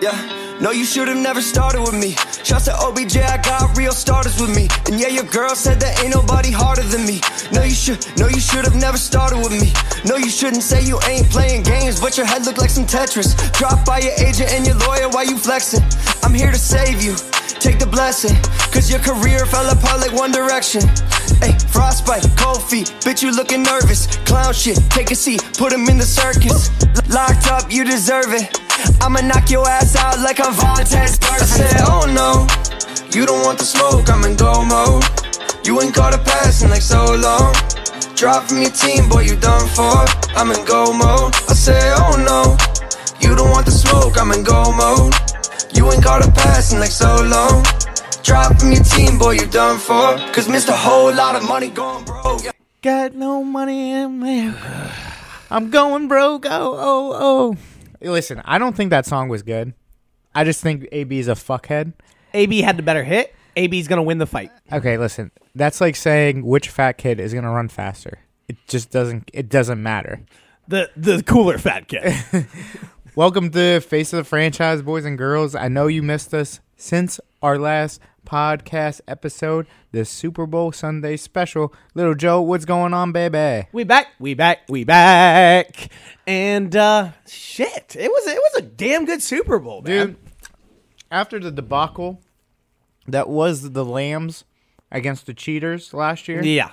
Yeah, 0.00 0.58
no, 0.62 0.70
you 0.70 0.86
should 0.86 1.08
have 1.08 1.18
never 1.18 1.42
started 1.42 1.82
with 1.82 1.92
me. 1.92 2.12
Shouts 2.42 2.64
to 2.64 2.74
OBJ, 2.74 3.18
I 3.18 3.36
got 3.36 3.76
real 3.76 3.92
starters 3.92 4.40
with 4.40 4.48
me. 4.56 4.66
And 4.86 4.98
yeah, 4.98 5.08
your 5.08 5.24
girl 5.24 5.54
said 5.54 5.78
that 5.80 6.00
ain't 6.00 6.14
nobody 6.14 6.50
harder 6.50 6.80
than 6.84 7.04
me. 7.04 7.20
No, 7.52 7.62
you 7.64 7.74
should, 7.74 8.00
no, 8.16 8.26
you 8.26 8.40
should 8.40 8.64
have 8.64 8.74
never 8.74 8.96
started 8.96 9.36
with 9.40 9.52
me. 9.52 9.68
No, 10.08 10.16
you 10.16 10.30
shouldn't 10.30 10.62
say 10.62 10.82
you 10.82 10.98
ain't 11.06 11.28
playing 11.28 11.64
games, 11.64 12.00
but 12.00 12.16
your 12.16 12.24
head 12.24 12.46
look 12.46 12.56
like 12.56 12.70
some 12.70 12.86
Tetris. 12.86 13.36
Dropped 13.52 13.84
by 13.84 13.98
your 13.98 14.14
agent 14.24 14.48
and 14.52 14.66
your 14.66 14.76
lawyer 14.88 15.10
while 15.10 15.26
you 15.26 15.36
flexing. 15.36 15.84
I'm 16.22 16.32
here 16.32 16.50
to 16.50 16.58
save 16.58 17.02
you. 17.02 17.14
Take 17.60 17.78
the 17.78 17.86
blessing, 17.86 18.40
cause 18.72 18.90
your 18.90 19.00
career 19.00 19.44
fell 19.44 19.68
apart 19.68 20.00
like 20.00 20.14
One 20.14 20.32
Direction. 20.32 20.80
Hey, 21.40 21.56
frostbite, 21.72 22.26
cold 22.36 22.62
feet, 22.62 22.92
bitch, 23.00 23.22
you 23.22 23.34
looking 23.34 23.62
nervous. 23.62 24.06
Clown 24.28 24.52
shit, 24.52 24.78
take 24.90 25.10
a 25.10 25.14
seat, 25.14 25.42
put 25.56 25.72
him 25.72 25.88
in 25.88 25.96
the 25.96 26.04
circus. 26.04 26.70
Locked 27.08 27.48
up, 27.48 27.72
you 27.72 27.84
deserve 27.84 28.32
it. 28.32 28.60
I'ma 29.00 29.20
knock 29.20 29.50
your 29.50 29.66
ass 29.66 29.96
out 29.96 30.20
like 30.20 30.38
I'm 30.40 30.52
Vontaze 30.52 31.18
I 31.22 31.36
said, 31.38 31.80
oh 31.88 32.04
no, 32.06 32.46
you 33.12 33.26
don't 33.26 33.42
want 33.44 33.58
the 33.58 33.64
smoke, 33.64 34.08
I'm 34.10 34.24
in 34.24 34.36
go 34.36 34.64
mode. 34.64 35.04
You 35.66 35.80
ain't 35.80 35.94
got 35.94 36.14
a 36.14 36.18
pass 36.18 36.62
in 36.62 36.70
like 36.70 36.82
so 36.82 37.04
long. 37.04 37.54
Drop 38.16 38.44
from 38.44 38.60
your 38.60 38.70
team, 38.70 39.08
boy, 39.08 39.22
you 39.22 39.36
done 39.36 39.66
for. 39.68 40.04
I'm 40.36 40.50
in 40.50 40.64
go 40.66 40.92
mode. 40.92 41.34
I 41.48 41.54
said, 41.54 41.94
oh 41.96 42.16
no, 42.20 42.56
you 43.20 43.34
don't 43.34 43.50
want 43.50 43.64
the 43.64 43.72
smoke, 43.72 44.20
I'm 44.20 44.32
in 44.32 44.44
go 44.44 44.72
mode. 44.72 45.14
You 45.72 45.90
ain't 45.90 46.04
got 46.04 46.26
a 46.26 46.30
pass 46.30 46.72
in 46.72 46.80
like 46.80 46.90
so 46.90 47.16
long. 47.24 47.64
Drop 48.22 48.58
from 48.60 48.72
your 48.72 48.82
team, 48.84 49.18
boy, 49.18 49.32
you 49.32 49.46
done 49.46 49.78
for. 49.78 50.16
Cause 50.32 50.48
missed 50.48 50.68
a 50.68 50.76
whole 50.76 51.14
lot 51.14 51.36
of 51.36 51.46
money 51.48 51.68
going 51.70 52.04
broke. 52.04 52.44
Yeah. 52.44 52.52
Got 52.82 53.14
no 53.14 53.42
money 53.42 53.92
in 53.92 54.20
me. 54.20 54.52
I'm 55.50 55.70
going 55.70 56.06
broke. 56.06 56.46
Oh, 56.46 56.76
oh, 56.78 57.12
oh. 57.14 57.56
Listen, 58.00 58.42
I 58.44 58.58
don't 58.58 58.76
think 58.76 58.90
that 58.90 59.06
song 59.06 59.28
was 59.28 59.42
good. 59.42 59.74
I 60.34 60.44
just 60.44 60.60
think 60.60 60.86
AB 60.92 61.18
is 61.18 61.28
a 61.28 61.32
fuckhead. 61.32 61.94
AB 62.34 62.60
had 62.60 62.76
the 62.76 62.82
better 62.82 63.04
hit. 63.04 63.34
AB's 63.56 63.88
gonna 63.88 64.02
win 64.02 64.18
the 64.18 64.26
fight. 64.26 64.50
Okay, 64.72 64.96
listen. 64.96 65.30
That's 65.54 65.80
like 65.80 65.96
saying 65.96 66.44
which 66.44 66.68
fat 66.68 66.98
kid 66.98 67.20
is 67.20 67.34
gonna 67.34 67.50
run 67.50 67.68
faster. 67.68 68.20
It 68.48 68.56
just 68.68 68.90
doesn't. 68.90 69.30
It 69.32 69.48
doesn't 69.48 69.82
matter. 69.82 70.20
The 70.68 70.90
the 70.96 71.22
cooler 71.22 71.58
fat 71.58 71.88
kid. 71.88 72.14
Welcome 73.16 73.50
to 73.50 73.80
Face 73.80 74.12
of 74.12 74.18
the 74.18 74.24
Franchise, 74.24 74.82
boys 74.82 75.04
and 75.04 75.18
girls. 75.18 75.54
I 75.54 75.68
know 75.68 75.88
you 75.88 76.02
missed 76.02 76.32
us 76.32 76.60
since 76.80 77.20
our 77.42 77.58
last 77.58 78.00
podcast 78.26 79.00
episode, 79.06 79.66
the 79.92 80.04
Super 80.04 80.46
Bowl 80.46 80.72
Sunday 80.72 81.16
special. 81.16 81.74
Little 81.94 82.14
Joe, 82.14 82.40
what's 82.40 82.64
going 82.64 82.94
on, 82.94 83.12
baby? 83.12 83.68
we 83.72 83.84
back. 83.84 84.08
We 84.18 84.34
back. 84.34 84.60
We 84.68 84.84
back. 84.84 85.90
And 86.26 86.74
uh 86.74 87.10
shit, 87.26 87.96
it 87.98 88.10
was 88.10 88.26
it 88.26 88.38
was 88.38 88.62
a 88.62 88.66
damn 88.66 89.04
good 89.04 89.22
Super 89.22 89.58
Bowl, 89.58 89.82
man. 89.82 90.06
Dude, 90.06 90.16
after 91.10 91.38
the 91.38 91.50
debacle 91.50 92.22
that 93.06 93.28
was 93.28 93.72
the 93.72 93.84
Lambs 93.84 94.44
against 94.90 95.26
the 95.26 95.34
Cheaters 95.34 95.92
last 95.92 96.28
year, 96.28 96.42
Yeah. 96.42 96.70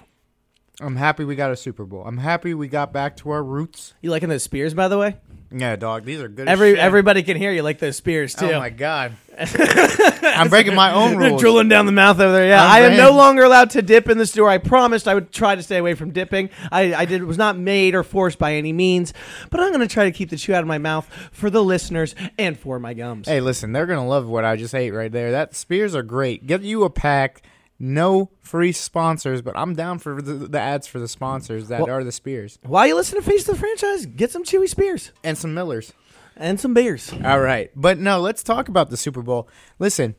I'm 0.79 0.95
happy 0.95 1.23
we 1.23 1.35
got 1.35 1.49
a 1.51 1.55
Super 1.55 1.85
Bowl. 1.85 2.03
I'm 2.05 2.19
happy 2.19 2.53
we 2.53 2.67
got 2.67 2.93
back 2.93 3.17
to 3.17 3.31
our 3.31 3.43
roots. 3.43 3.95
You 3.99 4.11
liking 4.11 4.29
those 4.29 4.43
spears, 4.43 4.75
by 4.75 4.87
the 4.87 4.97
way? 4.99 5.17
Yeah, 5.51 5.75
dog, 5.77 6.03
these 6.03 6.19
are 6.19 6.27
good. 6.27 6.47
Every 6.47 6.77
everybody 6.77 7.23
can 7.23 7.37
hear 7.37 7.51
you 7.51 7.61
like 7.61 7.79
those 7.79 7.95
spears 7.95 8.35
oh 8.37 8.47
too. 8.47 8.53
Oh 8.53 8.59
my 8.59 8.69
god, 8.69 9.15
I'm 9.37 10.49
breaking 10.49 10.75
my 10.75 10.93
own 10.93 11.15
rules. 11.15 11.39
drilling 11.39 11.69
down 11.69 11.85
the 11.85 11.93
mouth 11.93 12.19
over 12.19 12.33
there. 12.33 12.47
Yeah, 12.47 12.63
I'm 12.63 12.69
I 12.69 12.79
am 12.87 12.97
no 12.97 13.11
longer 13.11 13.43
allowed 13.43 13.69
to 13.71 13.81
dip 13.81 14.09
in 14.09 14.17
the 14.17 14.25
store. 14.25 14.49
I 14.49 14.57
promised 14.57 15.07
I 15.07 15.13
would 15.13 15.31
try 15.31 15.55
to 15.55 15.63
stay 15.63 15.77
away 15.77 15.93
from 15.93 16.11
dipping. 16.11 16.49
I, 16.71 16.93
I 16.93 17.05
did 17.05 17.21
it 17.21 17.25
was 17.25 17.37
not 17.37 17.57
made 17.57 17.95
or 17.95 18.03
forced 18.03 18.39
by 18.39 18.55
any 18.55 18.73
means, 18.73 19.13
but 19.49 19.61
I'm 19.61 19.69
going 19.69 19.79
to 19.79 19.87
try 19.87 20.03
to 20.05 20.11
keep 20.11 20.29
the 20.29 20.37
chew 20.37 20.53
out 20.53 20.61
of 20.61 20.67
my 20.67 20.79
mouth 20.79 21.07
for 21.31 21.49
the 21.49 21.63
listeners 21.63 22.13
and 22.37 22.59
for 22.59 22.77
my 22.79 22.93
gums. 22.93 23.27
Hey, 23.27 23.39
listen, 23.39 23.71
they're 23.71 23.85
gonna 23.85 24.07
love 24.07 24.27
what 24.27 24.43
I 24.43 24.57
just 24.57 24.75
ate 24.75 24.91
right 24.91 25.11
there. 25.11 25.31
That 25.31 25.55
spears 25.55 25.95
are 25.95 26.03
great. 26.03 26.45
Get 26.45 26.61
you 26.61 26.83
a 26.83 26.89
pack. 26.89 27.41
No 27.79 28.31
free 28.39 28.71
sponsors, 28.71 29.41
but 29.41 29.55
I'm 29.55 29.75
down 29.75 29.99
for 29.99 30.21
the, 30.21 30.33
the 30.33 30.59
ads 30.59 30.87
for 30.87 30.99
the 30.99 31.07
sponsors 31.07 31.67
that 31.67 31.81
Well- 31.81 31.89
are 31.95 32.03
the 32.03 32.11
spears 32.11 32.57
While 32.63 32.87
you 32.87 32.95
listen 32.95 33.21
to 33.21 33.29
Face 33.29 33.43
the 33.45 33.55
Franchise, 33.55 34.05
get 34.07 34.31
some 34.31 34.43
chewy 34.43 34.67
spears 34.67 35.11
and 35.23 35.37
some 35.37 35.53
Millers. 35.53 35.93
and 36.35 36.59
some 36.59 36.73
beers. 36.73 37.13
All 37.23 37.39
right. 37.39 37.69
But 37.75 37.99
no, 37.99 38.19
let's 38.19 38.41
talk 38.43 38.67
about 38.67 38.89
the 38.89 38.97
Super 38.97 39.21
Bowl. 39.21 39.47
Listen, 39.79 40.15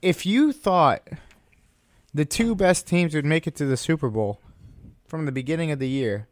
if 0.00 0.26
you 0.26 0.52
thought 0.52 1.08
the 2.14 2.24
two 2.24 2.54
best 2.54 2.86
teams 2.86 3.14
would 3.14 3.24
make 3.24 3.46
it 3.46 3.54
to 3.56 3.64
the 3.66 3.76
Super 3.76 4.08
Bowl 4.10 4.40
from 5.06 5.26
the 5.26 5.32
beginning 5.32 5.70
of 5.70 5.78
the 5.78 5.88
year, 5.88 6.28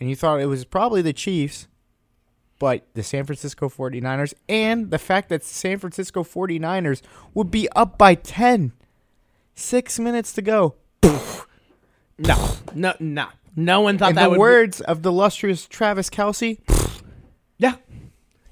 and 0.00 0.08
you 0.08 0.16
thought 0.16 0.40
it 0.40 0.46
was 0.46 0.64
probably 0.64 1.02
the 1.02 1.12
Chiefs, 1.12 1.68
but 2.58 2.86
the 2.94 3.02
San 3.02 3.24
Francisco 3.24 3.68
49ers, 3.68 4.34
and 4.48 4.90
the 4.90 4.98
fact 4.98 5.28
that 5.28 5.42
San 5.44 5.78
Francisco 5.78 6.22
49ers 6.22 7.02
would 7.34 7.50
be 7.50 7.68
up 7.70 7.98
by 7.98 8.14
10, 8.14 8.72
six 9.54 9.98
minutes 9.98 10.32
to 10.34 10.42
go. 10.42 10.74
No, 12.18 12.56
no, 12.74 12.94
no. 13.00 13.26
No 13.56 13.80
one 13.80 13.98
thought 13.98 14.10
In 14.10 14.14
that 14.16 14.24
the 14.24 14.30
would. 14.30 14.38
words 14.38 14.80
of 14.80 15.02
the 15.02 15.10
illustrious 15.10 15.66
Travis 15.66 16.08
Kelce, 16.08 16.58
Yeah. 17.58 17.74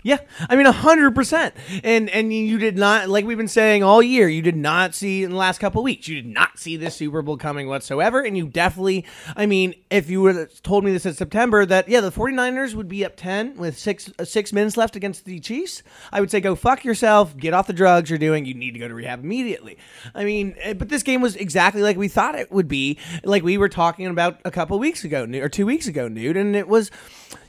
Yeah, 0.02 0.18
I 0.48 0.56
mean 0.56 0.66
hundred 0.66 1.14
percent, 1.14 1.54
and 1.84 2.08
and 2.08 2.32
you 2.32 2.58
did 2.58 2.78
not 2.78 3.08
like 3.08 3.24
we've 3.24 3.36
been 3.36 3.48
saying 3.48 3.82
all 3.82 4.02
year. 4.02 4.28
You 4.28 4.40
did 4.40 4.56
not 4.56 4.94
see 4.94 5.24
in 5.24 5.30
the 5.30 5.36
last 5.36 5.58
couple 5.58 5.82
weeks. 5.82 6.08
You 6.08 6.22
did 6.22 6.32
not 6.32 6.58
see 6.58 6.76
this 6.76 6.96
Super 6.96 7.20
Bowl 7.22 7.36
coming 7.36 7.68
whatsoever, 7.68 8.22
and 8.22 8.36
you 8.36 8.48
definitely. 8.48 9.04
I 9.36 9.46
mean, 9.46 9.74
if 9.90 10.08
you 10.08 10.22
would 10.22 10.36
have 10.36 10.62
told 10.62 10.84
me 10.84 10.92
this 10.92 11.04
in 11.04 11.12
September 11.14 11.66
that 11.66 11.88
yeah, 11.88 12.00
the 12.00 12.10
49ers 12.10 12.74
would 12.74 12.88
be 12.88 13.04
up 13.04 13.16
ten 13.16 13.56
with 13.56 13.78
six 13.78 14.10
six 14.24 14.52
minutes 14.52 14.76
left 14.76 14.96
against 14.96 15.24
the 15.24 15.38
Chiefs, 15.40 15.82
I 16.12 16.20
would 16.20 16.30
say 16.30 16.40
go 16.40 16.54
fuck 16.54 16.84
yourself, 16.84 17.36
get 17.36 17.52
off 17.52 17.66
the 17.66 17.72
drugs 17.72 18.08
you're 18.08 18.18
doing. 18.18 18.46
You 18.46 18.54
need 18.54 18.72
to 18.72 18.78
go 18.78 18.88
to 18.88 18.94
rehab 18.94 19.22
immediately. 19.22 19.76
I 20.14 20.24
mean, 20.24 20.54
eh, 20.60 20.72
but 20.72 20.88
this 20.88 21.02
game 21.02 21.20
was 21.20 21.36
exactly 21.36 21.82
like 21.82 21.96
we 21.96 22.08
thought 22.08 22.34
it 22.34 22.50
would 22.50 22.68
be, 22.68 22.98
like 23.22 23.42
we 23.42 23.58
were 23.58 23.68
talking 23.68 24.06
about 24.06 24.40
a 24.44 24.50
couple 24.50 24.78
weeks 24.78 25.04
ago, 25.04 25.24
or 25.24 25.48
two 25.48 25.66
weeks 25.66 25.86
ago, 25.86 26.08
nude, 26.08 26.36
and 26.36 26.56
it 26.56 26.68
was. 26.68 26.90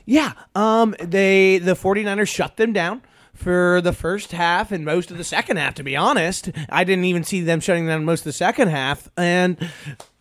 Yeah, 0.04 0.32
um, 0.54 0.94
they 1.00 1.58
the 1.58 1.74
49ers 1.74 2.28
shut 2.28 2.56
them 2.56 2.72
down 2.72 3.02
for 3.34 3.80
the 3.80 3.92
first 3.92 4.32
half 4.32 4.72
and 4.72 4.84
most 4.84 5.10
of 5.10 5.18
the 5.18 5.24
second 5.24 5.56
half. 5.56 5.74
To 5.74 5.82
be 5.82 5.96
honest, 5.96 6.50
I 6.68 6.84
didn't 6.84 7.04
even 7.04 7.24
see 7.24 7.40
them 7.40 7.60
shutting 7.60 7.86
down 7.86 8.04
most 8.04 8.20
of 8.20 8.24
the 8.24 8.32
second 8.32 8.68
half, 8.68 9.08
and 9.16 9.56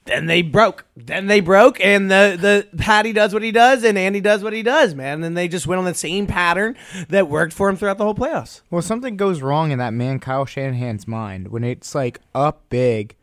then 0.06 0.26
they 0.26 0.42
broke. 0.42 0.86
Then 0.96 1.28
they 1.28 1.40
broke, 1.40 1.80
and 1.80 2.10
the 2.10 2.38
the 2.40 2.78
Patty 2.78 3.14
does 3.14 3.34
what 3.34 3.44
he 3.44 3.52
does, 3.52 3.84
and 3.84 3.98
Andy 3.98 4.22
does 4.22 4.44
what 4.44 4.54
he 4.54 4.64
does, 4.64 4.96
man. 4.96 5.24
And 5.24 5.38
they 5.38 5.48
just 5.48 5.68
went 5.68 5.80
on 5.80 5.86
the 5.86 5.94
same 5.94 6.28
pattern 6.28 6.76
that 7.10 7.28
worked 7.28 7.54
for 7.54 7.70
him 7.70 7.76
throughout 7.76 7.98
the 7.98 8.04
whole 8.04 8.16
playoffs. 8.16 8.62
Well, 8.70 8.82
something 8.82 9.18
goes 9.18 9.42
wrong 9.42 9.72
in 9.72 9.80
that 9.80 9.94
man 9.94 10.20
Kyle 10.20 10.46
Shanahan's 10.46 11.08
mind 11.08 11.50
when 11.50 11.64
it's 11.64 11.94
like 11.96 12.20
up 12.34 12.70
big 12.70 13.16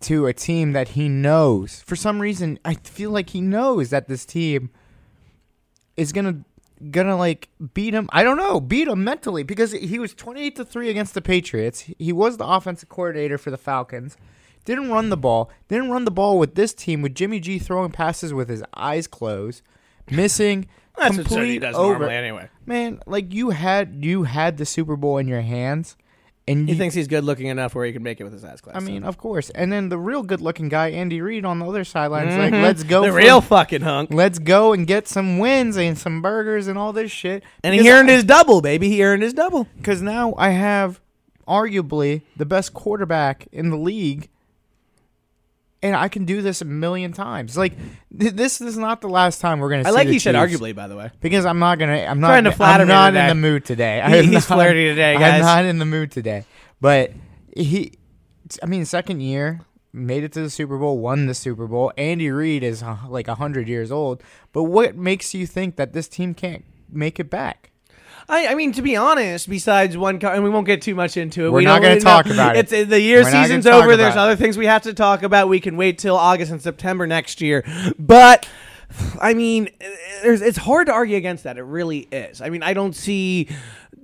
to 0.00 0.26
a 0.26 0.32
team 0.32 0.72
that 0.72 0.88
he 0.88 1.08
knows. 1.08 1.82
For 1.86 1.96
some 1.96 2.20
reason, 2.20 2.58
I 2.64 2.74
feel 2.74 3.10
like 3.10 3.30
he 3.30 3.40
knows 3.40 3.90
that 3.90 4.08
this 4.08 4.24
team 4.24 4.70
is 6.00 6.12
gonna 6.12 6.40
gonna 6.90 7.16
like 7.16 7.48
beat 7.74 7.94
him. 7.94 8.08
I 8.12 8.22
don't 8.22 8.38
know, 8.38 8.60
beat 8.60 8.88
him 8.88 9.04
mentally 9.04 9.42
because 9.42 9.72
he 9.72 9.98
was 9.98 10.14
twenty 10.14 10.42
eight 10.42 10.56
to 10.56 10.64
three 10.64 10.88
against 10.88 11.14
the 11.14 11.20
Patriots. 11.20 11.80
He 11.98 12.12
was 12.12 12.38
the 12.38 12.46
offensive 12.46 12.88
coordinator 12.88 13.38
for 13.38 13.50
the 13.50 13.58
Falcons. 13.58 14.16
Didn't 14.64 14.90
run 14.90 15.10
the 15.10 15.16
ball. 15.16 15.50
Didn't 15.68 15.90
run 15.90 16.04
the 16.04 16.10
ball 16.10 16.38
with 16.38 16.54
this 16.54 16.72
team 16.74 17.02
with 17.02 17.14
Jimmy 17.14 17.40
G 17.40 17.58
throwing 17.58 17.90
passes 17.90 18.32
with 18.32 18.48
his 18.48 18.62
eyes 18.74 19.06
closed, 19.06 19.62
missing. 20.10 20.68
That's 20.96 21.16
what 21.16 21.26
complete 21.26 21.34
Sonny 21.36 21.58
does 21.60 21.76
over. 21.76 21.92
normally, 22.00 22.14
anyway. 22.14 22.48
Man, 22.66 23.00
like 23.06 23.32
you 23.32 23.50
had 23.50 24.04
you 24.04 24.24
had 24.24 24.56
the 24.56 24.66
Super 24.66 24.96
Bowl 24.96 25.18
in 25.18 25.28
your 25.28 25.40
hands, 25.42 25.96
and 26.50 26.66
He 26.68 26.72
you, 26.74 26.78
thinks 26.78 26.94
he's 26.94 27.08
good 27.08 27.24
looking 27.24 27.46
enough 27.46 27.74
where 27.74 27.84
he 27.86 27.92
can 27.92 28.02
make 28.02 28.20
it 28.20 28.24
with 28.24 28.32
his 28.32 28.44
ass 28.44 28.60
class. 28.60 28.76
I 28.76 28.80
mean, 28.80 29.04
of 29.04 29.16
course. 29.18 29.50
And 29.50 29.72
then 29.72 29.88
the 29.88 29.98
real 29.98 30.22
good-looking 30.22 30.68
guy, 30.68 30.88
Andy 30.90 31.20
Reid, 31.20 31.44
on 31.44 31.58
the 31.58 31.66
other 31.66 31.84
sidelines, 31.84 32.34
like, 32.36 32.52
let's 32.52 32.82
go, 32.82 33.02
Mm-hmm. 33.02 33.06
the 33.06 33.12
for- 33.12 33.16
real 33.26 33.40
fucking 33.40 33.82
hunk. 33.82 34.10
let's 34.12 34.38
go 34.38 34.72
and 34.72 34.86
get 34.86 35.08
some 35.08 35.38
wins 35.38 35.76
and 35.76 35.96
some 35.98 36.20
burgers 36.22 36.66
and 36.66 36.76
all 36.78 36.92
this 36.92 37.10
shit. 37.10 37.42
And 37.64 37.74
he 37.74 37.90
earned 37.90 38.08
his 38.08 38.24
double, 38.24 38.60
baby. 38.60 38.88
He 38.88 39.02
earned 39.04 39.22
his 39.22 39.32
double. 39.34 39.64
because 39.76 40.02
now 40.02 40.34
I 40.36 40.50
have 40.50 41.00
arguably 41.48 42.22
the 42.36 42.46
best 42.46 42.72
quarterback 42.74 43.48
in 43.52 43.70
the 43.70 43.76
league 43.76 44.28
and 45.82 45.96
I 45.96 46.08
can 46.08 46.24
do 46.24 46.42
this 46.42 46.60
a 46.60 46.64
million 46.64 47.12
times. 47.12 47.56
Like 47.56 47.74
th- 48.18 48.32
this 48.34 48.60
is 48.60 48.76
not 48.76 49.00
the 49.00 49.08
last 49.08 49.40
time 49.40 49.60
we're 49.60 49.70
gonna. 49.70 49.82
I 49.82 49.90
see 49.90 49.94
like 49.94 50.08
you 50.08 50.18
said 50.20 50.34
Chiefs. 50.34 50.60
arguably, 50.60 50.74
by 50.74 50.88
the 50.88 50.96
way. 50.96 51.10
because 51.20 51.46
I'm 51.46 51.58
not 51.58 51.78
gonna. 51.78 51.98
I'm 51.98 52.20
not. 52.20 52.28
Trying 52.28 52.44
to 52.44 52.52
flatter 52.52 52.82
I'm 52.82 52.88
not 52.88 53.10
today. 53.10 53.22
in 53.22 53.28
the 53.28 53.34
mood 53.48 53.64
today. 53.64 54.02
He- 54.08 54.22
he's 54.34 54.48
not- 54.50 54.56
flirty 54.56 54.84
today, 54.88 55.14
guys. 55.18 55.34
I'm 55.34 55.40
not 55.42 55.64
in 55.64 55.78
the 55.78 55.86
mood 55.86 56.10
today. 56.10 56.44
But 56.80 57.12
he, 57.56 57.92
I 58.62 58.66
mean, 58.66 58.84
second 58.84 59.20
year 59.20 59.60
made 59.92 60.22
it 60.24 60.32
to 60.32 60.40
the 60.40 60.50
Super 60.50 60.78
Bowl, 60.78 60.98
won 60.98 61.26
the 61.26 61.34
Super 61.34 61.66
Bowl. 61.66 61.92
Andy 61.98 62.30
Reid 62.30 62.62
is 62.62 62.82
uh, 62.82 62.96
like 63.08 63.26
hundred 63.26 63.68
years 63.68 63.90
old. 63.90 64.22
But 64.52 64.64
what 64.64 64.96
makes 64.96 65.34
you 65.34 65.46
think 65.46 65.76
that 65.76 65.92
this 65.92 66.08
team 66.08 66.34
can't 66.34 66.64
make 66.90 67.18
it 67.20 67.28
back? 67.30 67.69
I, 68.28 68.48
I 68.48 68.54
mean, 68.54 68.72
to 68.72 68.82
be 68.82 68.96
honest, 68.96 69.48
besides 69.48 69.96
one, 69.96 70.18
co- 70.18 70.28
and 70.28 70.44
we 70.44 70.50
won't 70.50 70.66
get 70.66 70.82
too 70.82 70.94
much 70.94 71.16
into 71.16 71.46
it. 71.46 71.50
We're 71.50 71.58
we 71.58 71.64
not 71.64 71.82
gonna 71.82 71.94
really 71.94 72.00
talk 72.00 72.26
know. 72.26 72.32
about 72.32 72.56
it. 72.56 72.72
It's 72.72 72.88
the 72.90 73.00
year 73.00 73.22
We're 73.22 73.30
season's 73.30 73.66
over. 73.66 73.96
There's 73.96 74.16
other 74.16 74.36
things 74.36 74.56
we 74.56 74.66
have 74.66 74.82
to 74.82 74.94
talk 74.94 75.22
about. 75.22 75.48
We 75.48 75.60
can 75.60 75.76
wait 75.76 75.98
till 75.98 76.16
August 76.16 76.52
and 76.52 76.60
September 76.62 77.06
next 77.06 77.40
year. 77.40 77.64
But 77.98 78.48
I 79.20 79.34
mean, 79.34 79.70
there's 80.22 80.42
it's 80.42 80.58
hard 80.58 80.86
to 80.86 80.92
argue 80.92 81.16
against 81.16 81.44
that. 81.44 81.58
It 81.58 81.62
really 81.62 82.00
is. 82.10 82.40
I 82.40 82.50
mean, 82.50 82.62
I 82.62 82.74
don't 82.74 82.94
see 82.94 83.48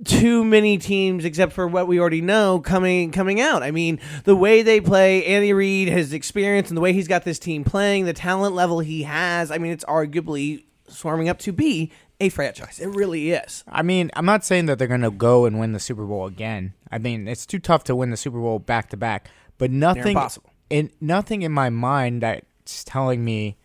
too 0.03 0.43
many 0.45 0.77
teams 0.77 1.25
except 1.25 1.53
for 1.53 1.67
what 1.67 1.87
we 1.87 1.99
already 1.99 2.21
know 2.21 2.59
coming 2.59 3.11
coming 3.11 3.41
out. 3.41 3.63
I 3.63 3.71
mean, 3.71 3.99
the 4.23 4.35
way 4.35 4.61
they 4.61 4.79
play, 4.79 5.25
Andy 5.25 5.53
Reid, 5.53 5.87
his 5.87 6.13
experience 6.13 6.69
and 6.69 6.77
the 6.77 6.81
way 6.81 6.93
he's 6.93 7.07
got 7.07 7.23
this 7.23 7.39
team 7.39 7.63
playing, 7.63 8.05
the 8.05 8.13
talent 8.13 8.55
level 8.55 8.79
he 8.79 9.03
has. 9.03 9.51
I 9.51 9.57
mean, 9.57 9.71
it's 9.71 9.85
arguably 9.85 10.63
swarming 10.87 11.27
up 11.29 11.39
to 11.39 11.51
be 11.51 11.91
a 12.19 12.29
franchise. 12.29 12.79
It 12.79 12.87
really 12.87 13.31
is. 13.31 13.63
I 13.67 13.83
mean, 13.83 14.09
I'm 14.15 14.25
not 14.25 14.43
saying 14.43 14.65
that 14.67 14.79
they're 14.79 14.87
going 14.87 15.01
to 15.01 15.11
go 15.11 15.45
and 15.45 15.59
win 15.59 15.73
the 15.73 15.79
Super 15.79 16.05
Bowl 16.05 16.25
again. 16.25 16.73
I 16.91 16.97
mean, 16.97 17.27
it's 17.27 17.45
too 17.45 17.59
tough 17.59 17.83
to 17.85 17.95
win 17.95 18.09
the 18.09 18.17
Super 18.17 18.39
Bowl 18.39 18.59
back 18.59 18.89
to 18.89 18.97
back. 18.97 19.29
But 19.57 19.71
nothing, 19.71 20.09
impossible. 20.09 20.51
in 20.69 20.91
nothing 21.01 21.41
in 21.41 21.51
my 21.51 21.69
mind 21.69 22.23
that's 22.23 22.83
telling 22.83 23.23
me 23.23 23.57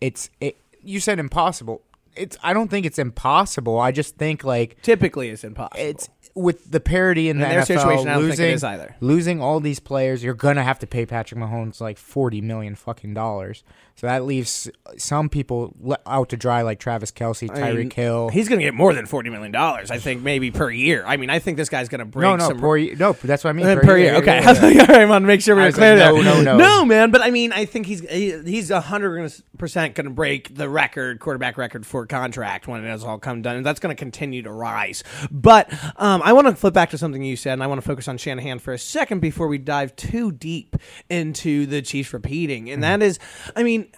it's. 0.00 0.30
It, 0.40 0.56
you 0.82 1.00
said 1.00 1.18
impossible. 1.18 1.82
It's. 2.16 2.36
I 2.42 2.52
don't 2.52 2.68
think 2.68 2.86
it's 2.86 2.98
impossible. 2.98 3.78
I 3.78 3.92
just 3.92 4.16
think 4.16 4.44
like 4.44 4.80
Typically, 4.82 5.30
it's 5.30 5.44
impossible. 5.44 5.80
it's 5.80 6.08
with 6.34 6.70
the 6.70 6.80
parity 6.80 7.28
in 7.28 7.38
the 7.38 7.46
their 7.46 7.62
NFL 7.62 7.66
situation, 7.66 8.08
I 8.08 8.14
don't 8.14 8.22
think 8.22 8.30
losing 8.30 8.46
it 8.46 8.54
is 8.54 8.64
either. 8.64 8.96
losing 9.00 9.40
all 9.40 9.60
these 9.60 9.80
players. 9.80 10.24
You're 10.24 10.34
gonna 10.34 10.64
have 10.64 10.78
to 10.80 10.86
pay 10.86 11.06
Patrick 11.06 11.40
Mahomes 11.40 11.80
like 11.80 11.98
forty 11.98 12.40
million 12.40 12.74
fucking 12.74 13.14
dollars. 13.14 13.62
So 13.96 14.08
that 14.08 14.24
leaves 14.24 14.68
some 14.96 15.28
people 15.28 15.72
out 16.04 16.30
to 16.30 16.36
dry, 16.36 16.62
like 16.62 16.80
Travis 16.80 17.12
Kelce, 17.12 17.48
I 17.48 17.72
mean, 17.72 17.90
Tyreek 17.90 17.92
Hill. 17.92 18.28
He's 18.28 18.48
going 18.48 18.58
to 18.58 18.64
get 18.64 18.74
more 18.74 18.92
than 18.92 19.06
forty 19.06 19.30
million 19.30 19.52
dollars, 19.52 19.92
I 19.92 19.98
think, 19.98 20.20
maybe 20.20 20.50
per 20.50 20.68
year. 20.68 21.04
I 21.06 21.16
mean, 21.16 21.30
I 21.30 21.38
think 21.38 21.58
this 21.58 21.68
guy's 21.68 21.88
going 21.88 22.00
to 22.00 22.04
break 22.04 22.22
no, 22.22 22.34
no, 22.34 22.48
some. 22.48 22.58
per 22.58 22.76
year. 22.76 22.96
No, 22.96 23.12
that's 23.12 23.44
what 23.44 23.50
I 23.50 23.52
mean. 23.52 23.66
Uh, 23.66 23.76
per 23.76 23.96
year, 23.96 24.16
okay. 24.16 24.40
yeah, 24.42 24.52
yeah, 24.52 24.68
yeah. 24.68 24.80
All 24.80 24.86
right, 24.88 25.00
I 25.02 25.04
want 25.04 25.22
to 25.22 25.26
make 25.28 25.42
sure 25.42 25.54
we're 25.54 25.70
clear 25.70 25.96
like, 25.96 26.12
there. 26.12 26.24
no, 26.24 26.42
no, 26.42 26.42
no. 26.42 26.56
no, 26.56 26.84
man. 26.84 27.12
But 27.12 27.22
I 27.22 27.30
mean, 27.30 27.52
I 27.52 27.66
think 27.66 27.86
he's 27.86 28.00
he, 28.10 28.36
he's 28.42 28.70
hundred 28.70 29.32
percent 29.58 29.94
going 29.94 30.06
to 30.06 30.10
break 30.10 30.56
the 30.56 30.68
record, 30.68 31.20
quarterback 31.20 31.56
record 31.56 31.86
for 31.86 32.03
contract 32.06 32.66
when 32.68 32.84
it 32.84 32.88
has 32.88 33.04
all 33.04 33.18
come 33.18 33.42
done, 33.42 33.56
and 33.56 33.66
that's 33.66 33.80
going 33.80 33.94
to 33.94 33.98
continue 33.98 34.42
to 34.42 34.52
rise. 34.52 35.04
But 35.30 35.72
um, 35.96 36.22
I 36.24 36.32
want 36.32 36.46
to 36.48 36.56
flip 36.56 36.74
back 36.74 36.90
to 36.90 36.98
something 36.98 37.22
you 37.22 37.36
said, 37.36 37.54
and 37.54 37.62
I 37.62 37.66
want 37.66 37.80
to 37.80 37.86
focus 37.86 38.08
on 38.08 38.18
Shanahan 38.18 38.58
for 38.58 38.72
a 38.72 38.78
second 38.78 39.20
before 39.20 39.48
we 39.48 39.58
dive 39.58 39.94
too 39.96 40.32
deep 40.32 40.76
into 41.08 41.66
the 41.66 41.82
Chiefs 41.82 42.12
repeating, 42.12 42.70
and 42.70 42.82
that 42.82 43.02
is, 43.02 43.18
I 43.56 43.62
mean 43.62 43.88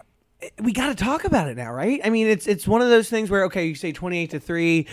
we 0.63 0.73
got 0.73 0.89
to 0.89 0.95
talk 0.95 1.25
about 1.25 1.49
it 1.49 1.57
now, 1.57 1.73
right? 1.73 2.01
I 2.05 2.11
mean, 2.11 2.27
it's 2.27 2.47
it's 2.47 2.69
one 2.69 2.83
of 2.83 2.89
those 2.89 3.09
things 3.09 3.31
where 3.31 3.45
okay, 3.45 3.67
you 3.67 3.75
say 3.75 3.93
twenty 3.93 4.19
eight 4.19 4.31
to 4.31 4.41
three, 4.41 4.87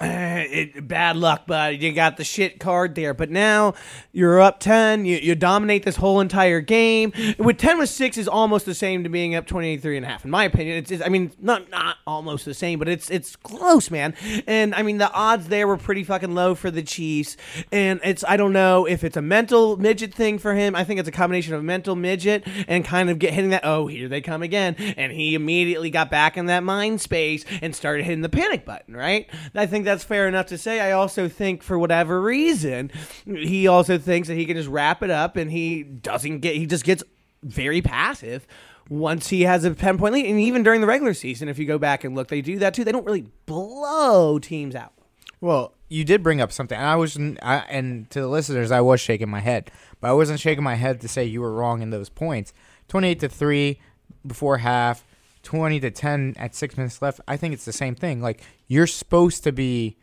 uh, 0.00 0.44
it, 0.50 0.88
bad 0.88 1.16
luck, 1.16 1.42
but 1.46 1.78
you 1.78 1.92
got 1.92 2.16
the 2.16 2.24
shit 2.24 2.58
card 2.58 2.94
there. 2.94 3.14
But 3.14 3.30
now 3.30 3.74
you're 4.10 4.40
up 4.40 4.58
ten, 4.58 5.04
you, 5.04 5.18
you 5.18 5.34
dominate 5.34 5.84
this 5.84 5.96
whole 5.96 6.20
entire 6.20 6.60
game. 6.60 7.12
With 7.38 7.58
ten 7.58 7.78
with 7.78 7.88
six 7.90 8.16
is 8.16 8.26
almost 8.26 8.66
the 8.66 8.74
same 8.74 9.04
to 9.04 9.10
being 9.10 9.34
up 9.34 9.46
28-3 9.46 9.96
and 9.98 10.04
a 10.04 10.08
half, 10.08 10.24
in 10.24 10.30
my 10.30 10.44
opinion. 10.44 10.78
It's, 10.78 10.90
it's 10.90 11.02
I 11.04 11.08
mean, 11.08 11.30
not 11.40 11.70
not 11.70 11.98
almost 12.06 12.44
the 12.44 12.54
same, 12.54 12.78
but 12.78 12.88
it's 12.88 13.10
it's 13.10 13.36
close, 13.36 13.90
man. 13.90 14.14
And 14.46 14.74
I 14.74 14.82
mean, 14.82 14.98
the 14.98 15.12
odds 15.12 15.46
there 15.48 15.68
were 15.68 15.76
pretty 15.76 16.04
fucking 16.04 16.34
low 16.34 16.54
for 16.54 16.70
the 16.70 16.82
Chiefs, 16.82 17.36
and 17.70 18.00
it's 18.02 18.24
I 18.26 18.36
don't 18.36 18.52
know 18.52 18.86
if 18.86 19.04
it's 19.04 19.16
a 19.16 19.22
mental 19.22 19.76
midget 19.76 20.14
thing 20.14 20.38
for 20.38 20.54
him. 20.54 20.74
I 20.74 20.84
think 20.84 20.98
it's 20.98 21.08
a 21.08 21.12
combination 21.12 21.54
of 21.54 21.62
mental 21.62 21.94
midget 21.94 22.44
and 22.66 22.84
kind 22.84 23.08
of 23.08 23.18
get 23.20 23.34
hitting 23.34 23.50
that 23.50 23.64
oh 23.64 23.86
here 23.86 24.08
they 24.08 24.20
come 24.20 24.42
again, 24.42 24.74
and 24.96 25.12
he 25.12 25.36
immediately 25.36 25.90
got 25.90 26.10
back 26.10 26.36
in 26.36 26.46
that 26.46 26.64
mind 26.64 27.00
space 27.00 27.44
and 27.60 27.76
started 27.76 28.04
hitting 28.04 28.22
the 28.22 28.28
panic 28.28 28.64
button. 28.64 28.96
Right? 28.96 29.28
I 29.54 29.66
think 29.66 29.84
that's 29.92 30.04
fair 30.04 30.26
enough 30.26 30.46
to 30.46 30.58
say. 30.58 30.80
I 30.80 30.92
also 30.92 31.28
think 31.28 31.62
for 31.62 31.78
whatever 31.78 32.20
reason, 32.20 32.90
he 33.26 33.66
also 33.66 33.98
thinks 33.98 34.28
that 34.28 34.34
he 34.36 34.46
can 34.46 34.56
just 34.56 34.68
wrap 34.68 35.02
it 35.02 35.10
up, 35.10 35.36
and 35.36 35.50
he 35.50 35.82
doesn't 35.82 36.40
get 36.40 36.56
he 36.56 36.66
just 36.66 36.84
gets 36.84 37.04
very 37.42 37.82
passive 37.82 38.46
once 38.88 39.28
he 39.28 39.42
has 39.42 39.64
a 39.64 39.74
10 39.74 39.98
point 39.98 40.14
lead. 40.14 40.26
And 40.26 40.40
even 40.40 40.62
during 40.62 40.80
the 40.80 40.86
regular 40.86 41.14
season, 41.14 41.48
if 41.48 41.58
you 41.58 41.66
go 41.66 41.78
back 41.78 42.04
and 42.04 42.14
look, 42.14 42.28
they 42.28 42.40
do 42.40 42.58
that 42.58 42.74
too. 42.74 42.84
They 42.84 42.92
don't 42.92 43.04
really 43.06 43.26
blow 43.46 44.38
teams 44.38 44.74
out. 44.74 44.92
Well, 45.40 45.74
you 45.88 46.04
did 46.04 46.22
bring 46.22 46.40
up 46.40 46.52
something, 46.52 46.78
and 46.78 46.86
I 46.86 46.96
was, 46.96 47.18
I, 47.42 47.64
and 47.68 48.08
to 48.10 48.20
the 48.20 48.28
listeners, 48.28 48.70
I 48.70 48.80
was 48.80 49.00
shaking 49.00 49.28
my 49.28 49.40
head, 49.40 49.70
but 50.00 50.08
I 50.08 50.12
wasn't 50.12 50.40
shaking 50.40 50.64
my 50.64 50.76
head 50.76 51.00
to 51.00 51.08
say 51.08 51.24
you 51.24 51.40
were 51.40 51.52
wrong 51.52 51.82
in 51.82 51.90
those 51.90 52.08
points. 52.08 52.52
Twenty-eight 52.88 53.20
to 53.20 53.28
three 53.28 53.80
before 54.26 54.58
half, 54.58 55.04
twenty 55.42 55.80
to 55.80 55.90
ten 55.90 56.34
at 56.38 56.54
six 56.54 56.76
minutes 56.76 57.02
left. 57.02 57.20
I 57.26 57.36
think 57.36 57.54
it's 57.54 57.64
the 57.64 57.72
same 57.72 57.94
thing. 57.94 58.20
Like 58.20 58.42
you're 58.68 58.86
supposed 58.86 59.44
to 59.44 59.52
be, 59.52 59.96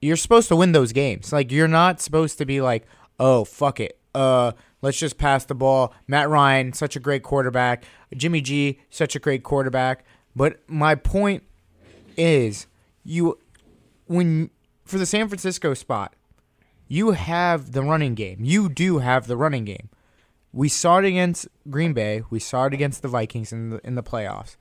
you're 0.00 0.16
supposed 0.16 0.48
to 0.48 0.56
win 0.56 0.72
those 0.72 0.92
games. 0.92 1.32
Like 1.32 1.52
you're 1.52 1.68
not 1.68 2.00
supposed 2.00 2.38
to 2.38 2.46
be 2.46 2.60
like, 2.60 2.86
oh 3.20 3.44
fuck 3.44 3.80
it, 3.80 3.98
uh, 4.14 4.52
let's 4.82 4.98
just 4.98 5.18
pass 5.18 5.44
the 5.44 5.54
ball. 5.54 5.94
Matt 6.06 6.28
Ryan, 6.28 6.72
such 6.72 6.96
a 6.96 7.00
great 7.00 7.22
quarterback. 7.22 7.84
Jimmy 8.16 8.40
G, 8.40 8.80
such 8.90 9.14
a 9.16 9.18
great 9.18 9.42
quarterback. 9.42 10.04
But 10.34 10.60
my 10.68 10.94
point 10.94 11.42
is, 12.16 12.66
you 13.04 13.38
when 14.06 14.50
for 14.84 14.98
the 14.98 15.06
San 15.06 15.28
Francisco 15.28 15.74
spot, 15.74 16.14
you 16.88 17.10
have 17.12 17.72
the 17.72 17.82
running 17.82 18.14
game. 18.14 18.38
You 18.40 18.68
do 18.68 18.98
have 18.98 19.26
the 19.26 19.36
running 19.36 19.64
game. 19.64 19.88
We 20.56 20.68
saw 20.70 20.98
it 20.98 21.04
against 21.04 21.46
Green 21.68 21.92
Bay. 21.92 22.22
We 22.30 22.38
saw 22.40 22.64
it 22.64 22.72
against 22.72 23.02
the 23.02 23.08
Vikings 23.08 23.52
in 23.52 23.70
the 23.70 23.86
in 23.86 23.94
the 23.94 24.02
playoffs. 24.02 24.56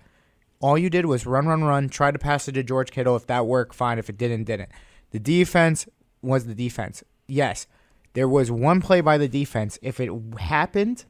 All 0.60 0.78
you 0.78 0.90
did 0.90 1.06
was 1.06 1.26
run, 1.26 1.48
run, 1.48 1.64
run. 1.64 1.88
Try 1.90 2.12
to 2.12 2.20
pass 2.20 2.48
it 2.48 2.52
to 2.54 2.64
George 2.64 2.92
Kittle. 2.92 3.16
If 3.16 3.28
that 3.28 3.46
worked, 3.46 3.74
fine. 3.74 3.98
If 3.98 4.10
it 4.10 4.18
didn't, 4.18 4.44
didn't. 4.44 4.70
The 5.12 5.20
defense 5.20 5.88
was 6.22 6.46
the 6.48 6.56
defense. 6.56 7.04
Yes, 7.28 7.66
there 8.14 8.28
was 8.28 8.52
one 8.52 8.82
play 8.82 9.00
by 9.02 9.18
the 9.18 9.28
defense. 9.30 9.80
If 9.82 10.00
it 10.02 10.12
happened, 10.38 11.06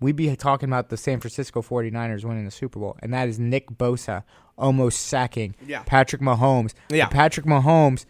we'd 0.00 0.16
be 0.16 0.34
talking 0.36 0.68
about 0.68 0.88
the 0.88 0.96
San 0.96 1.20
Francisco 1.20 1.62
49ers 1.62 2.24
winning 2.24 2.44
the 2.44 2.50
Super 2.50 2.80
Bowl, 2.80 2.96
and 3.00 3.12
that 3.14 3.28
is 3.28 3.38
Nick 3.38 3.70
Bosa 3.70 4.24
almost 4.56 5.00
sacking 5.06 5.54
Yeah. 5.64 5.82
Patrick 5.86 6.20
Mahomes. 6.22 6.72
Yeah. 6.90 7.06
Patrick 7.06 7.46
Mahomes 7.46 8.04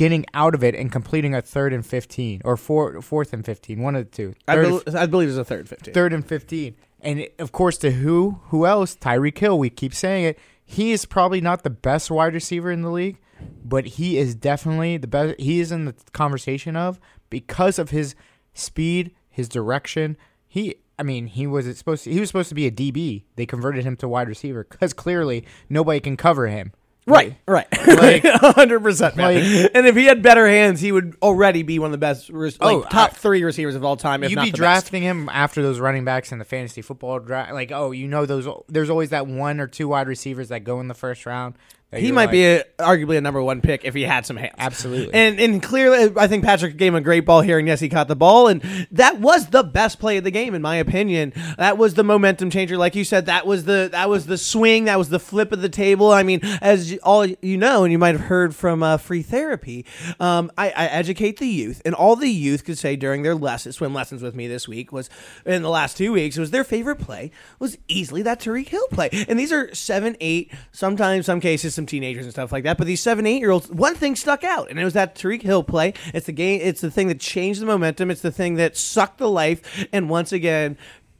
getting 0.00 0.24
out 0.32 0.54
of 0.54 0.64
it 0.64 0.74
and 0.74 0.90
completing 0.90 1.34
a 1.34 1.42
third 1.42 1.74
and 1.74 1.84
15 1.84 2.40
or 2.42 2.56
four, 2.56 3.02
fourth 3.02 3.34
and 3.34 3.44
15, 3.44 3.82
one 3.82 3.94
of 3.94 4.10
the 4.10 4.10
two. 4.10 4.34
I, 4.48 4.54
Third, 4.54 4.84
bel 4.86 4.96
I 4.96 5.04
believe 5.04 5.28
it's 5.28 5.36
a 5.36 5.44
third 5.44 5.68
15. 5.68 5.92
third 5.92 6.14
and 6.14 6.26
15. 6.26 6.74
And 7.02 7.28
of 7.38 7.52
course, 7.52 7.76
to 7.78 7.90
who? 7.90 8.40
Who 8.44 8.64
else? 8.64 8.96
Tyreek 8.96 9.36
Hill. 9.36 9.58
We 9.58 9.68
keep 9.68 9.92
saying 9.92 10.24
it. 10.24 10.38
He 10.64 10.92
is 10.92 11.04
probably 11.04 11.42
not 11.42 11.64
the 11.64 11.70
best 11.70 12.10
wide 12.10 12.32
receiver 12.32 12.70
in 12.70 12.80
the 12.80 12.88
league, 12.88 13.18
but 13.62 13.84
he 13.84 14.16
is 14.16 14.34
definitely 14.34 14.96
the 14.96 15.06
best. 15.06 15.38
He 15.38 15.60
is 15.60 15.70
in 15.70 15.84
the 15.84 15.94
conversation 16.12 16.76
of 16.76 16.98
because 17.28 17.78
of 17.78 17.90
his 17.90 18.14
speed, 18.54 19.14
his 19.28 19.50
direction. 19.50 20.16
He, 20.48 20.76
I 20.98 21.02
mean, 21.02 21.26
he 21.26 21.46
was 21.46 21.76
supposed 21.76 22.04
to, 22.04 22.10
he 22.10 22.20
was 22.20 22.30
supposed 22.30 22.48
to 22.48 22.54
be 22.54 22.66
a 22.66 22.70
DB. 22.70 23.24
They 23.36 23.44
converted 23.44 23.84
him 23.84 23.96
to 23.96 24.08
wide 24.08 24.28
receiver 24.28 24.64
because 24.64 24.94
clearly 24.94 25.44
nobody 25.68 26.00
can 26.00 26.16
cover 26.16 26.46
him. 26.46 26.72
Right, 27.06 27.36
right. 27.46 27.66
Like- 27.86 28.22
100%. 28.24 29.16
Man. 29.16 29.34
like- 29.34 29.70
and 29.74 29.86
if 29.86 29.96
he 29.96 30.04
had 30.04 30.22
better 30.22 30.46
hands, 30.46 30.80
he 30.80 30.92
would 30.92 31.16
already 31.22 31.62
be 31.62 31.78
one 31.78 31.86
of 31.88 31.92
the 31.92 31.98
best, 31.98 32.30
like, 32.30 32.54
Oh, 32.60 32.82
top 32.82 33.10
I- 33.10 33.14
three 33.14 33.42
receivers 33.42 33.74
of 33.74 33.84
all 33.84 33.96
time, 33.96 34.22
if 34.22 34.30
You'd 34.30 34.36
not 34.36 34.44
be 34.44 34.50
the 34.50 34.52
best. 34.52 34.58
drafting 34.58 35.02
him 35.02 35.28
after 35.30 35.62
those 35.62 35.80
running 35.80 36.04
backs 36.04 36.30
in 36.30 36.38
the 36.38 36.44
fantasy 36.44 36.82
football 36.82 37.18
draft. 37.18 37.52
Like, 37.52 37.72
oh, 37.72 37.90
you 37.90 38.06
know 38.06 38.26
those. 38.26 38.46
There's 38.68 38.90
always 38.90 39.10
that 39.10 39.26
one 39.26 39.60
or 39.60 39.66
two 39.66 39.88
wide 39.88 40.08
receivers 40.08 40.48
that 40.50 40.60
go 40.64 40.78
in 40.80 40.88
the 40.88 40.94
first 40.94 41.26
round. 41.26 41.54
He 41.92 42.06
you're 42.06 42.14
might 42.14 42.30
be 42.30 42.44
a, 42.46 42.64
arguably 42.78 43.16
a 43.18 43.20
number 43.20 43.42
one 43.42 43.60
pick 43.60 43.84
if 43.84 43.94
he 43.94 44.02
had 44.02 44.24
some 44.24 44.36
hands. 44.36 44.54
Absolutely. 44.58 45.12
And 45.12 45.40
and 45.40 45.60
clearly, 45.60 46.12
I 46.16 46.28
think 46.28 46.44
Patrick 46.44 46.76
gave 46.76 46.92
him 46.92 46.94
a 46.96 47.00
great 47.00 47.26
ball 47.26 47.40
here, 47.40 47.58
and 47.58 47.66
yes, 47.66 47.80
he 47.80 47.88
caught 47.88 48.06
the 48.06 48.14
ball, 48.14 48.46
and 48.46 48.62
that 48.92 49.18
was 49.18 49.48
the 49.48 49.64
best 49.64 49.98
play 49.98 50.16
of 50.16 50.22
the 50.22 50.30
game, 50.30 50.54
in 50.54 50.62
my 50.62 50.76
opinion. 50.76 51.32
That 51.58 51.78
was 51.78 51.94
the 51.94 52.04
momentum 52.04 52.48
changer, 52.50 52.76
like 52.76 52.94
you 52.94 53.02
said. 53.02 53.26
That 53.26 53.44
was 53.44 53.64
the 53.64 53.88
that 53.90 54.08
was 54.08 54.26
the 54.26 54.38
swing. 54.38 54.84
That 54.84 54.98
was 54.98 55.08
the 55.08 55.18
flip 55.18 55.50
of 55.50 55.62
the 55.62 55.68
table. 55.68 56.12
I 56.12 56.22
mean, 56.22 56.40
as 56.62 56.92
you- 56.92 57.00
all 57.02 57.26
you 57.26 57.56
know, 57.56 57.82
and 57.82 57.90
you 57.90 57.98
might 57.98 58.14
have 58.14 58.26
heard 58.26 58.54
from 58.54 58.84
uh, 58.84 58.96
free 58.96 59.22
therapy, 59.22 59.84
um, 60.20 60.52
I, 60.56 60.66
I 60.70 60.86
educate 60.86 61.38
the 61.38 61.48
youth, 61.48 61.82
and 61.84 61.96
all 61.96 62.14
the 62.14 62.28
youth 62.30 62.64
could 62.64 62.78
say 62.78 62.94
during 62.94 63.22
their 63.22 63.34
lessons, 63.34 63.76
swim 63.76 63.92
lessons 63.94 64.22
with 64.22 64.36
me 64.36 64.46
this 64.46 64.68
week 64.68 64.92
was 64.92 65.10
in 65.44 65.62
the 65.62 65.70
last 65.70 65.96
two 65.96 66.12
weeks 66.12 66.36
was 66.38 66.52
their 66.52 66.62
favorite 66.64 67.00
play 67.00 67.32
was 67.58 67.76
easily 67.88 68.22
that 68.22 68.38
Tyreek 68.40 68.68
Hill 68.68 68.86
play, 68.92 69.10
and 69.28 69.36
these 69.38 69.50
are 69.52 69.74
seven, 69.74 70.16
eight, 70.20 70.52
sometimes 70.70 71.26
some 71.26 71.40
cases 71.40 71.79
some 71.80 71.86
teenagers 71.86 72.26
and 72.26 72.32
stuff 72.32 72.52
like 72.52 72.64
that. 72.64 72.76
But 72.76 72.86
these 72.86 73.00
seven, 73.00 73.26
eight 73.26 73.38
year 73.38 73.50
olds, 73.50 73.70
one 73.70 73.94
thing 73.94 74.14
stuck 74.16 74.44
out, 74.44 74.70
and 74.70 74.78
it 74.78 74.84
was 74.84 74.94
that 74.94 75.14
Tyreek 75.14 75.42
Hill 75.42 75.62
play. 75.64 75.94
It's 76.12 76.26
the 76.26 76.32
game. 76.32 76.60
It's 76.62 76.80
the 76.80 76.90
thing 76.90 77.08
that 77.08 77.20
changed 77.20 77.60
the 77.60 77.66
momentum. 77.66 78.10
It's 78.10 78.20
the 78.20 78.30
thing 78.32 78.56
that 78.56 78.76
sucked 78.76 79.18
the 79.18 79.30
life, 79.30 79.86
and 79.92 80.10
once 80.10 80.32
again. 80.32 80.76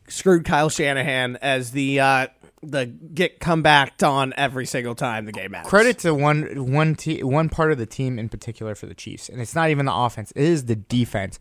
screwed 0.08 0.44
Kyle 0.44 0.68
Shanahan 0.68 1.36
as 1.36 1.70
the 1.70 2.00
uh, 2.00 2.26
the 2.62 2.86
get 2.86 3.40
comebacked 3.40 4.02
on 4.02 4.34
every 4.36 4.66
single 4.66 4.94
time 4.94 5.24
the 5.24 5.32
game 5.32 5.52
matters. 5.52 5.70
Credit 5.70 5.98
to 6.00 6.14
one 6.14 6.72
one 6.72 6.94
te- 6.94 7.22
one 7.22 7.48
part 7.48 7.72
of 7.72 7.78
the 7.78 7.86
team 7.86 8.18
in 8.18 8.28
particular 8.28 8.74
for 8.74 8.86
the 8.86 8.94
Chiefs, 8.94 9.28
and 9.28 9.40
it's 9.40 9.54
not 9.54 9.70
even 9.70 9.86
the 9.86 9.94
offense; 9.94 10.32
it 10.32 10.44
is 10.44 10.66
the 10.66 10.76
defense. 10.76 11.38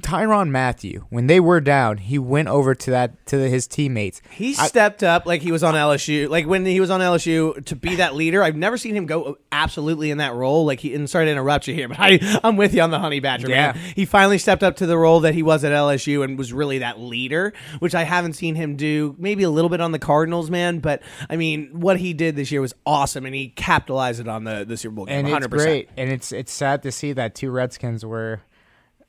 Tyrann 0.00 0.50
Mathieu, 0.50 1.04
when 1.10 1.26
they 1.26 1.40
were 1.40 1.60
down, 1.60 1.98
he 1.98 2.18
went 2.18 2.48
over 2.48 2.74
to 2.74 2.90
that 2.90 3.26
to 3.26 3.36
his 3.48 3.66
teammates. 3.66 4.20
He 4.30 4.54
I- 4.58 4.66
stepped 4.66 5.02
up 5.02 5.26
like 5.26 5.42
he 5.42 5.52
was 5.52 5.62
on 5.62 5.74
LSU, 5.74 6.28
like 6.28 6.46
when 6.46 6.64
he 6.66 6.80
was 6.80 6.90
on 6.90 7.00
LSU 7.00 7.64
to 7.66 7.76
be 7.76 7.96
that 7.96 8.14
leader. 8.14 8.42
I've 8.42 8.56
never 8.56 8.76
seen 8.76 8.94
him 8.96 9.06
go 9.06 9.38
absolutely 9.52 10.10
in 10.10 10.18
that 10.18 10.34
role. 10.34 10.64
Like 10.64 10.80
he, 10.80 10.94
and 10.94 11.08
sorry 11.08 11.26
to 11.26 11.30
interrupt 11.30 11.66
you 11.68 11.74
here, 11.74 11.88
but 11.88 11.98
I, 12.00 12.40
I'm 12.44 12.56
with 12.56 12.74
you 12.74 12.82
on 12.82 12.90
the 12.90 12.98
Honey 12.98 13.20
Badger. 13.20 13.48
Yeah. 13.48 13.72
man. 13.72 13.92
he 13.94 14.04
finally 14.04 14.38
stepped 14.38 14.62
up 14.62 14.76
to 14.76 14.86
the 14.86 14.96
role 14.98 15.20
that 15.20 15.34
he 15.34 15.42
was 15.42 15.64
at 15.64 15.72
LSU 15.72 16.24
and 16.24 16.36
was 16.38 16.52
really 16.52 16.78
that 16.78 16.98
leader, 17.00 17.52
which 17.78 17.94
I 17.94 18.04
haven't 18.04 18.32
seen 18.34 18.54
him 18.54 18.76
do. 18.76 19.14
Maybe 19.18 19.42
a 19.42 19.50
little 19.50 19.70
bit 19.70 19.80
on 19.80 19.92
the 19.92 19.98
Cardinals, 19.98 20.50
man, 20.50 20.78
but 20.80 21.02
I 21.28 21.36
mean, 21.36 21.80
what 21.80 21.98
he 21.98 22.12
did 22.12 22.36
this 22.36 22.50
year 22.50 22.60
was 22.60 22.74
awesome, 22.86 23.26
and 23.26 23.34
he 23.34 23.48
capitalized 23.48 24.20
it 24.20 24.28
on 24.28 24.44
the 24.44 24.64
the 24.64 24.76
Super 24.76 24.94
Bowl 24.94 25.06
game. 25.06 25.26
and 25.26 25.28
100%. 25.28 25.36
it's 25.36 25.46
great. 25.64 25.88
And 25.96 26.10
it's 26.10 26.32
it's 26.32 26.52
sad 26.52 26.82
to 26.82 26.92
see 26.92 27.12
that 27.12 27.34
two 27.34 27.50
Redskins 27.50 28.04
were 28.04 28.40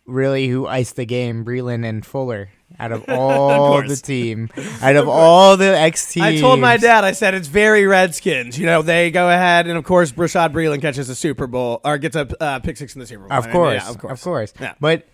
really 0.06 0.48
who 0.48 0.68
iced 0.68 0.96
the 0.96 1.06
game, 1.06 1.46
Breeland 1.46 1.86
and 1.88 2.06
Fuller, 2.06 2.50
out 2.80 2.92
of 2.92 3.06
all 3.10 3.82
the 3.82 3.96
team, 3.96 4.50
out 4.82 4.96
of 4.96 5.08
all 5.08 5.58
the 5.58 5.78
ex 5.78 6.12
teams. 6.12 6.26
I 6.26 6.40
told 6.40 6.60
my 6.60 6.78
dad, 6.78 7.04
I 7.04 7.12
said 7.12 7.34
it's 7.34 7.48
very 7.48 7.86
Redskins. 7.86 8.58
You 8.58 8.66
know, 8.66 8.82
they 8.82 9.12
go 9.12 9.30
ahead, 9.30 9.68
and 9.68 9.78
of 9.78 9.84
course, 9.84 10.12
Bashaud 10.12 10.52
Breeland 10.54 10.82
catches 10.82 11.10
a 11.10 11.16
Super 11.16 11.48
Bowl 11.48 11.82
or 11.84 11.98
gets 11.98 12.16
a 12.16 12.44
uh, 12.44 12.60
pick 12.60 12.78
six 12.78 12.96
in 12.96 13.00
the 13.00 13.08
Super 13.08 13.28
Bowl. 13.28 13.38
Of 13.38 13.44
I 13.44 13.48
mean, 13.48 13.54
course, 13.54 13.84
yeah, 13.84 13.90
of 13.90 13.98
course, 13.98 14.20
of 14.20 14.24
course. 14.24 14.54
Yeah. 14.60 14.74
But 14.80 15.08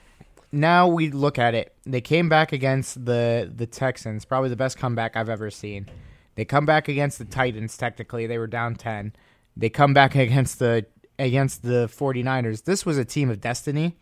now 0.52 0.88
we 0.88 1.10
look 1.12 1.38
at 1.38 1.54
it. 1.54 1.74
They 1.86 2.02
came 2.02 2.30
back 2.30 2.52
against 2.52 3.06
the 3.06 3.52
the 3.54 3.68
Texans, 3.68 4.26
probably 4.26 4.50
the 4.50 4.56
best 4.56 4.78
comeback 4.78 5.16
I've 5.16 5.30
ever 5.30 5.52
seen. 5.52 5.88
They 6.36 6.46
come 6.46 6.66
back 6.66 6.88
against 6.88 7.18
the 7.18 7.26
Titans. 7.26 7.76
Technically, 7.78 8.28
they 8.28 8.38
were 8.38 8.48
down 8.48 8.76
ten. 8.76 9.14
They 9.56 9.70
come 9.70 9.94
back 9.94 10.16
against 10.16 10.60
the 10.60 10.86
against 11.20 11.64
the 11.64 11.90
49ers. 11.92 12.64
This 12.64 12.86
was 12.86 12.98
a 12.98 13.06
team 13.06 13.30
of 13.30 13.42
destiny, 13.42 13.98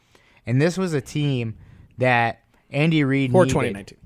and 0.45 0.61
this 0.61 0.77
was 0.77 0.93
a 0.93 1.01
team 1.01 1.55
that 1.97 2.41
Andy 2.69 3.03
Reid 3.03 3.31
for 3.31 3.45
needed. 3.45 3.53
2019. 3.53 3.97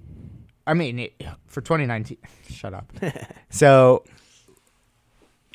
I 0.67 0.73
mean, 0.73 0.99
it, 0.99 1.21
for 1.47 1.61
2019. 1.61 2.17
Shut 2.49 2.73
up. 2.73 2.91
so 3.49 4.03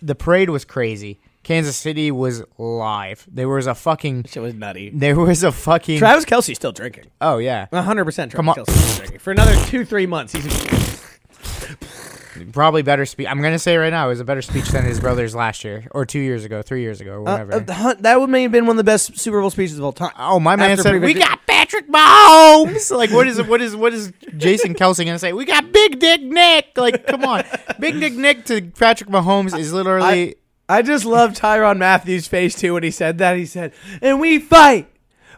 the 0.02 0.14
parade 0.14 0.50
was 0.50 0.64
crazy. 0.64 1.20
Kansas 1.44 1.76
City 1.76 2.10
was 2.10 2.42
live. 2.58 3.26
There 3.30 3.48
was 3.48 3.66
a 3.66 3.74
fucking. 3.74 4.24
Shit 4.24 4.42
was 4.42 4.54
nutty. 4.54 4.90
There 4.90 5.16
was 5.16 5.44
a 5.44 5.52
fucking. 5.52 5.98
Travis 5.98 6.24
Kelce's 6.24 6.56
still 6.56 6.72
drinking. 6.72 7.04
oh 7.20 7.38
yeah, 7.38 7.66
100 7.70 8.04
percent. 8.04 8.32
Come 8.32 8.46
Travis 8.46 8.68
on. 8.68 8.74
Kelce's 8.74 8.84
still 8.84 8.96
drinking 8.98 9.18
for 9.20 9.30
another 9.30 9.54
two, 9.66 9.84
three 9.84 10.06
months. 10.06 10.32
He's 10.32 10.44
probably 12.52 12.82
better 12.82 13.06
speech. 13.06 13.26
I'm 13.28 13.40
gonna 13.42 13.58
say 13.58 13.76
right 13.76 13.90
now, 13.90 14.06
it 14.06 14.10
was 14.10 14.20
a 14.20 14.24
better 14.24 14.42
speech 14.42 14.68
than 14.68 14.84
his 14.84 15.00
brothers 15.00 15.34
last 15.34 15.64
year 15.64 15.86
or 15.92 16.04
two 16.04 16.18
years 16.18 16.44
ago, 16.44 16.62
three 16.62 16.82
years 16.82 17.00
ago, 17.00 17.12
or 17.12 17.28
uh, 17.28 17.32
whatever. 17.44 17.52
uh, 17.54 17.58
the 17.60 17.96
that 18.00 18.20
would 18.20 18.30
have 18.34 18.52
been 18.52 18.66
one 18.66 18.74
of 18.74 18.78
the 18.78 18.84
best 18.84 19.18
Super 19.18 19.40
Bowl 19.40 19.50
speeches 19.50 19.78
of 19.78 19.84
all 19.84 19.92
time. 19.92 20.12
Oh, 20.18 20.38
my 20.40 20.56
man 20.56 20.76
said 20.78 21.00
we 21.00 21.14
got 21.14 21.46
Patrick 21.46 21.88
Mahomes. 21.88 22.94
Like, 22.96 23.10
what 23.10 23.26
is 23.26 23.42
what 23.42 23.60
is 23.60 23.74
what 23.76 23.92
is 23.94 24.12
Jason 24.36 24.74
Kelce 24.76 25.04
gonna 25.04 25.18
say? 25.18 25.32
We 25.32 25.44
got 25.44 25.72
Big 25.72 25.98
Dick 25.98 26.22
Nick. 26.22 26.76
Like, 26.76 27.06
come 27.06 27.24
on, 27.24 27.44
Big 27.80 28.00
Dick 28.00 28.14
Nick 28.14 28.44
to 28.46 28.62
Patrick 28.62 29.10
Mahomes 29.10 29.58
is 29.58 29.72
literally. 29.72 30.36
I 30.66 30.80
just 30.80 31.04
love 31.04 31.32
Tyrann 31.34 31.76
Mathieu's 31.78 32.26
face 32.26 32.54
too 32.54 32.72
when 32.74 32.82
he 32.82 32.90
said 32.90 33.18
that. 33.18 33.36
He 33.36 33.44
said, 33.46 33.72
"And 34.00 34.18
we 34.18 34.38
fight 34.38 34.88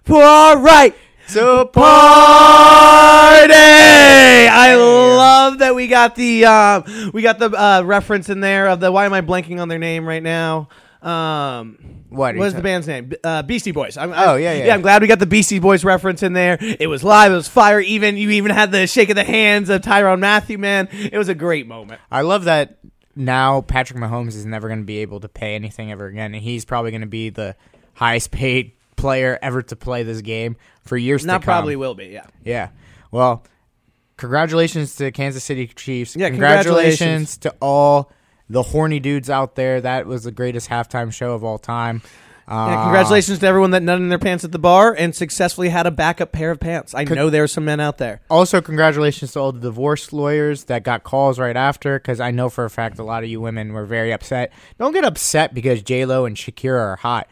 for 0.04 0.22
our 0.22 0.58
right." 0.58 0.94
so 1.28 1.64
got 5.96 6.14
the 6.14 6.44
um, 6.44 7.10
we 7.12 7.22
got 7.22 7.38
the 7.38 7.50
uh, 7.50 7.82
reference 7.82 8.28
in 8.28 8.40
there 8.40 8.68
of 8.68 8.80
the. 8.80 8.92
Why 8.92 9.06
am 9.06 9.12
I 9.12 9.22
blanking 9.22 9.60
on 9.60 9.68
their 9.68 9.78
name 9.78 10.06
right 10.06 10.22
now? 10.22 10.68
Um, 11.02 11.78
What 12.08 12.32
are 12.32 12.34
you 12.34 12.40
What 12.40 12.48
is 12.48 12.54
the 12.54 12.62
band's 12.62 12.86
name? 12.88 13.12
Uh, 13.22 13.42
Beastie 13.42 13.70
Boys. 13.72 13.96
I'm, 13.96 14.10
Oh, 14.10 14.14
I'm- 14.14 14.40
yeah, 14.40 14.52
yeah. 14.54 14.64
Yeah, 14.66 14.74
I'm 14.74 14.82
glad 14.82 15.02
we 15.02 15.08
got 15.08 15.18
the 15.20 15.26
Beastie 15.26 15.58
Boys 15.60 15.84
reference 15.84 16.22
in 16.22 16.32
there. 16.32 16.58
It 16.60 16.88
was 16.88 17.04
live. 17.04 17.32
It 17.32 17.36
was 17.36 17.48
fire. 17.48 17.80
Even 17.80 18.16
you 18.16 18.30
even 18.30 18.50
had 18.50 18.72
the 18.72 18.86
shake 18.86 19.08
of 19.10 19.16
the 19.16 19.24
hands 19.24 19.68
of 19.70 19.82
Tyrann 19.82 20.18
Mathieu. 20.20 20.58
Man, 20.58 20.88
it 20.92 21.16
was 21.16 21.28
a 21.28 21.34
great 21.34 21.66
moment. 21.66 22.00
I 22.10 22.22
love 22.22 22.44
that 22.44 22.78
now 23.14 23.60
Patrick 23.60 23.98
Mahomes 23.98 24.34
is 24.34 24.44
never 24.46 24.68
going 24.68 24.80
to 24.80 24.84
be 24.86 24.98
able 24.98 25.20
to 25.20 25.28
pay 25.28 25.54
anything 25.54 25.92
ever 25.92 26.06
again, 26.06 26.34
and 26.34 26.42
he's 26.42 26.64
probably 26.64 26.90
going 26.90 27.00
to 27.02 27.06
be 27.06 27.30
the 27.30 27.54
highest 27.94 28.30
paid 28.30 28.72
player 28.96 29.38
ever 29.42 29.62
to 29.62 29.76
play 29.76 30.02
this 30.02 30.22
game 30.22 30.56
for 30.82 30.96
years 30.96 31.24
Not 31.24 31.40
to 31.40 31.44
come. 31.44 31.52
Now 31.52 31.56
probably 31.58 31.76
will 31.76 31.94
be. 31.94 32.06
Yeah. 32.06 32.26
Yeah. 32.44 32.68
Well, 33.10 33.44
congratulations 34.16 34.96
to 34.96 35.10
Kansas 35.10 35.44
City 35.44 35.66
Chiefs. 35.68 36.16
Yeah, 36.16 36.28
congratulations, 36.30 36.98
congratulations. 36.98 37.38
to 37.38 37.54
all 37.60 38.10
the 38.48 38.62
horny 38.62 39.00
dudes 39.00 39.28
out 39.30 39.54
there. 39.56 39.80
That 39.80 40.06
was 40.06 40.24
the 40.24 40.32
greatest 40.32 40.68
halftime 40.68 41.12
show 41.12 41.32
of 41.32 41.44
all 41.44 41.58
time. 41.58 42.02
Uh, 42.48 42.68
Yeah, 42.70 42.82
congratulations 42.84 43.40
to 43.40 43.46
everyone 43.48 43.72
that 43.72 43.82
nutted 43.82 43.96
in 43.96 44.08
their 44.08 44.20
pants 44.20 44.44
at 44.44 44.52
the 44.52 44.58
bar 44.60 44.94
and 44.96 45.12
successfully 45.12 45.68
had 45.68 45.84
a 45.84 45.90
backup 45.90 46.30
pair 46.30 46.52
of 46.52 46.60
pants. 46.60 46.94
I 46.94 47.02
know 47.02 47.28
there 47.28 47.42
are 47.42 47.48
some 47.48 47.64
men 47.64 47.80
out 47.80 47.98
there. 47.98 48.20
Also, 48.30 48.60
congratulations 48.60 49.32
to 49.32 49.40
all 49.40 49.50
the 49.50 49.58
divorce 49.58 50.12
lawyers 50.12 50.64
that 50.64 50.84
got 50.84 51.02
calls 51.02 51.40
right 51.40 51.56
after, 51.56 51.98
because 51.98 52.20
I 52.20 52.30
know 52.30 52.48
for 52.48 52.64
a 52.64 52.70
fact 52.70 53.00
a 53.00 53.02
lot 53.02 53.24
of 53.24 53.28
you 53.28 53.40
women 53.40 53.72
were 53.72 53.84
very 53.84 54.12
upset. 54.12 54.52
Don't 54.78 54.92
get 54.92 55.04
upset 55.04 55.54
because 55.54 55.82
J 55.82 56.04
Lo 56.04 56.24
and 56.24 56.36
Shakira 56.36 56.78
are 56.92 56.96
hot. 56.96 57.26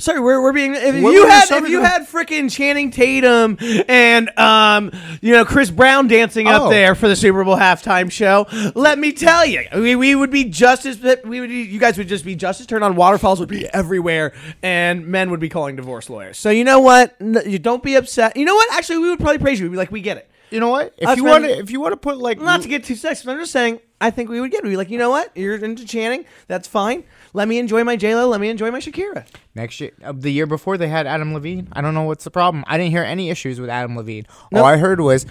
Sorry, 0.00 0.18
we're, 0.20 0.42
we're 0.42 0.52
being. 0.52 0.74
If 0.74 1.02
What 1.02 1.12
you 1.12 1.26
had 1.26 1.50
if 1.50 1.68
you 1.68 1.82
had 1.82 2.08
freaking 2.08 2.50
Channing 2.50 2.90
Tatum 2.90 3.56
and 3.88 4.36
um 4.38 4.90
you 5.20 5.32
know 5.32 5.44
Chris 5.44 5.70
Brown 5.70 6.08
dancing 6.08 6.46
up 6.46 6.62
Oh. 6.62 6.70
there 6.70 6.94
for 6.94 7.06
the 7.08 7.16
Super 7.16 7.44
Bowl 7.44 7.56
halftime 7.56 8.10
show, 8.10 8.46
let 8.74 8.98
me 8.98 9.12
tell 9.12 9.44
you, 9.46 9.62
we, 9.74 9.94
we 9.96 10.14
would 10.14 10.30
be 10.30 10.44
just 10.44 10.86
as 10.86 10.98
we 11.24 11.40
would 11.40 11.50
you 11.50 11.78
guys 11.78 11.98
would 11.98 12.08
just 12.08 12.24
be 12.24 12.34
just 12.34 12.60
as 12.60 12.66
turned 12.66 12.82
on. 12.84 12.96
Waterfalls 12.96 13.38
would 13.40 13.48
be 13.48 13.66
everywhere, 13.68 14.32
and 14.62 15.06
men 15.06 15.30
would 15.30 15.40
be 15.40 15.48
calling 15.48 15.76
divorce 15.76 16.08
lawyers. 16.10 16.38
So 16.38 16.50
you 16.50 16.64
know 16.64 16.80
what? 16.80 17.14
N- 17.20 17.42
You 17.46 17.58
don't 17.58 17.82
be 17.82 17.94
upset. 17.94 18.36
You 18.36 18.44
know 18.44 18.54
what? 18.54 18.72
Actually, 18.72 18.98
we 18.98 19.10
would 19.10 19.18
probably 19.20 19.38
praise 19.38 19.60
you. 19.60 19.66
We'd 19.66 19.72
be 19.72 19.76
like, 19.76 19.92
we 19.92 20.00
get 20.00 20.16
it. 20.16 20.30
You 20.50 20.58
know 20.60 20.68
what? 20.70 20.94
If 20.98 21.08
Us 21.08 21.16
you 21.16 21.24
want 21.24 21.44
to, 21.44 21.50
if 21.58 21.70
you 21.70 21.80
want 21.80 21.92
to 21.92 21.96
put 21.96 22.18
like 22.18 22.40
Not 22.40 22.62
to 22.62 22.68
get 22.68 22.84
too 22.84 22.94
sexist, 22.94 23.24
but 23.26 23.32
I'm 23.32 23.38
just 23.38 23.52
saying. 23.52 23.80
I 24.00 24.10
think 24.10 24.30
we 24.30 24.40
would 24.40 24.50
get. 24.50 24.62
We'd 24.62 24.70
be 24.70 24.76
like, 24.76 24.90
you 24.90 24.98
know 24.98 25.10
what? 25.10 25.36
You're 25.36 25.56
into 25.56 25.84
Channing. 25.84 26.24
That's 26.46 26.66
fine. 26.66 27.04
Let 27.34 27.48
me 27.48 27.58
enjoy 27.58 27.84
my 27.84 27.96
J 27.96 28.14
Lo. 28.14 28.28
Let 28.28 28.40
me 28.40 28.48
enjoy 28.48 28.70
my 28.70 28.80
Shakira. 28.80 29.26
Next 29.54 29.78
year, 29.80 29.92
uh, 30.02 30.12
the 30.16 30.30
year 30.30 30.46
before, 30.46 30.78
they 30.78 30.88
had 30.88 31.06
Adam 31.06 31.34
Levine. 31.34 31.68
I 31.72 31.80
don't 31.82 31.94
know 31.94 32.04
what's 32.04 32.24
the 32.24 32.30
problem. 32.30 32.64
I 32.66 32.78
didn't 32.78 32.92
hear 32.92 33.02
any 33.02 33.28
issues 33.28 33.60
with 33.60 33.68
Adam 33.68 33.96
Levine. 33.96 34.26
No. 34.50 34.60
All 34.60 34.64
I 34.66 34.78
heard 34.78 35.00
was 35.00 35.26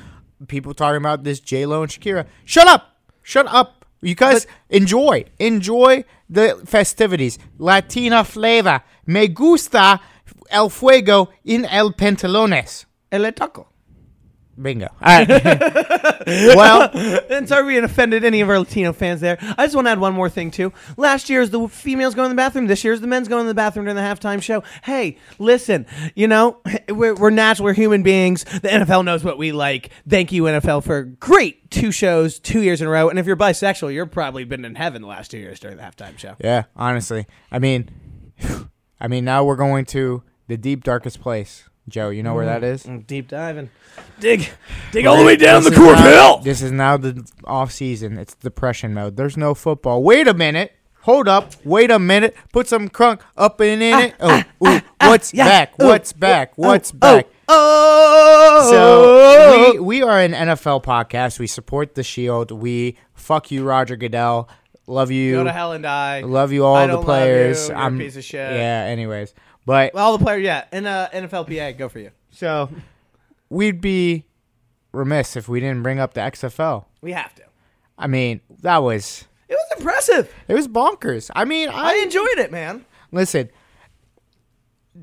people 0.48 0.74
talking 0.74 0.98
about 0.98 1.24
this 1.24 1.40
J 1.40 1.66
Lo 1.66 1.82
and 1.82 1.92
Shakira. 1.92 2.28
Shut 2.46 2.68
up! 2.68 2.98
Shut 3.24 3.48
up! 3.48 3.86
You 4.02 4.16
guys 4.16 4.48
enjoy, 4.70 5.26
enjoy 5.40 6.06
the 6.30 6.62
festivities. 6.66 7.38
Latina 7.58 8.24
flavor. 8.24 8.82
Me 9.06 9.28
gusta 9.28 10.00
el 10.50 10.70
fuego 10.70 11.30
in 11.44 11.66
el 11.66 11.92
pantalones. 11.92 12.86
El 13.12 13.30
taco. 13.34 13.68
Bingo. 14.62 14.88
All 14.88 14.96
right. 15.02 15.28
well, 16.28 16.90
and 17.30 17.48
sorry 17.48 17.64
we 17.66 17.76
had 17.76 17.84
offended 17.84 18.24
any 18.24 18.42
of 18.42 18.50
our 18.50 18.60
Latino 18.60 18.94
fans 18.94 19.22
there. 19.22 19.38
I 19.58 19.66
just 19.66 19.76
want 19.76 19.88
to 19.88 19.92
add 19.92 20.00
one 20.00 20.14
more 20.14 20.30
thing 20.30 20.52
too. 20.52 20.74
Last 20.98 21.30
year 21.30 21.42
is 21.42 21.50
the 21.50 21.68
females 21.68 22.16
going 22.16 22.28
to 22.28 22.30
the 22.30 22.38
bathroom. 22.38 22.68
This 22.68 22.84
year 22.84 22.94
is 22.94 23.02
the 23.02 23.08
men's 23.08 23.28
going 23.28 23.46
to 23.46 23.48
the 23.48 23.54
bathroom 23.54 23.86
during 23.86 23.96
the 23.96 24.02
halftime 24.02 24.42
show. 24.42 24.64
Hey, 24.84 25.18
listen, 25.38 25.86
you 26.16 26.28
know 26.28 26.62
we're, 26.90 27.16
we're 27.16 27.30
natural, 27.30 27.66
we're 27.66 27.74
human 27.74 28.04
beings. 28.04 28.44
The 28.44 28.70
NFL 28.70 29.06
knows 29.06 29.24
what 29.24 29.38
we 29.38 29.52
like. 29.52 29.90
Thank 30.08 30.32
you 30.32 30.44
NFL 30.44 30.84
for 30.84 31.04
great 31.04 31.70
two 31.70 31.92
shows, 31.92 32.40
two 32.40 32.62
years 32.62 32.82
in 32.82 32.88
a 32.88 32.92
row. 32.92 33.10
And 33.10 33.20
if 33.20 33.26
you're 33.26 33.38
bisexual, 33.38 33.94
you're 33.94 34.06
probably 34.06 34.44
been 34.44 34.66
in 34.66 34.76
heaven 34.76 35.02
the 35.02 35.08
last 35.08 35.32
two 35.32 35.38
years 35.38 35.60
during 35.60 35.78
the 35.78 35.84
halftime 35.84 36.18
show. 36.18 36.36
yeah. 36.40 36.64
Honestly, 36.76 37.26
I 37.52 37.60
mean, 37.60 37.90
I 39.00 39.08
mean, 39.08 39.26
now 39.26 39.44
we're 39.44 39.56
going 39.56 39.86
to 39.86 40.24
the 40.48 40.58
deep 40.58 40.84
darkest 40.84 41.22
place. 41.22 41.70
Joe, 41.90 42.10
you 42.10 42.24
know 42.24 42.34
where 42.34 42.46
that 42.46 42.64
is? 42.64 42.84
Mm, 42.84 43.06
Deep 43.08 43.28
diving, 43.28 43.70
dig, 44.20 44.50
dig 44.92 45.06
all 45.06 45.18
the 45.18 45.24
way 45.24 45.36
down 45.36 45.64
the 45.64 45.72
court 45.72 45.98
hill. 46.00 46.40
This 46.40 46.62
is 46.62 46.72
now 46.72 46.98
the 46.98 47.28
off 47.46 47.72
season. 47.72 48.18
It's 48.18 48.36
depression 48.36 48.94
mode. 48.94 49.18
There's 49.18 49.38
no 49.38 49.54
football. 49.54 50.04
Wait 50.04 50.28
a 50.28 50.34
minute. 50.34 50.74
Hold 51.02 51.28
up. 51.28 51.54
Wait 51.64 51.92
a 51.92 51.98
minute. 51.98 52.36
Put 52.52 52.68
some 52.68 52.90
crunk 52.90 53.22
up 53.38 53.62
in, 53.62 53.82
in 53.82 53.94
ah, 53.94 54.00
it. 54.02 54.16
Ah, 54.20 54.48
oh, 54.62 54.68
ooh, 54.68 54.82
ah, 55.00 55.10
what's 55.10 55.34
yeah. 55.34 55.46
back? 55.46 55.74
Ooh, 55.82 55.88
What's 55.88 56.14
back? 56.14 56.58
What's 56.58 56.92
oh, 56.94 56.98
back? 56.98 57.28
Oh, 57.48 58.70
So 58.70 59.74
we 59.74 59.80
we 59.80 60.02
are 60.04 60.20
an 60.20 60.34
NFL 60.34 60.84
podcast. 60.84 61.40
We 61.40 61.48
support 61.48 61.96
the 61.96 62.04
Shield. 62.04 62.52
We 62.52 62.98
fuck 63.14 63.50
you, 63.50 63.64
Roger 63.64 63.96
Goodell. 63.96 64.50
Love 64.88 65.12
you. 65.12 65.34
go 65.34 65.44
to 65.44 65.52
hell 65.52 65.72
and 65.74 65.84
die. 65.84 66.22
Love 66.22 66.52
you 66.52 66.66
all 66.66 66.76
I 66.76 66.88
the 66.88 66.94
don't 66.94 66.96
love 66.98 67.06
players. 67.06 67.70
you. 67.70 67.74
You're 67.74 67.78
a 67.78 67.86
I'm 67.86 67.98
piece 67.98 68.16
of 68.18 68.24
shit. 68.24 68.52
Yeah. 68.54 68.86
Anyways, 68.88 69.34
but 69.70 69.94
All 69.94 70.18
the 70.18 70.24
players, 70.24 70.44
yeah, 70.44 70.66
and 70.72 70.88
uh, 70.88 71.10
NFLPA, 71.14 71.78
go 71.78 71.90
for 71.90 72.00
you. 72.00 72.10
so 72.32 72.70
we'd 73.50 73.80
be 73.80 74.26
remiss 74.92 75.36
if 75.36 75.48
we 75.48 75.60
didn't 75.60 75.84
bring 75.84 76.00
up 76.00 76.16
the 76.16 76.22
XFL. 76.22 76.86
We 77.02 77.12
have 77.12 77.36
to. 77.36 77.44
I 77.96 78.08
mean, 78.08 78.42
that 78.62 78.80
was 78.80 79.26
It 79.48 79.54
was 79.54 79.78
impressive. 79.78 80.34
it 80.48 80.56
was 80.56 80.68
bonkers. 80.68 81.30
I 81.36 81.46
mean, 81.46 81.70
I, 81.70 81.92
I 81.92 81.96
enjoyed 82.04 82.40
it, 82.40 82.52
man. 82.52 82.84
listen. 83.12 83.50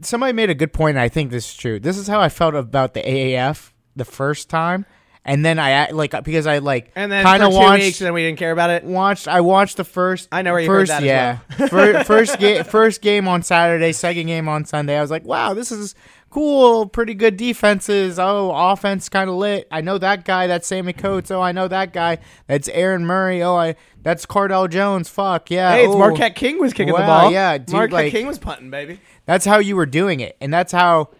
Somebody 0.02 0.32
made 0.32 0.50
a 0.50 0.54
good 0.54 0.72
point, 0.72 0.96
and 0.96 1.00
I 1.00 1.08
think 1.08 1.30
this 1.30 1.48
is 1.48 1.56
true. 1.56 1.78
This 1.78 1.96
is 1.96 2.08
how 2.08 2.20
I 2.20 2.28
felt 2.28 2.54
about 2.56 2.92
the 2.94 3.02
AAF 3.02 3.70
the 3.94 4.04
first 4.04 4.50
time, 4.50 4.84
and 5.26 5.44
then 5.44 5.58
I 5.58 5.90
like 5.90 6.12
because 6.24 6.46
I 6.46 6.58
like 6.58 6.92
And 6.94 7.10
then 7.12 7.24
kind 7.24 7.42
of 7.42 7.52
watched 7.52 7.82
weeks, 7.82 8.00
and 8.00 8.06
then 8.06 8.14
we 8.14 8.22
didn't 8.22 8.38
care 8.38 8.52
about 8.52 8.70
it. 8.70 8.84
watched 8.84 9.28
I 9.28 9.42
watched 9.42 9.76
the 9.76 9.84
first 9.84 10.28
I 10.32 10.40
know 10.42 10.52
where 10.52 10.60
you 10.62 10.68
heard 10.68 10.88
first 10.88 10.90
that 10.90 11.02
as 11.02 11.04
yeah. 11.04 11.36
fir- 11.68 12.04
first 12.04 12.38
game 12.38 12.64
first 12.64 13.02
game 13.02 13.28
on 13.28 13.42
Saturday 13.42 13.92
second 13.92 14.26
game 14.26 14.48
on 14.48 14.64
Sunday. 14.64 14.96
I 14.96 15.02
was 15.02 15.10
like 15.10 15.24
wow 15.24 15.52
this 15.52 15.70
is 15.72 15.94
cool 16.30 16.86
pretty 16.86 17.12
good 17.14 17.36
defenses. 17.36 18.18
Oh 18.20 18.52
offense 18.54 19.08
kind 19.08 19.28
of 19.28 19.36
lit. 19.36 19.66
I 19.70 19.80
know 19.80 19.98
that 19.98 20.24
guy 20.24 20.46
that's 20.46 20.66
Sammy 20.66 20.92
Coates. 20.92 21.30
Oh 21.30 21.40
I 21.42 21.50
know 21.52 21.66
that 21.68 21.92
guy. 21.92 22.18
That's 22.46 22.68
Aaron 22.68 23.04
Murray. 23.04 23.42
Oh 23.42 23.56
I 23.56 23.74
that's 24.02 24.26
Cardale 24.26 24.70
Jones. 24.70 25.08
Fuck 25.08 25.50
yeah. 25.50 25.72
Hey, 25.72 25.86
it's 25.86 25.94
oh. 25.94 25.98
Marquette 25.98 26.36
King 26.36 26.60
was 26.60 26.72
kicking 26.72 26.94
the 26.94 27.00
ball. 27.00 27.32
yeah, 27.32 27.58
dude, 27.58 27.72
Marquette 27.72 27.92
like- 27.92 28.12
King 28.12 28.28
was 28.28 28.38
punting, 28.38 28.70
baby. 28.70 29.00
that's 29.24 29.44
how 29.44 29.58
you 29.58 29.74
were 29.74 29.86
doing 29.86 30.20
it 30.20 30.36
and 30.40 30.54
that's 30.54 30.70
how 30.70 31.10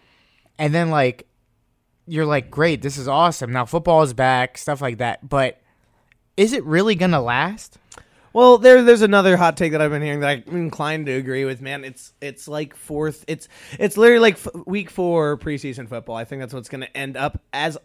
and 0.57 0.73
then 0.73 0.89
like 0.89 1.26
you're 2.07 2.25
like 2.25 2.49
great 2.49 2.81
this 2.81 2.97
is 2.97 3.07
awesome 3.07 3.51
now 3.51 3.65
football 3.65 4.01
is 4.01 4.13
back 4.13 4.57
stuff 4.57 4.81
like 4.81 4.97
that 4.97 5.27
but 5.27 5.61
is 6.37 6.53
it 6.53 6.63
really 6.65 6.95
gonna 6.95 7.21
last 7.21 7.77
Well, 8.33 8.59
there, 8.59 8.83
there's 8.83 9.01
another 9.01 9.35
hot 9.35 9.57
take 9.57 9.71
that 9.71 9.81
I've 9.81 9.89
been 9.89 10.03
hearing 10.03 10.19
that 10.19 10.43
I'm 10.47 10.55
inclined 10.55 11.07
to 11.07 11.13
agree 11.13 11.43
with. 11.45 11.59
Man, 11.59 11.83
it's 11.83 12.13
it's 12.21 12.47
like 12.47 12.75
fourth. 12.75 13.25
It's 13.27 13.47
it's 13.79 13.97
literally 13.97 14.19
like 14.19 14.35
f- 14.35 14.67
week 14.67 14.91
four 14.91 15.37
preseason 15.37 15.89
football. 15.89 16.15
I 16.15 16.23
think 16.25 16.41
that's 16.41 16.53
what's 16.53 16.69
going 16.69 16.81
to 16.81 16.97
end 16.97 17.17
up 17.17 17.41
as, 17.51 17.79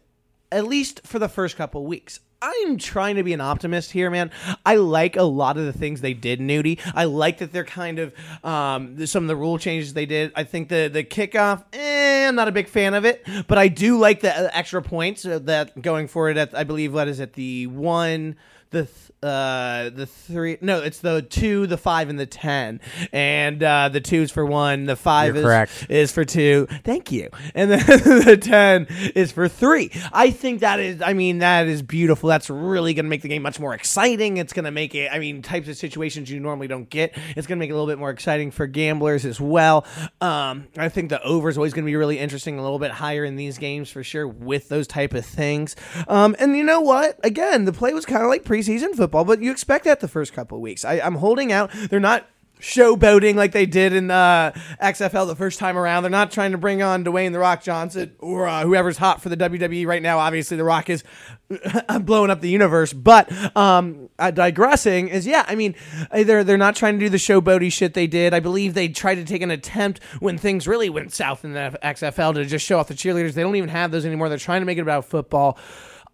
at 0.51 0.67
least 0.67 1.07
for 1.07 1.19
the 1.19 1.29
first 1.29 1.57
couple 1.57 1.87
weeks. 1.87 2.21
I'm 2.43 2.77
trying 2.77 3.17
to 3.17 3.23
be 3.23 3.33
an 3.33 3.41
optimist 3.41 3.93
here, 3.93 4.11
man. 4.11 4.33
I 4.67 4.75
like 4.75 5.17
a 5.17 5.23
lot 5.23 5.57
of 5.57 5.65
the 5.65 5.73
things 5.73 6.01
they 6.01 6.13
did, 6.13 6.41
Nudie. 6.41 6.81
I 6.93 7.05
like 7.05 7.39
that 7.39 7.53
they're 7.53 7.65
kind 7.65 8.01
of 8.01 8.13
um, 8.45 9.07
some 9.07 9.23
of 9.23 9.29
the 9.29 9.37
rule 9.37 9.59
changes 9.59 9.95
they 9.95 10.07
did. 10.07 10.33
I 10.35 10.43
think 10.43 10.69
the 10.69 10.91
the 10.93 11.05
kickoff, 11.05 11.65
eh, 11.73 12.27
I'm 12.27 12.35
not 12.35 12.49
a 12.49 12.53
big 12.53 12.69
fan 12.69 12.95
of 12.95 13.05
it, 13.05 13.25
but 13.47 13.59
I 13.59 13.69
do 13.69 13.97
like 13.97 14.21
the 14.21 14.37
uh, 14.37 14.51
extra 14.53 14.83
points 14.83 15.25
uh, 15.25 15.39
that 15.45 15.81
going 15.81 16.09
for 16.09 16.31
it 16.31 16.37
at 16.37 16.53
I 16.53 16.65
believe 16.65 16.93
what 16.93 17.07
is 17.07 17.21
it 17.21 17.35
the 17.35 17.69
one 17.69 18.37
the 18.73 18.85
th- 18.85 18.97
uh 19.23 19.89
the 19.91 20.05
three 20.05 20.59
no 20.61 20.83
it's 20.83 20.99
the 20.99 21.23
two 21.23 21.69
the 21.69 21.77
five 21.77 22.09
and 22.09 22.19
the 22.19 22.27
ten. 22.27 22.81
And 23.13 23.63
uh 23.63 23.89
the 23.89 24.01
two's 24.01 24.33
for 24.33 24.45
one 24.45 24.87
the 24.87 24.97
5 24.97 25.27
You're 25.29 25.37
is 25.37 25.43
correct. 25.45 25.87
is 25.89 26.11
for 26.11 26.25
two. 26.25 26.67
Thank 26.83 27.13
you. 27.13 27.29
And 27.55 27.71
then 27.71 27.79
the 27.87 28.37
10 28.37 28.89
is 29.15 29.31
for 29.31 29.47
three. 29.47 29.93
I 30.13 30.33
think 30.33 30.61
that 30.61 30.81
is 30.81 31.01
i 31.03 31.13
mean 31.13 31.39
that 31.39 31.69
is 31.69 31.83
beautiful. 31.83 32.29
That's 32.29 32.51
really 32.51 32.95
going 32.95 33.05
to 33.05 33.11
make 33.11 33.23
the 33.23 33.29
game 33.29 33.43
much 33.43 33.61
more 33.61 33.75
exciting. 33.75 34.39
It's 34.39 34.53
going 34.53 34.65
to 34.65 34.73
make 34.73 34.95
it 34.97 35.09
i 35.13 35.21
mean 35.21 35.41
types 35.43 35.69
of 35.69 35.77
situations 35.77 36.29
you 36.29 36.41
normally 36.41 36.67
don't 36.67 36.91
get. 36.91 37.17
It's 37.37 37.47
going 37.47 37.59
to 37.59 37.61
make 37.61 37.71
it 37.71 37.75
a 37.75 37.77
little 37.77 37.87
bit 37.87 37.99
more 37.99 38.11
exciting 38.11 38.51
for 38.51 38.67
gamblers 38.67 39.25
as 39.25 39.41
well. 39.41 39.87
Um 40.21 40.67
i 40.77 40.89
think 40.89 41.11
the 41.11 41.23
over 41.23 41.49
is 41.49 41.57
always 41.57 41.73
going 41.75 41.85
to 41.85 41.91
be 41.91 41.95
really 41.97 42.19
interesting 42.19 42.59
a 42.59 42.63
little 42.63 42.81
bit 42.81 42.91
higher 42.91 43.25
in 43.25 43.37
these 43.37 43.57
games 43.59 43.89
for 43.89 44.03
sure 44.03 44.27
with 44.27 44.69
those 44.69 44.89
type 44.89 45.15
of 45.15 45.25
things. 45.25 45.77
Um 46.09 46.35
and 46.41 46.57
you 46.57 46.65
know 46.65 46.81
what? 46.81 47.21
Again 47.25 47.67
the 47.67 47.73
play 47.73 47.93
was 47.95 48.05
kind 48.05 48.23
of 48.25 48.29
like 48.29 48.45
preseason 48.63 48.95
football 48.95 49.25
but 49.25 49.41
you 49.41 49.51
expect 49.51 49.85
that 49.85 50.01
the 50.01 50.09
first 50.09 50.33
couple 50.33 50.61
weeks 50.61 50.85
I, 50.85 51.01
i'm 51.01 51.17
holding 51.17 51.53
out 51.53 51.71
they're 51.91 52.01
not 52.01 52.27
showboating 52.63 53.35
like 53.35 53.51
they 53.51 53.67
did 53.67 53.93
in 53.93 54.11
uh, 54.11 54.53
XFL 54.81 55.27
the 55.27 55.37
first 55.37 55.59
time 55.59 55.77
around. 55.77 56.05
They're 56.05 56.11
not 56.11 56.31
trying 56.31 56.53
to 56.53 56.59
bring 56.59 56.81
on 56.81 57.05
Dwayne 57.05 57.33
the 57.33 57.41
Rock 57.41 57.63
Johnson 57.63 58.15
or 58.21 58.47
uh, 58.47 58.63
whoever's 58.63 58.97
hot 58.97 59.21
for 59.21 59.29
the 59.29 59.37
WWE 59.37 59.85
right 59.85 60.01
now. 60.01 60.21
Obviously, 60.21 60.57
the 60.57 60.65
Rock 60.65 60.89
is 60.89 61.03
blowing 62.01 62.31
up 62.31 62.41
the 62.41 62.49
universe. 62.49 62.93
But 62.93 63.31
um, 63.57 64.09
uh, 64.19 64.31
digressing 64.31 65.09
is 65.09 65.27
yeah. 65.27 65.45
I 65.49 65.57
mean, 65.57 65.75
they're 66.13 66.45
they're 66.45 66.57
not 66.57 66.77
trying 66.77 66.95
to 66.95 67.01
do 67.05 67.09
the 67.09 67.17
showboaty 67.17 67.73
shit 67.73 67.95
they 67.95 68.07
did. 68.07 68.33
I 68.33 68.41
believe 68.41 68.75
they 68.75 68.89
tried 68.89 69.17
to 69.17 69.25
take 69.25 69.43
an 69.43 69.51
attempt 69.51 70.03
when 70.21 70.39
things 70.39 70.69
really 70.69 70.89
went 70.89 71.13
south 71.13 71.45
in 71.45 71.53
the 71.53 71.77
XFL 71.83 72.35
to 72.35 72.45
just 72.45 72.65
show 72.65 72.79
off 72.79 72.87
the 72.87 72.95
cheerleaders. 72.95 73.35
They 73.35 73.43
don't 73.43 73.57
even 73.57 73.71
have 73.71 73.91
those 73.91 74.07
anymore. 74.07 74.29
They're 74.29 74.39
trying 74.39 74.63
to 74.63 74.67
make 74.67 74.79
it 74.79 74.83
about 74.83 75.05
football. 75.05 75.59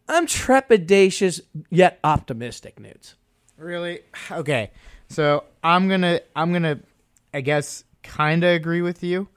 I'm 0.09 0.27
trepidatious 0.27 1.41
yet 1.71 1.99
optimistic, 2.03 2.81
Nudes. 2.81 3.15
Really? 3.57 4.01
Okay. 4.31 4.71
So 5.11 5.45
I'm 5.65 5.89
gonna 5.89 6.21
I'm 6.37 6.53
gonna 6.53 6.81
I 7.33 7.41
guess 7.41 7.85
kinda 8.03 8.49
agree 8.49 8.83
with 8.83 9.03
you. 9.03 9.29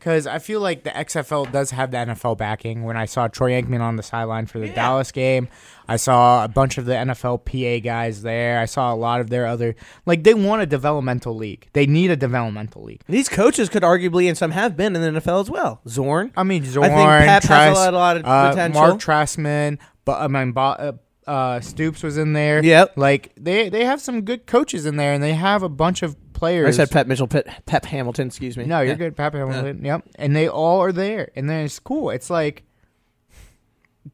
Cause 0.00 0.26
I 0.26 0.38
feel 0.38 0.60
like 0.60 0.84
the 0.84 0.90
XFL 0.90 1.50
does 1.50 1.70
have 1.72 1.90
the 1.90 1.96
NFL 1.98 2.38
backing. 2.38 2.84
When 2.84 2.96
I 2.96 3.04
saw 3.04 3.28
Troy 3.28 3.50
Aikman 3.60 3.80
on 3.80 3.96
the 3.96 4.02
sideline 4.02 4.46
for 4.46 4.58
the 4.58 4.68
Dallas 4.68 5.10
game, 5.12 5.48
I 5.88 5.96
saw 5.96 6.44
a 6.44 6.48
bunch 6.48 6.78
of 6.78 6.84
the 6.84 6.92
NFL 6.94 7.44
PA 7.44 7.82
guys 7.84 8.22
there. 8.22 8.60
I 8.60 8.64
saw 8.66 8.92
a 8.92 8.96
lot 8.96 9.20
of 9.20 9.30
their 9.30 9.46
other 9.46 9.74
like 10.06 10.22
they 10.24 10.34
want 10.34 10.62
a 10.62 10.66
developmental 10.66 11.34
league. 11.34 11.68
They 11.72 11.86
need 11.86 12.10
a 12.10 12.16
developmental 12.16 12.82
league. 12.84 13.02
These 13.08 13.28
coaches 13.28 13.68
could 13.68 13.82
arguably, 13.82 14.28
and 14.28 14.38
some 14.38 14.52
have 14.52 14.76
been 14.76 14.94
in 14.94 15.14
the 15.14 15.20
NFL 15.20 15.40
as 15.42 15.50
well. 15.50 15.80
Zorn. 15.88 16.32
I 16.36 16.42
mean, 16.44 16.64
Zorn, 16.64 16.84
I 16.84 16.88
think 16.94 17.08
Pep 17.08 17.42
has 17.42 17.44
a 17.44 17.46
Trask- 17.48 17.74
lot- 17.76 17.94
a 17.94 17.96
lot 17.96 18.16
of 18.18 18.24
uh, 18.24 18.50
potential. 18.50 18.80
Marc 18.82 19.00
Trestman, 19.00 19.78
but 20.04 20.20
I 20.20 20.28
mean, 20.28 20.52
Bo- 20.52 20.60
uh, 20.62 20.92
uh, 21.26 21.60
Stoops 21.60 22.02
was 22.02 22.16
in 22.16 22.32
there. 22.32 22.64
Yep. 22.64 22.96
Like 22.96 23.32
they 23.36 23.68
they 23.68 23.84
have 23.84 24.00
some 24.00 24.22
good 24.22 24.46
coaches 24.46 24.86
in 24.86 24.96
there, 24.96 25.12
and 25.12 25.22
they 25.22 25.34
have 25.34 25.62
a 25.62 25.68
bunch 25.68 26.02
of 26.02 26.16
players. 26.38 26.66
I 26.78 26.84
said 26.84 26.90
Pep 26.90 27.06
Mitchell, 27.06 27.26
Pep, 27.28 27.46
Pep 27.66 27.84
Hamilton. 27.84 28.28
Excuse 28.28 28.56
me. 28.56 28.64
No, 28.64 28.78
you're 28.80 28.90
Yeah. 28.90 28.94
good, 28.94 29.16
Pep 29.16 29.34
Hamilton. 29.34 29.84
Yep, 29.84 30.02
and 30.16 30.34
they 30.34 30.48
all 30.48 30.80
are 30.82 30.92
there, 30.92 31.30
and 31.36 31.48
then 31.50 31.64
it's 31.64 31.78
cool. 31.78 32.10
It's 32.10 32.30
like, 32.30 32.62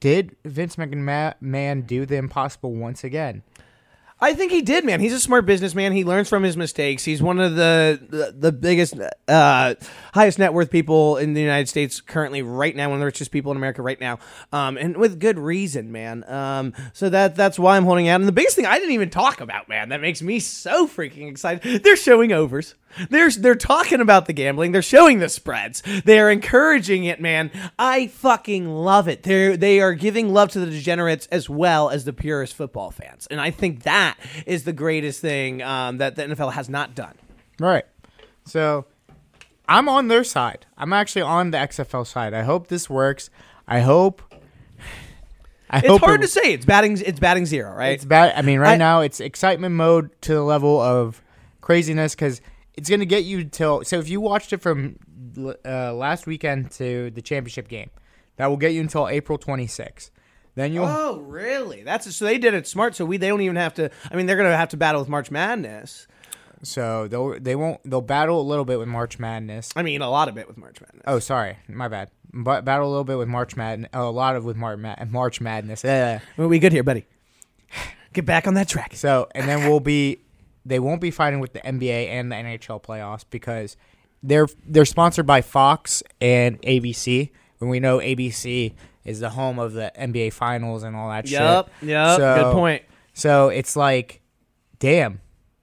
did 0.00 0.34
Vince 0.44 0.76
McMahon 0.76 1.86
do 1.86 2.04
the 2.06 2.16
impossible 2.16 2.72
once 2.74 3.04
again? 3.04 3.42
I 4.24 4.32
think 4.32 4.52
he 4.52 4.62
did, 4.62 4.86
man. 4.86 5.00
He's 5.00 5.12
a 5.12 5.20
smart 5.20 5.44
businessman. 5.44 5.92
He 5.92 6.02
learns 6.02 6.30
from 6.30 6.42
his 6.44 6.56
mistakes. 6.56 7.04
He's 7.04 7.22
one 7.22 7.40
of 7.40 7.56
the 7.56 8.00
the, 8.08 8.34
the 8.36 8.52
biggest, 8.52 8.94
uh, 9.28 9.74
highest 10.14 10.38
net 10.38 10.54
worth 10.54 10.70
people 10.70 11.18
in 11.18 11.34
the 11.34 11.42
United 11.42 11.68
States 11.68 12.00
currently, 12.00 12.40
right 12.40 12.74
now, 12.74 12.88
one 12.88 12.96
of 12.96 13.00
the 13.00 13.06
richest 13.06 13.30
people 13.30 13.50
in 13.52 13.58
America 13.58 13.82
right 13.82 14.00
now, 14.00 14.18
um, 14.50 14.78
and 14.78 14.96
with 14.96 15.20
good 15.20 15.38
reason, 15.38 15.92
man. 15.92 16.24
Um, 16.26 16.72
so 16.94 17.10
that 17.10 17.36
that's 17.36 17.58
why 17.58 17.76
I'm 17.76 17.84
holding 17.84 18.08
out. 18.08 18.20
And 18.20 18.26
the 18.26 18.32
biggest 18.32 18.56
thing 18.56 18.64
I 18.64 18.78
didn't 18.78 18.94
even 18.94 19.10
talk 19.10 19.42
about, 19.42 19.68
man, 19.68 19.90
that 19.90 20.00
makes 20.00 20.22
me 20.22 20.40
so 20.40 20.88
freaking 20.88 21.28
excited. 21.28 21.82
They're 21.84 21.94
showing 21.94 22.32
overs. 22.32 22.74
They're 23.10 23.30
they're 23.30 23.54
talking 23.54 24.00
about 24.00 24.26
the 24.26 24.32
gambling. 24.32 24.72
They're 24.72 24.82
showing 24.82 25.18
the 25.18 25.28
spreads. 25.28 25.82
They're 26.04 26.30
encouraging 26.30 27.04
it, 27.04 27.20
man. 27.20 27.50
I 27.78 28.06
fucking 28.08 28.68
love 28.68 29.08
it. 29.08 29.22
They 29.22 29.56
they 29.56 29.80
are 29.80 29.94
giving 29.94 30.32
love 30.32 30.50
to 30.52 30.60
the 30.60 30.66
degenerates 30.66 31.26
as 31.28 31.50
well 31.50 31.90
as 31.90 32.04
the 32.04 32.12
purest 32.12 32.54
football 32.54 32.90
fans, 32.90 33.26
and 33.30 33.40
I 33.40 33.50
think 33.50 33.82
that 33.82 34.13
is 34.46 34.64
the 34.64 34.72
greatest 34.72 35.20
thing 35.20 35.62
um, 35.62 35.98
that 35.98 36.16
the 36.16 36.22
NFL 36.24 36.52
has 36.52 36.68
not 36.68 36.94
done. 36.94 37.14
Right. 37.58 37.84
So, 38.44 38.84
I'm 39.68 39.88
on 39.88 40.08
their 40.08 40.24
side. 40.24 40.66
I'm 40.76 40.92
actually 40.92 41.22
on 41.22 41.50
the 41.50 41.58
XFL 41.58 42.06
side. 42.06 42.34
I 42.34 42.42
hope 42.42 42.68
this 42.68 42.90
works. 42.90 43.30
I 43.66 43.80
hope. 43.80 44.20
I 45.70 45.78
It's 45.78 45.88
hope 45.88 46.00
hard 46.02 46.20
it- 46.20 46.26
to 46.26 46.28
say. 46.28 46.52
It's 46.52 46.64
batting. 46.66 46.98
It's 47.04 47.18
batting 47.18 47.46
zero, 47.46 47.74
right? 47.74 47.92
It's 47.94 48.04
bad. 48.04 48.34
I 48.36 48.42
mean, 48.42 48.60
right 48.60 48.74
I- 48.74 48.76
now 48.76 49.00
it's 49.00 49.20
excitement 49.20 49.74
mode 49.74 50.10
to 50.22 50.34
the 50.34 50.42
level 50.42 50.80
of 50.80 51.22
craziness 51.62 52.14
because 52.14 52.40
it's 52.74 52.90
gonna 52.90 53.06
get 53.06 53.24
you 53.24 53.44
till. 53.44 53.82
So 53.84 53.98
if 53.98 54.08
you 54.08 54.20
watched 54.20 54.52
it 54.52 54.58
from 54.60 54.98
uh, 55.64 55.92
last 55.94 56.26
weekend 56.26 56.70
to 56.72 57.10
the 57.10 57.22
championship 57.22 57.68
game, 57.68 57.90
that 58.36 58.46
will 58.46 58.56
get 58.58 58.72
you 58.72 58.80
until 58.82 59.08
April 59.08 59.38
26th. 59.38 60.10
Then 60.54 60.72
you'll. 60.72 60.84
Oh, 60.86 61.18
really? 61.20 61.82
That's 61.82 62.14
so 62.14 62.24
they 62.24 62.38
did 62.38 62.54
it 62.54 62.66
smart. 62.66 62.94
So 62.94 63.04
we 63.04 63.16
they 63.16 63.28
don't 63.28 63.40
even 63.40 63.56
have 63.56 63.74
to. 63.74 63.90
I 64.10 64.16
mean, 64.16 64.26
they're 64.26 64.36
gonna 64.36 64.56
have 64.56 64.68
to 64.70 64.76
battle 64.76 65.00
with 65.00 65.08
March 65.08 65.30
Madness. 65.30 66.06
So 66.62 67.08
they'll 67.08 67.38
they 67.38 67.56
won't 67.56 67.80
they'll 67.88 68.00
battle 68.00 68.40
a 68.40 68.42
little 68.42 68.64
bit 68.64 68.78
with 68.78 68.88
March 68.88 69.18
Madness. 69.18 69.70
I 69.76 69.82
mean, 69.82 70.00
a 70.00 70.10
lot 70.10 70.28
of 70.28 70.38
it 70.38 70.46
with 70.48 70.56
March 70.56 70.80
Madness. 70.80 71.02
Oh, 71.06 71.18
sorry, 71.18 71.58
my 71.68 71.88
bad. 71.88 72.10
But 72.32 72.64
battle 72.64 72.88
a 72.88 72.90
little 72.90 73.04
bit 73.04 73.18
with 73.18 73.28
March 73.28 73.56
Madness. 73.56 73.90
Oh, 73.94 74.08
a 74.08 74.10
lot 74.10 74.36
of 74.36 74.44
with 74.44 74.56
March 74.56 74.78
Ma- 74.78 74.96
March 75.08 75.40
Madness. 75.40 75.84
Well, 76.36 76.48
we 76.48 76.58
good 76.58 76.72
here, 76.72 76.82
buddy. 76.82 77.06
Get 78.12 78.24
back 78.24 78.46
on 78.46 78.54
that 78.54 78.68
track. 78.68 78.94
So 78.94 79.28
and 79.34 79.48
then 79.48 79.68
we'll 79.68 79.80
be 79.80 80.18
they 80.64 80.78
won't 80.78 81.00
be 81.00 81.10
fighting 81.10 81.40
with 81.40 81.52
the 81.52 81.60
NBA 81.60 82.08
and 82.08 82.30
the 82.32 82.36
NHL 82.36 82.82
playoffs 82.82 83.24
because 83.28 83.76
they're 84.22 84.48
they're 84.66 84.84
sponsored 84.84 85.26
by 85.26 85.42
Fox 85.42 86.02
and 86.20 86.60
ABC. 86.62 87.30
When 87.58 87.70
we 87.70 87.80
know 87.80 87.98
ABC 87.98 88.74
is 89.04 89.20
the 89.20 89.30
home 89.30 89.58
of 89.58 89.72
the 89.72 89.92
NBA 89.98 90.32
finals 90.32 90.82
and 90.82 90.96
all 90.96 91.08
that 91.10 91.28
Yup, 91.28 91.70
shit. 91.80 91.88
yup, 91.90 92.18
good 92.18 92.52
point. 92.52 92.82
So 93.12 93.48
it's 93.48 93.76
like, 93.76 94.20
damn, 94.78 95.20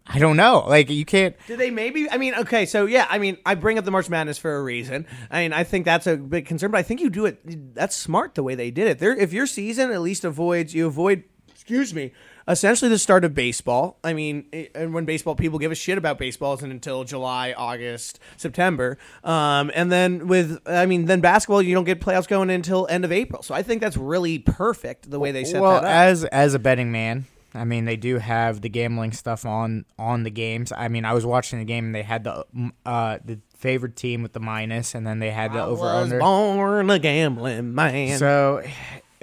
I 0.07 0.19
don't 0.19 0.37
know. 0.37 0.63
Like 0.67 0.89
you 0.89 1.05
can't. 1.05 1.35
Did 1.47 1.59
they 1.59 1.69
maybe? 1.71 2.09
I 2.09 2.17
mean, 2.17 2.33
okay, 2.35 2.65
so 2.65 2.85
yeah, 2.85 3.07
I 3.09 3.17
mean, 3.17 3.37
I 3.45 3.55
bring 3.55 3.77
up 3.77 3.85
the 3.85 3.91
March 3.91 4.09
Madness 4.09 4.37
for 4.37 4.55
a 4.55 4.63
reason. 4.63 5.05
I 5.29 5.43
mean, 5.43 5.53
I 5.53 5.63
think 5.63 5.85
that's 5.85 6.07
a 6.07 6.17
big 6.17 6.45
concern, 6.45 6.71
but 6.71 6.77
I 6.79 6.83
think 6.83 7.01
you 7.01 7.09
do 7.09 7.25
it. 7.25 7.73
That's 7.75 7.95
smart 7.95 8.35
the 8.35 8.43
way 8.43 8.55
they 8.55 8.71
did 8.71 8.87
it. 8.87 8.99
There, 8.99 9.15
if 9.15 9.33
your 9.33 9.47
season 9.47 9.91
at 9.91 10.01
least 10.01 10.23
avoids, 10.23 10.73
you 10.73 10.85
avoid. 10.87 11.23
Excuse 11.49 11.93
me. 11.93 12.11
Essentially, 12.47 12.89
the 12.89 12.97
start 12.97 13.23
of 13.23 13.33
baseball. 13.33 13.97
I 14.03 14.13
mean, 14.13 14.45
it- 14.51 14.71
and 14.75 14.93
when 14.93 15.05
baseball 15.05 15.35
people 15.35 15.59
give 15.59 15.71
a 15.71 15.75
shit 15.75 15.97
about 15.97 16.17
baseball 16.17 16.53
isn't 16.55 16.71
until 16.71 17.03
July, 17.03 17.53
August, 17.55 18.19
September, 18.37 18.97
um, 19.23 19.71
and 19.75 19.91
then 19.91 20.27
with, 20.27 20.59
I 20.65 20.85
mean, 20.85 21.05
then 21.05 21.21
basketball 21.21 21.61
you 21.61 21.75
don't 21.75 21.83
get 21.83 22.01
playoffs 22.01 22.27
going 22.27 22.49
until 22.49 22.87
end 22.89 23.05
of 23.05 23.11
April. 23.11 23.43
So 23.43 23.53
I 23.53 23.63
think 23.63 23.81
that's 23.81 23.97
really 23.97 24.39
perfect 24.39 25.09
the 25.11 25.19
way 25.19 25.31
they 25.31 25.43
set 25.43 25.61
well, 25.61 25.81
that 25.81 25.83
up. 25.83 25.89
as 25.89 26.23
as 26.25 26.53
a 26.53 26.59
betting 26.59 26.91
man, 26.91 27.25
I 27.53 27.63
mean 27.63 27.85
they 27.85 27.97
do 27.97 28.17
have 28.17 28.61
the 28.61 28.69
gambling 28.69 29.11
stuff 29.11 29.45
on 29.45 29.85
on 29.99 30.23
the 30.23 30.31
games. 30.31 30.71
I 30.75 30.87
mean, 30.87 31.05
I 31.05 31.13
was 31.13 31.25
watching 31.25 31.59
the 31.59 31.65
game 31.65 31.85
and 31.85 31.95
they 31.95 32.03
had 32.03 32.23
the 32.23 32.45
uh 32.85 33.19
the 33.23 33.39
favored 33.55 33.95
team 33.95 34.23
with 34.23 34.33
the 34.33 34.39
minus, 34.39 34.95
and 34.95 35.05
then 35.05 35.19
they 35.19 35.29
had 35.29 35.53
the 35.53 35.59
I 35.59 35.65
over 35.65 35.85
under. 35.85 36.17
born 36.19 36.89
a 36.89 36.97
gambling 36.97 37.75
man. 37.75 38.17
So 38.17 38.63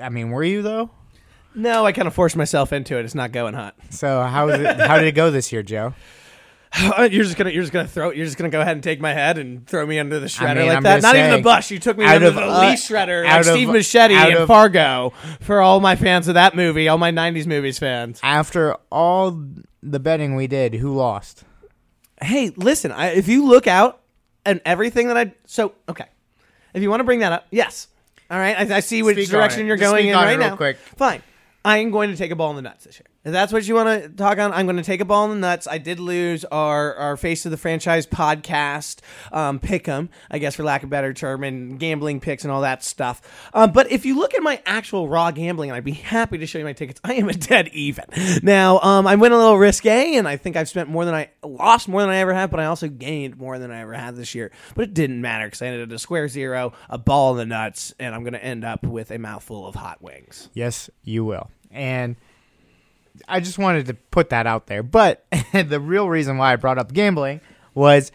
I 0.00 0.08
mean, 0.10 0.30
were 0.30 0.44
you 0.44 0.62
though? 0.62 0.90
No, 1.58 1.84
I 1.84 1.92
kind 1.92 2.06
of 2.06 2.14
forced 2.14 2.36
myself 2.36 2.72
into 2.72 2.96
it. 2.98 3.04
It's 3.04 3.16
not 3.16 3.32
going 3.32 3.54
hot. 3.54 3.74
So 3.90 4.22
how 4.22 4.48
is 4.48 4.60
it? 4.60 4.76
How 4.80 4.96
did 4.98 5.08
it 5.08 5.12
go 5.12 5.30
this 5.30 5.52
year, 5.52 5.62
Joe? 5.62 5.92
you're 6.98 7.24
just 7.24 7.36
gonna 7.36 7.50
you're 7.50 7.62
just 7.62 7.72
gonna 7.72 7.88
throw 7.88 8.10
you're 8.10 8.26
just 8.26 8.36
gonna 8.36 8.50
go 8.50 8.60
ahead 8.60 8.76
and 8.76 8.82
take 8.82 9.00
my 9.00 9.12
head 9.12 9.38
and 9.38 9.66
throw 9.66 9.86
me 9.86 9.98
under 9.98 10.20
the 10.20 10.26
shredder 10.26 10.56
mean, 10.58 10.66
like 10.68 10.76
I'm 10.76 10.82
that. 10.84 11.02
Not 11.02 11.16
even 11.16 11.28
the 11.30 11.34
saying, 11.36 11.44
bus. 11.44 11.70
You 11.70 11.78
took 11.78 11.96
me 11.96 12.04
under 12.04 12.26
of, 12.28 12.34
the 12.34 12.42
uh, 12.44 12.60
leash 12.60 12.88
shredder 12.88 13.24
out 13.26 13.30
like 13.30 13.40
of- 13.40 13.46
Steve 13.46 13.68
Machete 13.70 14.14
in 14.14 14.36
of- 14.36 14.46
Fargo 14.48 15.12
for 15.40 15.60
all 15.60 15.80
my 15.80 15.96
fans 15.96 16.28
of 16.28 16.34
that 16.34 16.54
movie, 16.54 16.86
all 16.86 16.98
my 16.98 17.10
'90s 17.10 17.46
movies 17.46 17.78
fans. 17.78 18.20
After 18.22 18.74
all 18.92 19.42
the 19.82 19.98
betting 19.98 20.36
we 20.36 20.46
did, 20.46 20.74
who 20.74 20.94
lost? 20.94 21.44
Hey, 22.20 22.52
listen, 22.56 22.92
I, 22.92 23.08
if 23.12 23.28
you 23.28 23.46
look 23.46 23.66
out 23.66 24.00
and 24.44 24.60
everything 24.64 25.08
that 25.08 25.16
I 25.16 25.32
so 25.46 25.72
okay, 25.88 26.06
if 26.74 26.82
you 26.82 26.90
want 26.90 27.00
to 27.00 27.04
bring 27.04 27.20
that 27.20 27.32
up, 27.32 27.46
yes, 27.50 27.88
all 28.30 28.38
right. 28.38 28.70
I, 28.70 28.76
I 28.76 28.80
see 28.80 29.02
which 29.02 29.16
Speak 29.16 29.30
direction 29.30 29.66
you're 29.66 29.76
Just 29.76 29.90
going 29.90 30.08
in 30.08 30.14
right 30.14 30.38
real 30.38 30.50
now. 30.50 30.56
quick. 30.56 30.76
Fine. 30.96 31.22
I 31.68 31.78
am 31.78 31.90
going 31.90 32.10
to 32.10 32.16
take 32.16 32.30
a 32.30 32.34
ball 32.34 32.48
in 32.48 32.56
the 32.56 32.62
nuts 32.62 32.84
this 32.84 32.98
year. 32.98 33.04
If 33.26 33.32
that's 33.32 33.52
what 33.52 33.68
you 33.68 33.74
want 33.74 34.02
to 34.02 34.08
talk 34.08 34.38
on, 34.38 34.54
I'm 34.54 34.64
going 34.64 34.78
to 34.78 34.82
take 34.82 35.02
a 35.02 35.04
ball 35.04 35.26
in 35.26 35.38
the 35.38 35.46
nuts. 35.46 35.68
I 35.68 35.76
did 35.76 36.00
lose 36.00 36.46
our, 36.46 36.94
our 36.94 37.18
face 37.18 37.44
of 37.44 37.50
the 37.50 37.58
franchise 37.58 38.06
podcast, 38.06 39.00
um, 39.32 39.58
pick 39.58 39.86
'em, 39.86 40.08
I 40.30 40.38
guess 40.38 40.54
for 40.54 40.62
lack 40.62 40.82
of 40.82 40.88
a 40.88 40.90
better 40.90 41.12
term, 41.12 41.44
and 41.44 41.78
gambling 41.78 42.20
picks 42.20 42.42
and 42.42 42.50
all 42.50 42.62
that 42.62 42.82
stuff. 42.82 43.50
Um, 43.52 43.72
but 43.72 43.92
if 43.92 44.06
you 44.06 44.18
look 44.18 44.32
at 44.32 44.42
my 44.42 44.62
actual 44.64 45.10
raw 45.10 45.30
gambling, 45.30 45.68
and 45.68 45.76
I'd 45.76 45.84
be 45.84 45.92
happy 45.92 46.38
to 46.38 46.46
show 46.46 46.58
you 46.58 46.64
my 46.64 46.72
tickets, 46.72 47.02
I 47.04 47.14
am 47.14 47.28
a 47.28 47.34
dead 47.34 47.68
even. 47.74 48.06
Now, 48.42 48.78
um, 48.80 49.06
I 49.06 49.16
went 49.16 49.34
a 49.34 49.36
little 49.36 49.58
risque, 49.58 50.14
and 50.14 50.26
I 50.26 50.38
think 50.38 50.56
I've 50.56 50.70
spent 50.70 50.88
more 50.88 51.04
than 51.04 51.14
I 51.14 51.28
lost 51.42 51.86
more 51.86 52.00
than 52.00 52.08
I 52.08 52.16
ever 52.16 52.32
have, 52.32 52.50
but 52.50 52.60
I 52.60 52.64
also 52.64 52.88
gained 52.88 53.36
more 53.36 53.58
than 53.58 53.70
I 53.70 53.80
ever 53.82 53.92
had 53.92 54.16
this 54.16 54.34
year. 54.34 54.50
But 54.74 54.84
it 54.84 54.94
didn't 54.94 55.20
matter 55.20 55.46
because 55.46 55.60
I 55.60 55.66
ended 55.66 55.92
at 55.92 55.94
a 55.94 55.98
square 55.98 56.28
zero, 56.28 56.72
a 56.88 56.96
ball 56.96 57.32
in 57.32 57.36
the 57.36 57.54
nuts, 57.54 57.92
and 57.98 58.14
I'm 58.14 58.22
going 58.22 58.32
to 58.32 58.42
end 58.42 58.64
up 58.64 58.84
with 58.84 59.10
a 59.10 59.18
mouthful 59.18 59.66
of 59.66 59.74
hot 59.74 60.00
wings. 60.00 60.48
Yes, 60.54 60.88
you 61.02 61.26
will. 61.26 61.50
And 61.70 62.16
I 63.26 63.40
just 63.40 63.58
wanted 63.58 63.86
to 63.86 63.94
put 63.94 64.30
that 64.30 64.46
out 64.46 64.66
there. 64.66 64.82
But 64.82 65.24
the 65.52 65.80
real 65.80 66.08
reason 66.08 66.38
why 66.38 66.52
I 66.52 66.56
brought 66.56 66.78
up 66.78 66.92
gambling 66.92 67.40
was 67.74 68.12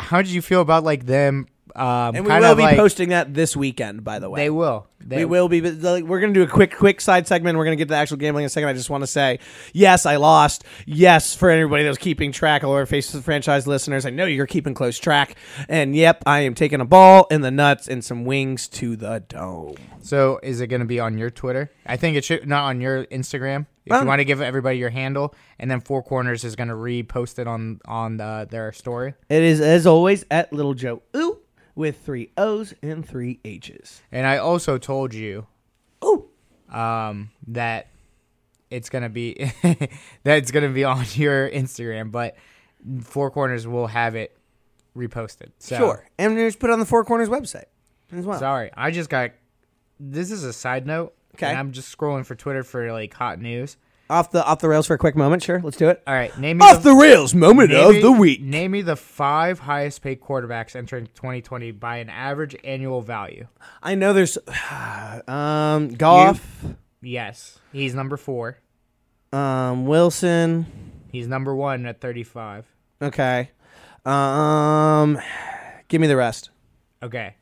how 0.00 0.22
did 0.22 0.30
you 0.30 0.42
feel 0.42 0.60
about 0.60 0.84
like 0.84 1.06
them? 1.06 1.46
Um, 1.76 2.14
And 2.14 2.24
we 2.24 2.32
will 2.32 2.54
be 2.54 2.62
like, 2.62 2.76
posting 2.76 3.08
that 3.08 3.34
this 3.34 3.56
weekend, 3.56 4.04
by 4.04 4.18
the 4.20 4.30
way. 4.30 4.42
They 4.42 4.50
will. 4.50 4.86
They 5.00 5.18
we 5.18 5.24
will 5.24 5.48
be. 5.48 5.60
But 5.60 5.80
like, 5.80 6.04
we're 6.04 6.20
going 6.20 6.32
to 6.32 6.40
do 6.40 6.44
a 6.44 6.50
quick, 6.50 6.74
quick 6.74 7.00
side 7.00 7.26
segment. 7.26 7.58
We're 7.58 7.64
going 7.64 7.76
to 7.76 7.80
get 7.80 7.88
to 7.88 7.94
the 7.94 7.98
actual 7.98 8.16
gambling 8.16 8.44
in 8.44 8.46
a 8.46 8.50
second. 8.50 8.68
I 8.68 8.72
just 8.72 8.90
want 8.90 9.02
to 9.02 9.06
say, 9.08 9.38
yes, 9.72 10.06
I 10.06 10.16
lost. 10.16 10.64
Yes, 10.86 11.34
for 11.34 11.50
anybody 11.50 11.84
that's 11.84 11.98
keeping 11.98 12.32
track, 12.32 12.64
all 12.64 12.72
our 12.72 12.86
Faces 12.86 13.14
of 13.14 13.20
the 13.20 13.24
Franchise 13.24 13.66
listeners, 13.66 14.06
I 14.06 14.10
know 14.10 14.24
you're 14.24 14.46
keeping 14.46 14.72
close 14.72 14.98
track. 14.98 15.36
And 15.68 15.94
yep, 15.96 16.22
I 16.26 16.40
am 16.40 16.54
taking 16.54 16.80
a 16.80 16.84
ball 16.84 17.26
in 17.30 17.40
the 17.40 17.50
nuts 17.50 17.88
and 17.88 18.04
some 18.04 18.24
wings 18.24 18.68
to 18.68 18.96
the 18.96 19.24
dome. 19.28 19.76
So 20.00 20.38
is 20.42 20.60
it 20.60 20.68
going 20.68 20.80
to 20.80 20.86
be 20.86 21.00
on 21.00 21.18
your 21.18 21.30
Twitter? 21.30 21.70
I 21.86 21.96
think 21.96 22.16
it 22.16 22.24
should 22.24 22.46
not 22.46 22.64
on 22.64 22.80
your 22.80 23.04
Instagram. 23.06 23.66
If 23.84 23.92
Um, 23.92 24.02
you 24.02 24.08
want 24.08 24.20
to 24.20 24.24
give 24.24 24.40
everybody 24.40 24.78
your 24.78 24.88
handle, 24.88 25.34
and 25.58 25.70
then 25.70 25.80
Four 25.80 26.02
Corners 26.02 26.42
is 26.44 26.56
going 26.56 26.68
to 26.68 26.74
repost 26.74 27.38
it 27.38 27.46
on 27.46 27.80
on 27.84 28.16
the, 28.16 28.46
their 28.50 28.72
story. 28.72 29.12
It 29.28 29.42
is, 29.42 29.60
as 29.60 29.86
always, 29.86 30.24
at 30.30 30.50
Little 30.54 30.72
Joe 30.72 31.02
Ooh 31.14 31.40
with 31.74 31.98
three 32.04 32.30
O's 32.36 32.74
and 32.82 33.06
three 33.06 33.40
H's. 33.44 34.02
And 34.12 34.26
I 34.26 34.38
also 34.38 34.78
told 34.78 35.14
you 35.14 35.46
Ooh. 36.04 36.26
um, 36.70 37.30
that 37.48 37.88
it's 38.70 38.88
gonna 38.90 39.08
be 39.08 39.34
that 39.62 39.90
it's 40.24 40.50
gonna 40.50 40.70
be 40.70 40.84
on 40.84 41.04
your 41.14 41.48
Instagram, 41.50 42.10
but 42.10 42.36
Four 43.02 43.30
Corners 43.30 43.66
will 43.66 43.86
have 43.86 44.14
it 44.14 44.36
reposted. 44.96 45.50
So, 45.58 45.76
Sure. 45.76 46.08
And 46.18 46.36
just 46.36 46.58
put 46.58 46.70
it 46.70 46.72
on 46.72 46.80
the 46.80 46.86
Four 46.86 47.04
Corners 47.04 47.28
website 47.28 47.64
as 48.12 48.24
well. 48.26 48.38
Sorry, 48.38 48.70
I 48.76 48.90
just 48.90 49.10
got. 49.10 49.32
This 50.00 50.30
is 50.30 50.44
a 50.44 50.52
side 50.52 50.86
note. 50.86 51.14
Okay. 51.36 51.48
and 51.48 51.58
I'm 51.58 51.72
just 51.72 51.96
scrolling 51.96 52.24
for 52.24 52.36
Twitter 52.36 52.62
for 52.62 52.92
like 52.92 53.12
hot 53.12 53.40
news. 53.40 53.76
Off 54.10 54.30
the 54.32 54.44
off 54.44 54.58
the 54.60 54.68
rails 54.68 54.86
for 54.86 54.94
a 54.94 54.98
quick 54.98 55.16
moment. 55.16 55.42
Sure. 55.42 55.60
Let's 55.62 55.78
do 55.78 55.88
it. 55.88 56.02
All 56.06 56.12
right, 56.14 56.36
name 56.38 56.58
me 56.58 56.64
Off 56.66 56.82
the 56.82 56.92
rails 56.94 57.34
moment 57.34 57.70
name 57.70 57.88
of 57.88 57.94
me- 57.94 58.02
the 58.02 58.12
week. 58.12 58.42
Name 58.42 58.72
me 58.72 58.82
the 58.82 58.96
five 58.96 59.58
highest 59.60 60.02
paid 60.02 60.20
quarterbacks 60.20 60.76
entering 60.76 61.06
2020 61.14 61.70
by 61.72 61.96
an 61.96 62.10
average 62.10 62.54
annual 62.64 63.00
value. 63.00 63.46
I 63.82 63.94
know 63.94 64.12
there's 64.12 64.36
um 65.26 65.88
Goff, 65.94 66.64
Yes, 67.00 67.58
he's 67.72 67.94
number 67.94 68.16
four. 68.18 68.58
um 69.32 69.86
Wilson. 69.86 70.66
He's 71.10 71.26
number 71.26 71.54
one 71.54 71.86
at 71.86 72.00
35. 72.00 72.66
Okay. 73.00 73.50
Um 74.04 75.18
give 75.88 76.00
me 76.00 76.06
the 76.08 76.16
rest. 76.16 76.50
Okay. 77.02 77.36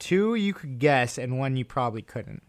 Two 0.00 0.34
you 0.34 0.52
could 0.54 0.80
guess, 0.80 1.18
and 1.18 1.38
one 1.38 1.56
you 1.56 1.64
probably 1.64 2.02
couldn't. 2.02 2.42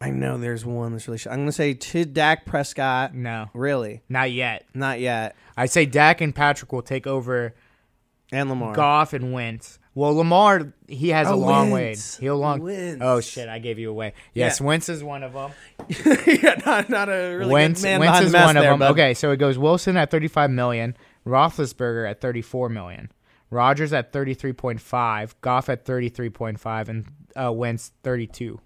I 0.00 0.10
know 0.10 0.38
there's 0.38 0.64
one 0.64 0.92
that's 0.92 1.08
really 1.08 1.18
sh- 1.18 1.26
I'm 1.26 1.36
going 1.38 1.46
to 1.46 1.52
say 1.52 1.74
to 1.74 2.04
Dak 2.04 2.44
Prescott. 2.46 3.14
No, 3.14 3.48
Really? 3.52 4.02
not 4.08 4.30
yet. 4.30 4.64
Not 4.74 5.00
yet. 5.00 5.34
I 5.56 5.66
say 5.66 5.86
Dak 5.86 6.20
and 6.20 6.32
Patrick 6.34 6.72
will 6.72 6.82
take 6.82 7.06
over 7.08 7.54
And 8.30 8.48
Lamar. 8.48 8.74
Goff 8.74 9.12
and 9.12 9.32
Wentz. 9.32 9.78
Well, 9.96 10.14
Lamar, 10.14 10.72
he 10.86 11.08
has 11.08 11.26
a 11.26 11.32
Oh, 11.32 11.38
long 11.38 11.70
Wentz. 11.72 12.18
way. 12.20 12.24
He'll 12.26 12.36
long. 12.38 12.60
Wentz. 12.62 13.00
Oh 13.02 13.20
shit! 13.20 13.48
I 13.48 13.58
gave 13.58 13.80
you 13.80 13.90
away. 13.90 14.12
Yes, 14.34 14.60
Yeah. 14.60 14.66
Wentz 14.66 14.88
is 14.88 15.02
one 15.02 15.24
of 15.24 15.32
them. 15.32 15.50
yeah, 16.26 16.54
not, 16.64 16.88
not 16.88 17.08
a 17.08 17.34
really 17.36 17.52
Wentz, 17.52 17.80
good 17.80 17.98
man 17.98 18.00
Wentz 18.00 18.20
is 18.20 18.32
one 18.32 18.56
of 18.56 18.62
there, 18.62 18.70
them. 18.70 18.78
bud. 18.78 18.92
Okay, 18.92 19.14
so 19.14 19.32
it 19.32 19.38
goes 19.38 19.58
Wilson 19.58 19.96
at 19.96 20.12
35 20.12 20.50
million, 20.52 20.96
Roethlisberger 21.26 22.08
at 22.08 22.20
34 22.20 22.68
million, 22.68 23.10
Rodgers 23.50 23.92
at 23.92 24.12
33.5, 24.12 25.34
Goff 25.40 25.68
at 25.68 25.84
33.5, 25.84 26.88
and 26.88 27.06
uh, 27.34 27.52
Wentz 27.52 27.90
32. 28.04 28.60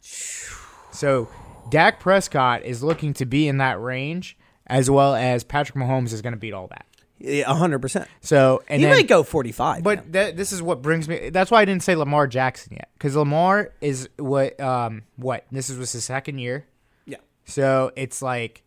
So 0.00 1.28
Dak 1.70 2.00
Prescott 2.00 2.64
is 2.64 2.82
looking 2.82 3.14
to 3.14 3.26
be 3.26 3.48
in 3.48 3.58
that 3.58 3.80
range, 3.80 4.36
as 4.66 4.90
well 4.90 5.14
as 5.14 5.44
Patrick 5.44 5.76
Mahomes 5.76 6.12
is 6.12 6.22
going 6.22 6.32
to 6.32 6.38
beat 6.38 6.52
all 6.52 6.68
that. 6.68 6.86
Yeah, 7.18 7.44
100%. 7.44 8.06
So 8.22 8.62
and 8.66 8.80
he 8.80 8.86
then, 8.86 8.96
might 8.96 9.06
go 9.08 9.22
45. 9.22 9.82
but 9.82 9.98
man. 9.98 10.12
that, 10.12 10.36
this 10.38 10.52
is 10.52 10.62
what 10.62 10.80
brings 10.80 11.06
me. 11.06 11.28
That's 11.30 11.50
why 11.50 11.60
I 11.60 11.64
didn't 11.66 11.82
say 11.82 11.94
Lamar 11.94 12.26
Jackson 12.26 12.72
yet, 12.74 12.88
because 12.94 13.14
Lamar 13.14 13.72
is 13.82 14.08
what 14.16 14.58
um 14.58 15.02
what 15.16 15.44
this 15.52 15.68
is 15.68 15.76
was 15.76 15.92
his 15.92 16.04
second 16.04 16.38
year. 16.38 16.66
yeah. 17.04 17.18
So 17.44 17.92
it's 17.94 18.22
like 18.22 18.62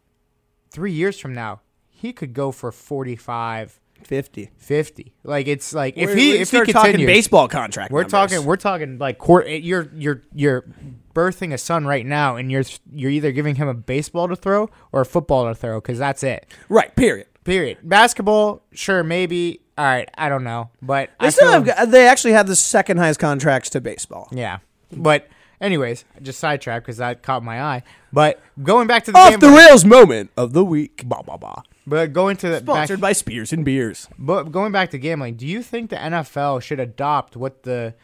three 0.70 0.92
years 0.92 1.20
from 1.20 1.34
now, 1.34 1.62
he 1.90 2.14
could 2.14 2.34
go 2.36 2.52
for 2.52 2.72
45, 2.72 3.80
50. 4.04 4.52
50. 4.56 5.14
Like 5.24 5.48
it's 5.48 5.74
like 5.74 5.98
if 5.98 6.10
We're- 6.10 6.22
he 6.22 6.28
we 6.30 6.34
if 6.36 6.40
he 6.42 6.46
start 6.46 6.70
talking 6.70 6.92
continues, 6.92 7.08
baseball 7.08 7.48
contract 7.48 7.92
we're 7.92 8.02
numbers. 8.02 8.12
talking 8.12 8.46
we're 8.46 8.56
talking 8.58 9.00
like 9.00 9.18
court. 9.18 9.48
You're 9.50 9.90
you're 9.96 10.22
you're 10.32 10.66
birthing 11.14 11.54
a 11.54 11.58
son 11.58 11.86
right 11.86 12.06
now, 12.06 12.36
and 12.36 12.52
you're 12.52 12.64
you're 12.92 13.12
either 13.12 13.32
giving 13.32 13.56
him 13.56 13.68
a 13.68 13.74
baseball 13.74 14.28
to 14.28 14.36
throw 14.36 14.70
or 14.92 15.02
a 15.02 15.06
football 15.06 15.48
to 15.48 15.56
throw, 15.56 15.80
because 15.80 16.00
that's 16.00 16.24
it. 16.24 16.46
Right, 16.70 16.96
period. 16.96 17.28
Period. 17.44 17.78
Basketball, 17.84 18.62
sure, 18.74 19.04
maybe. 19.04 19.60
All 19.78 19.86
right, 19.86 20.10
I 20.18 20.30
don't 20.30 20.44
know, 20.44 20.70
but 20.82 21.10
They 21.20 21.28
I 21.28 21.30
still 21.30 21.64
have, 21.64 21.92
they 21.92 22.08
actually 22.08 22.34
have 22.34 22.48
the 22.48 22.56
second 22.56 22.98
highest 22.98 23.20
contracts 23.20 23.70
to 23.72 23.82
baseball. 23.82 24.30
yeah. 24.32 24.60
But 24.92 25.28
anyways, 25.60 26.06
just 26.22 26.40
sidetrack 26.40 26.84
because 26.84 26.98
that 26.98 27.24
caught 27.24 27.44
my 27.44 27.60
eye. 27.62 27.84
But 28.12 28.40
going 28.62 28.86
back 28.88 29.06
to 29.06 29.12
the 29.12 29.18
Off 29.18 29.40
the 29.40 29.50
rails 29.50 29.84
moment 29.84 30.30
of 30.38 30.54
the 30.54 30.64
week. 30.64 31.02
Bah, 31.08 31.24
bah, 31.26 31.38
bah. 31.38 31.64
but 31.88 32.14
going 32.14 32.38
to 32.38 32.50
the 32.50 32.62
back, 32.62 32.76
Sponsored 32.76 33.02
by 33.02 33.14
Spears 33.14 33.52
and 33.52 33.66
Beers. 33.66 34.08
But 34.20 34.52
going 34.52 34.72
back 34.72 34.92
to 34.92 35.00
gambling, 35.00 35.36
do 35.36 35.48
you 35.48 35.64
think 35.64 35.90
the 35.90 35.96
NFL 35.96 36.62
should 36.62 36.80
adopt 36.80 37.36
what 37.36 37.64
the 37.64 37.96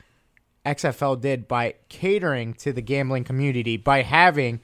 XFL 0.66 1.20
did 1.20 1.48
by 1.48 1.76
catering 1.88 2.54
to 2.56 2.74
the 2.74 2.82
gambling 2.82 3.24
community 3.24 3.78
by 3.78 4.02
having 4.02 4.62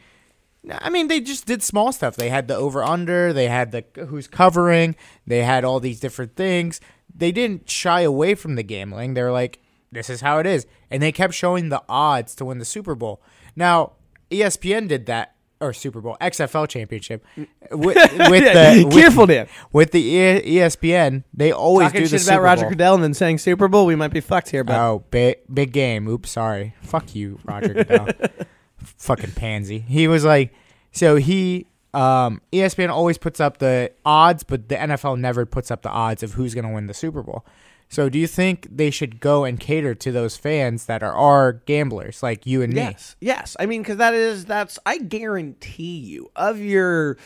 I 0.69 0.89
mean, 0.89 1.08
they 1.08 1.19
just 1.19 1.45
did 1.45 1.62
small 1.62 1.91
stuff. 1.91 2.15
They 2.15 2.29
had 2.29 2.47
the 2.47 2.55
over 2.55 2.84
under, 2.84 3.31
they 3.31 3.47
had 3.47 3.71
the 3.71 3.86
who's 4.08 4.27
covering, 4.27 4.95
they 5.27 5.43
had 5.43 5.63
all 5.63 5.79
these 5.79 5.99
different 5.99 6.36
things. 6.36 6.81
They 7.13 7.31
didn't 7.31 7.69
shy 7.69 8.01
away 8.01 8.36
from 8.36 8.55
the 8.55 8.63
gambling. 8.63 9.13
They're 9.13 9.31
like, 9.31 9.60
this 9.91 10.10
is 10.10 10.21
how 10.21 10.39
it 10.39 10.45
is. 10.45 10.65
And 10.89 11.01
they 11.01 11.12
kept 11.12 11.34
showing 11.34 11.69
the 11.69 11.84
odds 11.88 12.36
to 12.36 12.45
win 12.45 12.58
the 12.58 12.65
Super 12.65 12.95
Bowl. 12.95 13.21
Now, 13.55 13.93
ESPN 14.31 14.88
did 14.88 15.05
that 15.05 15.34
or 15.61 15.73
Super 15.73 16.01
Bowl, 16.01 16.17
XFL 16.21 16.67
championship. 16.67 17.23
With, 17.71 17.95
with 18.29 18.43
the 18.43 18.83
with- 18.85 18.93
Careful, 18.93 19.25
Dan. 19.25 19.47
with 19.71 19.91
the 19.91 20.41
ESPN, 20.41 21.23
they 21.33 21.51
always 21.51 21.87
Talking 21.87 22.01
do 22.01 22.07
the 22.07 22.17
shit 22.17 22.21
Super 22.21 22.33
about 22.35 22.43
Roger 22.43 22.61
Bowl. 22.63 22.69
Goodell 22.71 22.95
and 22.95 23.03
then 23.03 23.13
saying 23.13 23.37
Super 23.39 23.67
Bowl, 23.67 23.85
we 23.85 23.95
might 23.95 24.11
be 24.11 24.19
fucked 24.21 24.49
here, 24.49 24.63
but 24.63 24.79
Oh, 24.79 25.03
big 25.11 25.37
big 25.51 25.71
game. 25.71 26.07
Oops, 26.07 26.29
sorry. 26.29 26.75
Fuck 26.81 27.15
you, 27.15 27.39
Roger 27.43 27.73
Goodell. 27.73 28.07
Fucking 28.77 29.31
pansy. 29.31 29.79
He 29.79 30.07
was 30.07 30.23
like, 30.23 30.53
so 30.91 31.15
he, 31.15 31.65
um, 31.93 32.41
ESPN 32.53 32.89
always 32.89 33.17
puts 33.17 33.39
up 33.39 33.57
the 33.57 33.91
odds, 34.05 34.43
but 34.43 34.69
the 34.69 34.75
NFL 34.75 35.19
never 35.19 35.45
puts 35.45 35.71
up 35.71 35.81
the 35.81 35.89
odds 35.89 36.21
of 36.23 36.33
who's 36.33 36.53
going 36.53 36.65
to 36.67 36.73
win 36.73 36.87
the 36.87 36.93
Super 36.93 37.23
Bowl. 37.23 37.45
So 37.89 38.09
do 38.09 38.19
you 38.19 38.27
think 38.27 38.67
they 38.69 38.89
should 38.89 39.19
go 39.19 39.43
and 39.43 39.59
cater 39.59 39.95
to 39.95 40.11
those 40.11 40.37
fans 40.37 40.85
that 40.85 41.03
are 41.03 41.13
our 41.13 41.53
gamblers 41.53 42.23
like 42.23 42.45
you 42.45 42.61
and 42.61 42.73
yes. 42.73 43.15
me? 43.21 43.27
Yes. 43.27 43.55
I 43.59 43.65
mean 43.65 43.83
cuz 43.83 43.97
that 43.97 44.13
is 44.13 44.45
that's 44.45 44.79
I 44.85 44.97
guarantee 44.97 45.97
you 45.97 46.31
of 46.35 46.59
your 46.59 47.17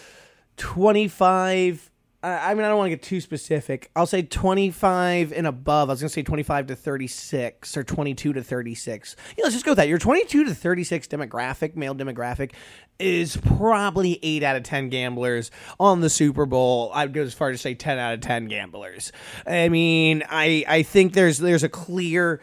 25 0.58 1.89
uh, 2.22 2.40
I 2.42 2.54
mean, 2.54 2.66
I 2.66 2.68
don't 2.68 2.78
want 2.78 2.88
to 2.88 2.98
get 2.98 3.02
too 3.02 3.22
specific. 3.22 3.92
I'll 3.96 4.06
say 4.06 4.24
25 4.24 5.32
and 5.32 5.48
above. 5.48 5.90
I 5.90 5.94
was 5.94 6.02
going 6.02 6.10
to 6.10 6.14
say 6.14 6.22
25 6.22 6.68
to 6.68 6.76
36 6.76 7.78
or 7.78 7.84
22 7.84 8.34
to 8.34 8.44
36. 8.44 9.16
Yeah, 9.38 9.44
let's 9.44 9.56
just 9.56 9.64
go 9.64 9.72
with 9.72 9.78
that. 9.78 9.88
Your 9.88 10.00
22 10.00 10.44
to 10.44 10.54
36 10.54 11.08
demographic, 11.08 11.78
male 11.78 11.96
demographic, 11.96 12.52
is 13.00 13.38
probably 13.38 14.20
8 14.22 14.44
out 14.44 14.58
of 14.58 14.64
10 14.64 14.90
gamblers 14.90 15.50
on 15.80 16.02
the 16.02 16.10
Super 16.10 16.46
Bowl. 16.46 16.92
I'd 16.94 17.14
go 17.14 17.22
as 17.22 17.34
far 17.34 17.52
as 17.52 17.60
to 17.60 17.62
say 17.62 17.74
10 17.74 17.98
out 17.98 18.14
of 18.16 18.20
10 18.20 18.50
gamblers. 18.50 19.14
I 19.48 19.70
mean, 19.70 20.24
I, 20.30 20.66
I 20.68 20.84
think 20.84 21.14
there's 21.14 21.38
there's 21.38 21.64
a 21.64 21.70
clear 21.70 22.42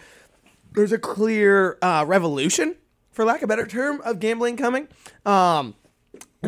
there's 0.73 0.93
a 0.93 0.99
clear 0.99 1.79
uh, 1.83 2.05
revolution, 2.07 2.77
for 3.11 3.25
lack 3.25 3.39
of 3.39 3.45
a 3.45 3.47
better 3.49 3.67
term, 3.67 4.01
of 4.03 4.21
gambling 4.21 4.57
coming. 4.57 4.89
Um, 5.25 5.75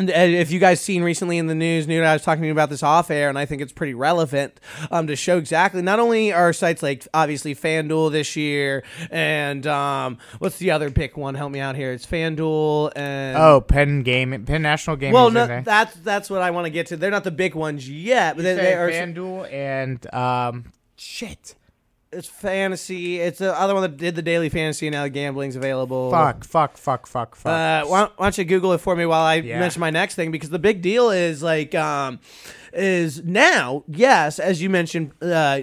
if 0.07 0.51
you 0.51 0.59
guys 0.59 0.79
seen 0.79 1.03
recently 1.03 1.37
in 1.37 1.47
the 1.47 1.55
news, 1.55 1.87
knew 1.87 2.01
I 2.03 2.13
was 2.13 2.21
talking 2.21 2.41
to 2.43 2.45
you 2.47 2.53
about 2.53 2.69
this 2.69 2.83
off 2.83 3.09
air, 3.11 3.27
and 3.27 3.37
I 3.37 3.45
think 3.45 3.61
it's 3.61 3.73
pretty 3.73 3.93
relevant 3.95 4.59
um, 4.91 5.07
to 5.07 5.15
show 5.15 5.37
exactly. 5.37 5.81
Not 5.81 5.99
only 5.99 6.31
are 6.31 6.53
sites 6.53 6.81
like 6.83 7.07
obviously 7.13 7.55
FanDuel 7.55 8.11
this 8.11 8.35
year, 8.35 8.83
and 9.11 9.65
um, 9.67 10.17
what's 10.37 10.57
the 10.59 10.71
other 10.71 10.89
big 10.89 11.17
one? 11.17 11.35
Help 11.35 11.51
me 11.51 11.59
out 11.59 11.75
here. 11.75 11.91
It's 11.91 12.05
FanDuel 12.05 12.91
and 12.95 13.37
Oh, 13.37 13.59
Penn 13.61 14.03
Game, 14.03 14.45
Penn 14.45 14.61
National 14.61 14.95
Game. 14.95 15.11
well, 15.11 15.31
no, 15.31 15.61
that's 15.63 15.95
that's 15.95 16.29
what 16.29 16.41
I 16.41 16.51
want 16.51 16.65
to 16.65 16.69
get 16.71 16.87
to. 16.87 16.97
They're 16.97 17.11
not 17.11 17.23
the 17.23 17.31
big 17.31 17.55
ones 17.55 17.89
yet, 17.89 18.35
but 18.35 18.45
You 18.45 18.55
they, 18.55 18.61
they 18.61 18.73
are. 18.75 18.89
FanDuel 18.91 19.51
and 19.51 20.13
um, 20.13 20.65
shit. 20.95 21.55
It's 22.11 22.27
fantasy. 22.27 23.19
It's 23.19 23.37
the 23.37 23.53
other 23.57 23.75
one 23.75 23.83
that 23.83 23.97
did 23.97 24.15
the 24.15 24.23
daily 24.23 24.49
fantasy, 24.49 24.87
and 24.87 24.93
now 24.95 25.03
the 25.03 25.09
gambling's 25.11 25.55
available. 25.55 26.09
Fuck, 26.09 26.43
fuck, 26.43 26.75
fuck, 26.75 27.05
fuck, 27.05 27.35
fuck. 27.35 27.51
Uh, 27.51 27.85
why, 27.85 27.99
don't, 28.01 28.17
why 28.17 28.25
don't 28.25 28.37
you 28.39 28.45
Google 28.45 28.73
it 28.73 28.79
for 28.79 28.95
me 28.95 29.05
while 29.05 29.21
I 29.21 29.35
Yeah. 29.35 29.59
mention 29.59 29.79
my 29.79 29.91
next 29.91 30.15
thing? 30.15 30.31
Because 30.31 30.49
the 30.49 30.57
big 30.57 30.81
deal 30.81 31.11
is 31.11 31.43
like, 31.43 31.75
um, 31.75 32.19
is 32.73 33.23
now, 33.23 33.83
yes, 33.87 34.39
as 34.39 34.59
you 34.59 34.71
mentioned, 34.71 35.11
uh, 35.21 35.61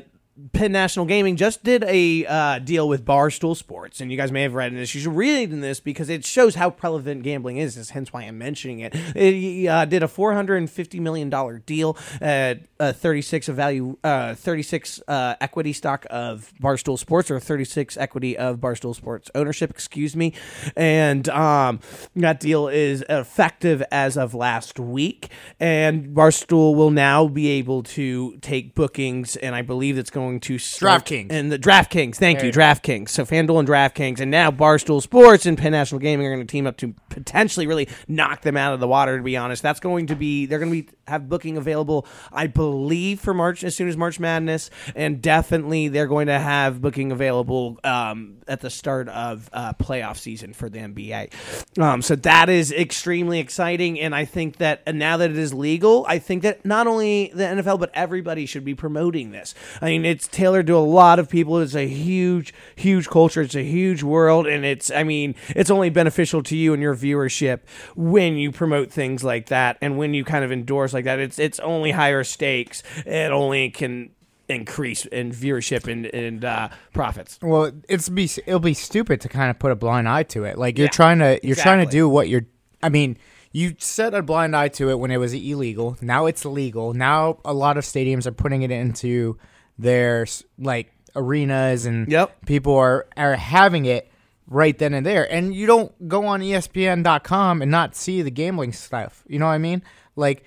Penn 0.52 0.72
National 0.72 1.06
Gaming 1.06 1.36
just 1.36 1.64
did 1.64 1.82
a 1.84 2.26
uh, 2.26 2.58
deal 2.58 2.86
with 2.88 3.06
Barstool 3.06 3.56
Sports, 3.56 4.02
and 4.02 4.10
you 4.10 4.18
guys 4.18 4.30
may 4.30 4.42
have 4.42 4.52
read 4.52 4.70
in 4.70 4.78
this. 4.78 4.94
You 4.94 5.00
should 5.00 5.16
read 5.16 5.50
in 5.50 5.62
this 5.62 5.80
because 5.80 6.10
it 6.10 6.26
shows 6.26 6.56
how 6.56 6.68
prevalent 6.68 7.22
gambling 7.22 7.56
is. 7.56 7.78
is 7.78 7.90
hence 7.90 8.12
why 8.12 8.22
I'm 8.24 8.36
mentioning 8.36 8.80
it. 8.80 8.94
It 9.14 9.66
uh, 9.66 9.86
did 9.86 10.02
a 10.02 10.08
450 10.08 11.00
million 11.00 11.30
dollar 11.30 11.58
deal 11.60 11.96
at 12.20 12.60
uh, 12.78 12.92
36 12.92 13.48
of 13.48 13.56
value, 13.56 13.96
uh, 14.04 14.34
36 14.34 15.00
uh, 15.08 15.36
equity 15.40 15.72
stock 15.72 16.06
of 16.10 16.52
Barstool 16.60 16.98
Sports, 16.98 17.30
or 17.30 17.40
36 17.40 17.96
equity 17.96 18.36
of 18.36 18.58
Barstool 18.58 18.94
Sports 18.94 19.30
ownership. 19.34 19.70
Excuse 19.70 20.14
me, 20.14 20.34
and 20.76 21.30
um, 21.30 21.80
that 22.14 22.40
deal 22.40 22.68
is 22.68 23.02
effective 23.08 23.82
as 23.90 24.18
of 24.18 24.34
last 24.34 24.78
week, 24.78 25.30
and 25.58 26.08
Barstool 26.08 26.74
will 26.76 26.90
now 26.90 27.26
be 27.26 27.48
able 27.48 27.82
to 27.84 28.36
take 28.38 28.74
bookings, 28.74 29.36
and 29.36 29.54
I 29.54 29.62
believe 29.62 29.96
it's 29.96 30.10
going 30.10 30.25
to 30.40 30.58
start 30.58 31.04
DraftKings. 31.04 31.26
and 31.30 31.50
the 31.50 31.58
DraftKings. 31.58 32.16
Thank 32.16 32.42
you, 32.42 32.50
DraftKings. 32.52 33.08
So 33.10 33.24
FanDuel 33.24 33.60
and 33.60 33.68
DraftKings, 33.68 34.20
and 34.20 34.30
now 34.30 34.50
Barstool 34.50 35.00
Sports 35.00 35.46
and 35.46 35.56
Penn 35.56 35.72
National 35.72 36.00
Gaming 36.00 36.26
are 36.26 36.34
going 36.34 36.46
to 36.46 36.50
team 36.50 36.66
up 36.66 36.76
to 36.78 36.94
potentially 37.10 37.66
really 37.66 37.88
knock 38.08 38.42
them 38.42 38.56
out 38.56 38.74
of 38.74 38.80
the 38.80 38.88
water. 38.88 39.16
To 39.16 39.22
be 39.22 39.36
honest, 39.36 39.62
that's 39.62 39.80
going 39.80 40.06
to 40.08 40.16
be 40.16 40.46
they're 40.46 40.58
going 40.58 40.70
to 40.70 40.82
be 40.82 40.88
have 41.08 41.28
booking 41.28 41.56
available, 41.56 42.06
I 42.32 42.46
believe, 42.46 43.20
for 43.20 43.32
March 43.32 43.64
as 43.64 43.74
soon 43.74 43.88
as 43.88 43.96
March 43.96 44.18
Madness, 44.20 44.70
and 44.94 45.22
definitely 45.22 45.88
they're 45.88 46.06
going 46.06 46.26
to 46.26 46.38
have 46.38 46.80
booking 46.80 47.12
available 47.12 47.78
um, 47.84 48.38
at 48.48 48.60
the 48.60 48.70
start 48.70 49.08
of 49.08 49.48
uh, 49.52 49.72
playoff 49.74 50.18
season 50.18 50.52
for 50.52 50.68
the 50.68 50.78
NBA. 50.78 51.78
Um, 51.80 52.02
so 52.02 52.16
that 52.16 52.48
is 52.48 52.72
extremely 52.72 53.38
exciting, 53.38 54.00
and 54.00 54.14
I 54.14 54.24
think 54.24 54.56
that 54.56 54.82
and 54.86 54.98
now 54.98 55.16
that 55.16 55.30
it 55.30 55.38
is 55.38 55.54
legal, 55.54 56.04
I 56.08 56.18
think 56.18 56.42
that 56.42 56.64
not 56.64 56.86
only 56.86 57.30
the 57.34 57.44
NFL 57.44 57.78
but 57.80 57.90
everybody 57.94 58.46
should 58.46 58.64
be 58.64 58.74
promoting 58.74 59.30
this. 59.30 59.54
I 59.80 59.86
mean, 59.86 60.04
it's 60.16 60.26
tailored 60.26 60.66
to 60.68 60.74
a 60.74 60.78
lot 60.78 61.18
of 61.18 61.28
people. 61.28 61.58
It's 61.60 61.74
a 61.74 61.86
huge, 61.86 62.54
huge 62.74 63.06
culture. 63.08 63.42
It's 63.42 63.54
a 63.54 63.62
huge 63.62 64.02
world, 64.02 64.46
and 64.46 64.64
it's 64.64 64.90
I 64.90 65.04
mean, 65.04 65.34
it's 65.50 65.70
only 65.70 65.90
beneficial 65.90 66.42
to 66.44 66.56
you 66.56 66.72
and 66.72 66.82
your 66.82 66.96
viewership 66.96 67.60
when 67.94 68.38
you 68.38 68.50
promote 68.50 68.90
things 68.90 69.22
like 69.22 69.46
that, 69.48 69.76
and 69.82 69.98
when 69.98 70.14
you 70.14 70.24
kind 70.24 70.42
of 70.42 70.50
endorse 70.50 70.94
like 70.94 71.04
that. 71.04 71.18
It's 71.18 71.38
it's 71.38 71.60
only 71.60 71.90
higher 71.90 72.24
stakes. 72.24 72.82
It 73.04 73.30
only 73.30 73.68
can 73.68 74.10
increase 74.48 75.04
in 75.06 75.32
viewership 75.32 75.86
and 75.86 76.06
and 76.06 76.44
uh, 76.44 76.70
profits. 76.94 77.38
Well, 77.42 77.72
it's 77.88 78.08
be 78.08 78.24
it'll 78.46 78.58
be 78.58 78.74
stupid 78.74 79.20
to 79.20 79.28
kind 79.28 79.50
of 79.50 79.58
put 79.58 79.70
a 79.70 79.76
blind 79.76 80.08
eye 80.08 80.22
to 80.24 80.44
it. 80.44 80.56
Like 80.56 80.78
you're 80.78 80.86
Yeah, 80.86 80.90
trying 80.90 81.18
to 81.18 81.38
you're 81.42 81.56
trying 81.56 81.84
to 81.84 81.90
do 81.90 82.08
what 82.08 82.30
you're. 82.30 82.46
I 82.82 82.88
mean, 82.88 83.18
you 83.52 83.74
set 83.78 84.14
a 84.14 84.22
blind 84.22 84.56
eye 84.56 84.68
to 84.68 84.88
it 84.90 84.98
when 84.98 85.10
it 85.10 85.18
was 85.18 85.34
illegal. 85.34 85.96
Now 86.00 86.24
it's 86.24 86.44
legal. 86.46 86.94
Now 86.94 87.38
a 87.44 87.52
lot 87.52 87.76
of 87.76 87.84
stadiums 87.84 88.26
are 88.26 88.32
putting 88.32 88.62
it 88.62 88.70
into 88.70 89.38
their 89.78 90.26
like 90.58 90.92
arenas 91.14 91.86
and 91.86 92.10
Yep. 92.10 92.46
people 92.46 92.74
are 92.76 93.06
are 93.16 93.34
having 93.36 93.86
it 93.86 94.10
right 94.48 94.76
then 94.78 94.94
and 94.94 95.04
there. 95.04 95.30
And 95.30 95.54
you 95.54 95.66
don't 95.66 96.08
go 96.08 96.26
on 96.26 96.40
ESPN.com 96.40 97.62
and 97.62 97.70
not 97.70 97.96
see 97.96 98.22
the 98.22 98.30
gambling 98.30 98.72
stuff. 98.72 99.24
You 99.26 99.38
know 99.38 99.46
what 99.46 99.52
I 99.52 99.58
mean? 99.58 99.82
Like 100.14 100.44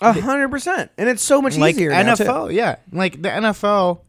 A 0.00 0.12
hundred 0.12 0.50
percent, 0.50 0.90
and 0.98 1.08
it's 1.08 1.22
so 1.22 1.40
much 1.42 1.56
like 1.56 1.74
easier. 1.74 1.90
NFL, 1.90 2.52
yeah. 2.52 2.76
Like 2.92 3.20
the 3.22 3.28
NFL 3.28 4.00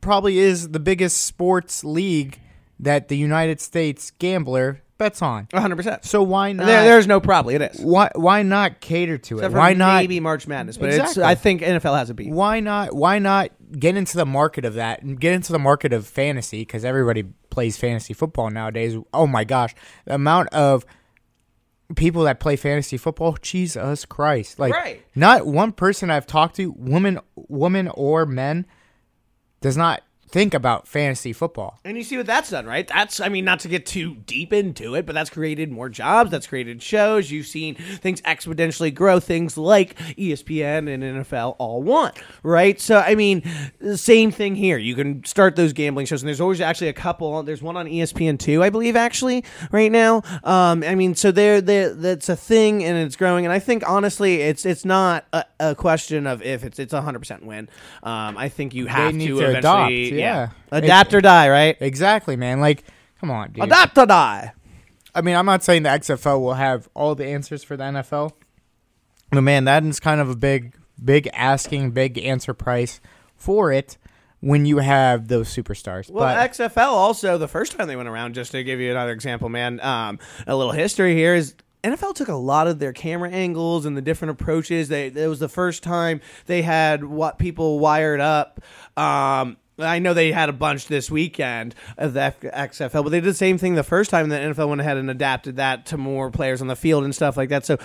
probably 0.00 0.38
is 0.38 0.68
the 0.70 0.80
biggest 0.80 1.22
sports 1.26 1.82
league 1.84 2.38
that 2.80 3.08
the 3.08 3.16
United 3.16 3.60
States 3.60 4.12
gambler 4.18 4.82
bets 4.98 5.22
on. 5.22 5.48
Hundred 5.54 5.76
percent. 5.76 6.04
So 6.04 6.22
why 6.22 6.52
not? 6.52 6.66
There, 6.66 6.84
there's 6.84 7.06
no 7.06 7.20
probably 7.20 7.54
it 7.54 7.62
is. 7.62 7.80
why 7.80 8.10
why 8.14 8.42
not 8.42 8.80
cater 8.80 9.16
to 9.18 9.34
it? 9.36 9.38
Except 9.38 9.52
for 9.52 9.58
Why 9.58 9.72
not? 9.72 9.96
maybe 10.02 10.20
March 10.20 10.46
Madness, 10.46 10.76
but 10.76 10.88
it's 10.90 10.98
Exactly. 10.98 11.22
I 11.24 11.34
think 11.34 11.62
NFL 11.62 11.96
has 11.96 12.10
a 12.10 12.14
beat. 12.14 12.30
Why 12.32 12.60
not? 12.60 12.94
Why 12.94 13.18
not 13.18 13.50
get 13.78 13.96
into 13.96 14.16
the 14.16 14.26
market 14.26 14.64
of 14.64 14.74
that 14.74 15.02
and 15.02 15.18
get 15.20 15.32
into 15.34 15.52
the 15.52 15.58
market 15.58 15.92
of 15.92 16.06
fantasy 16.06 16.62
because 16.62 16.84
everybody 16.84 17.24
plays 17.50 17.76
fantasy 17.76 18.12
football 18.14 18.50
nowadays. 18.50 18.96
Oh 19.14 19.26
my 19.26 19.44
gosh, 19.44 19.74
the 20.04 20.14
amount 20.14 20.48
of 20.50 20.84
people 21.96 22.24
that 22.24 22.38
play 22.40 22.56
fantasy 22.56 22.96
football, 22.96 23.36
Jesus 23.40 24.04
Christ! 24.04 24.58
Like, 24.58 24.72
Right. 24.74 25.02
not 25.14 25.46
one 25.46 25.72
person 25.72 26.10
I've 26.10 26.26
talked 26.26 26.56
to, 26.56 26.70
woman, 26.72 27.18
woman 27.34 27.88
or 27.94 28.26
men, 28.26 28.66
does 29.60 29.76
not 29.76 30.02
think 30.28 30.54
about 30.54 30.86
fantasy 30.86 31.32
football. 31.32 31.78
And 31.84 31.96
you 31.96 32.04
see 32.04 32.16
what 32.16 32.26
that's 32.26 32.50
done, 32.50 32.66
right? 32.66 32.86
That's, 32.86 33.20
I 33.20 33.28
mean, 33.28 33.44
not 33.44 33.60
to 33.60 33.68
get 33.68 33.86
too 33.86 34.14
deep 34.14 34.52
into 34.52 34.94
it, 34.94 35.06
but 35.06 35.14
that's 35.14 35.30
created 35.30 35.70
more 35.70 35.88
jobs. 35.88 36.30
That's 36.30 36.46
created 36.46 36.82
shows. 36.82 37.30
You've 37.30 37.46
seen 37.46 37.74
things 37.74 38.20
exponentially 38.22 38.94
grow. 38.94 39.20
Things 39.20 39.56
like 39.56 39.96
ESPN 40.16 40.92
and 40.92 41.02
NFL 41.02 41.56
all 41.58 41.82
want, 41.82 42.16
right? 42.42 42.80
So, 42.80 42.98
I 42.98 43.14
mean, 43.14 43.42
same 43.94 44.30
thing 44.30 44.54
here. 44.54 44.78
You 44.78 44.94
can 44.94 45.24
start 45.24 45.56
those 45.56 45.72
gambling 45.72 46.06
shows, 46.06 46.22
and 46.22 46.28
there's 46.28 46.40
always 46.40 46.60
actually 46.60 46.88
a 46.88 46.92
couple. 46.92 47.42
There's 47.42 47.62
one 47.62 47.76
on 47.76 47.88
E 47.88 48.00
ESPN 48.00 48.38
too, 48.38 48.62
I 48.62 48.70
believe, 48.70 48.96
actually, 48.96 49.44
right 49.72 49.90
now. 49.90 50.22
Um, 50.44 50.82
I 50.84 50.94
mean, 50.94 51.14
so 51.14 51.30
there, 51.30 51.60
there, 51.60 51.94
that's 51.94 52.28
a 52.28 52.36
thing, 52.36 52.84
and 52.84 52.96
it's 52.96 53.16
growing. 53.16 53.44
And 53.44 53.52
I 53.52 53.58
think 53.58 53.88
honestly, 53.88 54.42
it's 54.42 54.64
it's 54.64 54.84
not 54.84 55.26
a, 55.32 55.44
a 55.60 55.74
question 55.74 56.26
of 56.26 56.42
if 56.42 56.64
it's 56.64 56.78
it's 56.78 56.92
a 56.92 57.00
hundred 57.02 57.20
percent 57.20 57.44
win. 57.44 57.68
Um, 58.02 58.36
I 58.36 58.48
think 58.48 58.74
you 58.74 58.86
have 58.86 59.12
to, 59.12 59.18
to 59.18 59.24
eventually, 59.24 59.56
adopt, 59.56 59.92
yeah. 59.92 60.17
Adapt 60.70 61.14
or 61.14 61.20
die, 61.20 61.48
right? 61.48 61.76
Exactly, 61.80 62.36
man. 62.36 62.60
Like, 62.60 62.84
come 63.20 63.30
on, 63.30 63.52
dude. 63.52 63.64
Adapt 63.64 63.96
or 63.98 64.06
die. 64.06 64.52
I 65.14 65.20
mean, 65.20 65.36
I'm 65.36 65.46
not 65.46 65.64
saying 65.64 65.82
the 65.82 65.88
XFL 65.88 66.40
will 66.40 66.54
have 66.54 66.88
all 66.94 67.14
the 67.14 67.26
answers 67.26 67.64
for 67.64 67.76
the 67.76 67.84
NFL, 67.84 68.32
but 69.30 69.40
man, 69.40 69.64
that 69.64 69.84
is 69.84 70.00
kind 70.00 70.20
of 70.20 70.28
a 70.28 70.36
big, 70.36 70.74
big 71.02 71.28
asking, 71.32 71.92
big 71.92 72.18
answer 72.18 72.54
price 72.54 73.00
for 73.36 73.72
it 73.72 73.96
when 74.40 74.66
you 74.66 74.78
have 74.78 75.28
those 75.28 75.48
superstars. 75.48 76.10
Well, 76.10 76.24
but 76.24 76.52
XFL 76.52 76.86
also 76.86 77.38
the 77.38 77.48
first 77.48 77.72
time 77.72 77.88
they 77.88 77.96
went 77.96 78.08
around, 78.08 78.34
just 78.34 78.52
to 78.52 78.62
give 78.62 78.80
you 78.80 78.90
another 78.90 79.12
example, 79.12 79.48
man. 79.48 79.80
Um, 79.80 80.18
a 80.46 80.54
little 80.54 80.72
history 80.72 81.14
here 81.14 81.34
is 81.34 81.54
NFL 81.84 82.14
took 82.14 82.28
a 82.28 82.34
lot 82.34 82.66
of 82.66 82.78
their 82.78 82.92
camera 82.92 83.30
angles 83.30 83.86
and 83.86 83.96
the 83.96 84.02
different 84.02 84.32
approaches. 84.32 84.88
They 84.88 85.06
it 85.06 85.28
was 85.28 85.38
the 85.38 85.48
first 85.48 85.82
time 85.82 86.20
they 86.46 86.62
had 86.62 87.04
what 87.04 87.38
people 87.38 87.78
wired 87.78 88.20
up. 88.20 88.60
Um, 88.96 89.56
I 89.78 89.98
know 89.98 90.14
they 90.14 90.32
had 90.32 90.48
a 90.48 90.52
bunch 90.52 90.86
this 90.88 91.10
weekend 91.10 91.74
of 91.96 92.14
the 92.14 92.22
F- 92.22 92.40
XFL, 92.40 93.04
but 93.04 93.10
they 93.10 93.20
did 93.20 93.30
the 93.30 93.34
same 93.34 93.58
thing 93.58 93.74
the 93.74 93.82
first 93.82 94.10
time. 94.10 94.28
The 94.28 94.36
NFL 94.36 94.68
went 94.68 94.80
ahead 94.80 94.96
and 94.96 95.10
adapted 95.10 95.56
that 95.56 95.86
to 95.86 95.96
more 95.96 96.30
players 96.30 96.60
on 96.60 96.66
the 96.66 96.76
field 96.76 97.04
and 97.04 97.14
stuff 97.14 97.36
like 97.36 97.48
that. 97.50 97.64
So. 97.66 97.78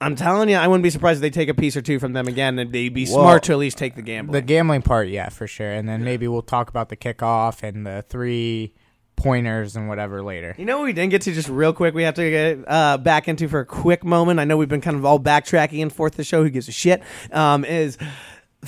I'm 0.00 0.16
telling 0.16 0.48
you, 0.48 0.56
I 0.56 0.66
wouldn't 0.66 0.82
be 0.82 0.90
surprised 0.90 1.18
if 1.18 1.22
they 1.22 1.30
take 1.30 1.48
a 1.48 1.54
piece 1.54 1.76
or 1.76 1.80
two 1.80 2.00
from 2.00 2.12
them 2.12 2.26
again, 2.26 2.58
and 2.58 2.72
they'd 2.72 2.88
be 2.92 3.04
Well, 3.04 3.22
smart 3.22 3.44
to 3.44 3.52
at 3.52 3.58
least 3.58 3.78
take 3.78 3.94
the 3.94 4.02
gamble. 4.02 4.32
the 4.32 4.42
gambling 4.42 4.82
part, 4.82 5.06
yeah, 5.06 5.28
for 5.28 5.46
sure. 5.46 5.70
And 5.70 5.88
then 5.88 6.02
maybe 6.02 6.26
we'll 6.26 6.42
talk 6.42 6.68
about 6.68 6.88
the 6.88 6.96
kickoff 6.96 7.62
and 7.62 7.86
the 7.86 8.04
three 8.08 8.74
pointers 9.14 9.76
and 9.76 9.88
whatever 9.88 10.20
later. 10.20 10.56
You 10.58 10.64
know 10.64 10.78
what 10.78 10.86
we 10.86 10.92
didn't 10.92 11.10
get 11.10 11.22
to 11.22 11.32
just 11.32 11.48
real 11.48 11.72
quick? 11.72 11.94
We 11.94 12.02
have 12.02 12.14
to 12.14 12.28
get 12.28 12.58
uh, 12.66 12.98
back 12.98 13.28
into 13.28 13.46
for 13.48 13.60
a 13.60 13.64
quick 13.64 14.02
moment. 14.02 14.40
I 14.40 14.44
know 14.44 14.56
we've 14.56 14.68
been 14.68 14.80
kind 14.80 14.96
of 14.96 15.04
all 15.04 15.20
backtracking 15.20 15.80
and 15.82 15.92
forth 15.92 16.14
the 16.16 16.24
show. 16.24 16.42
Who 16.42 16.50
gives 16.50 16.66
a 16.66 16.72
shit? 16.72 17.00
Um, 17.30 17.64
is 17.64 17.96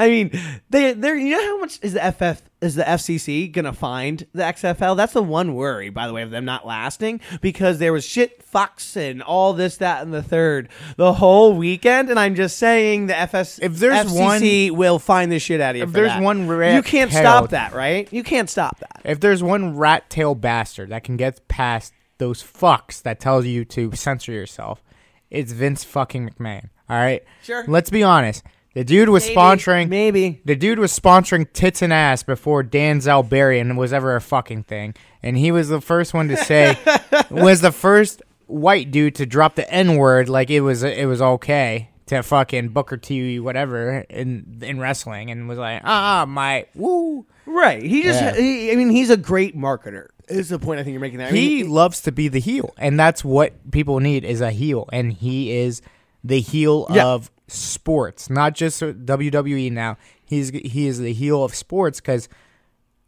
I 0.00 0.08
mean, 0.08 0.30
they 0.70 0.94
they're 0.94 1.16
you 1.16 1.36
know 1.36 1.42
how 1.46 1.58
much 1.60 1.78
is 1.82 1.92
the 1.92 2.00
FF 2.12 2.42
is 2.60 2.74
the 2.74 2.82
FCC 2.82 3.50
gonna 3.50 3.72
find 3.72 4.26
the 4.32 4.42
XFL? 4.42 4.96
That's 4.96 5.12
the 5.12 5.22
one 5.22 5.54
worry, 5.54 5.90
by 5.90 6.08
the 6.08 6.12
way, 6.12 6.22
of 6.22 6.30
them 6.30 6.44
not 6.44 6.66
lasting 6.66 7.20
because 7.40 7.78
there 7.78 7.92
was 7.92 8.04
shit 8.04 8.44
fucks 8.50 8.96
and 8.96 9.22
all 9.22 9.52
this, 9.52 9.76
that, 9.76 10.02
and 10.02 10.12
the 10.12 10.24
third 10.24 10.68
the 10.96 11.12
whole 11.12 11.54
weekend. 11.56 12.10
And 12.10 12.18
I'm 12.18 12.34
just 12.34 12.58
saying 12.58 13.06
the 13.06 13.16
FS 13.16 13.60
If 13.60 13.76
there's 13.76 14.06
FCC 14.10 14.72
will 14.72 14.98
find 14.98 15.30
this 15.30 15.44
shit 15.44 15.60
out 15.60 15.70
of 15.70 15.76
you. 15.76 15.82
if 15.84 15.92
there's 15.92 16.08
that. 16.08 16.22
one 16.22 16.46
you 16.46 16.52
rat 16.56 16.84
can't 16.84 17.10
tailed- 17.12 17.22
stop 17.22 17.50
that, 17.50 17.72
right? 17.72 18.12
You 18.12 18.24
can't 18.24 18.50
stop 18.50 18.80
that. 18.80 19.02
If 19.04 19.20
there's 19.20 19.42
one 19.42 19.76
rat 19.76 20.10
tail 20.10 20.34
bastard 20.34 20.88
that 20.88 21.04
can 21.04 21.16
get 21.16 21.46
past 21.46 21.92
those 22.18 22.42
fucks 22.42 23.02
that 23.02 23.20
tells 23.20 23.46
you 23.46 23.64
to 23.66 23.92
censor 23.94 24.32
yourself, 24.32 24.82
it's 25.30 25.52
Vince 25.52 25.84
fucking 25.84 26.28
McMahon. 26.28 26.70
All 26.88 26.96
right. 26.98 27.22
Sure. 27.44 27.64
Let's 27.68 27.88
be 27.88 28.02
honest. 28.02 28.42
The 28.74 28.84
dude 28.84 29.08
was 29.08 29.24
Maybe, 29.24 29.36
sponsoring. 29.36 29.88
maybe. 29.88 30.40
The 30.44 30.54
dude 30.54 30.78
was 30.78 30.96
sponsoring 30.96 31.52
tits 31.52 31.82
and 31.82 31.92
ass 31.92 32.22
before 32.22 32.62
Dan 32.62 33.00
Bilzerian 33.00 33.76
was 33.76 33.92
ever 33.92 34.14
a 34.14 34.20
fucking 34.20 34.62
thing, 34.64 34.94
and 35.22 35.36
he 35.36 35.50
was 35.50 35.68
the 35.68 35.80
first 35.80 36.14
one 36.14 36.28
to 36.28 36.36
say 36.36 36.78
was 37.30 37.60
the 37.62 37.72
first 37.72 38.22
white 38.46 38.90
dude 38.90 39.14
to 39.16 39.26
drop 39.26 39.54
the 39.56 39.68
n 39.72 39.96
word 39.96 40.28
like 40.28 40.50
it 40.50 40.60
was 40.60 40.82
it 40.84 41.06
was 41.08 41.20
okay 41.20 41.88
to 42.06 42.22
fucking 42.22 42.68
Booker 42.68 42.96
T 42.96 43.40
whatever 43.40 44.04
in 44.08 44.58
in 44.62 44.78
wrestling, 44.78 45.30
and 45.32 45.48
was 45.48 45.58
like 45.58 45.82
ah 45.84 46.24
my 46.28 46.66
woo. 46.76 47.26
Right. 47.46 47.82
He 47.82 48.04
just. 48.04 48.20
Yeah. 48.22 48.36
He, 48.36 48.70
I 48.70 48.76
mean, 48.76 48.90
he's 48.90 49.10
a 49.10 49.16
great 49.16 49.56
marketer. 49.56 50.06
Is 50.28 50.50
the 50.50 50.60
point 50.60 50.78
I 50.78 50.84
think 50.84 50.92
you're 50.92 51.00
making 51.00 51.18
there? 51.18 51.26
I 51.26 51.32
He 51.32 51.64
mean, 51.64 51.70
loves 51.72 52.00
to 52.02 52.12
be 52.12 52.28
the 52.28 52.38
heel, 52.38 52.72
and 52.78 53.00
that's 53.00 53.24
what 53.24 53.72
people 53.72 53.98
need 53.98 54.24
is 54.24 54.40
a 54.40 54.52
heel, 54.52 54.88
and 54.92 55.12
he 55.12 55.50
is 55.50 55.82
the 56.24 56.40
heel 56.40 56.86
Yeah. 56.90 57.06
of 57.06 57.30
sports, 57.48 58.30
not 58.30 58.54
just 58.54 58.80
WWE. 58.80 59.70
Now 59.72 59.96
he's 60.24 60.50
he 60.50 60.86
is 60.86 60.98
the 60.98 61.12
heel 61.12 61.42
of 61.44 61.54
sports 61.54 62.00
because 62.00 62.28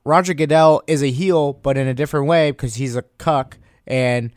Roger 0.05 0.35
Goodell 0.35 0.83
is 0.87 1.03
a 1.03 1.11
heel, 1.11 1.53
but 1.53 1.77
in 1.77 1.87
a 1.87 1.95
different 1.95 2.27
way 2.27 2.51
because 2.51 2.75
he's 2.75 2.97
a 2.97 3.03
cuck, 3.19 3.59
and 3.87 4.33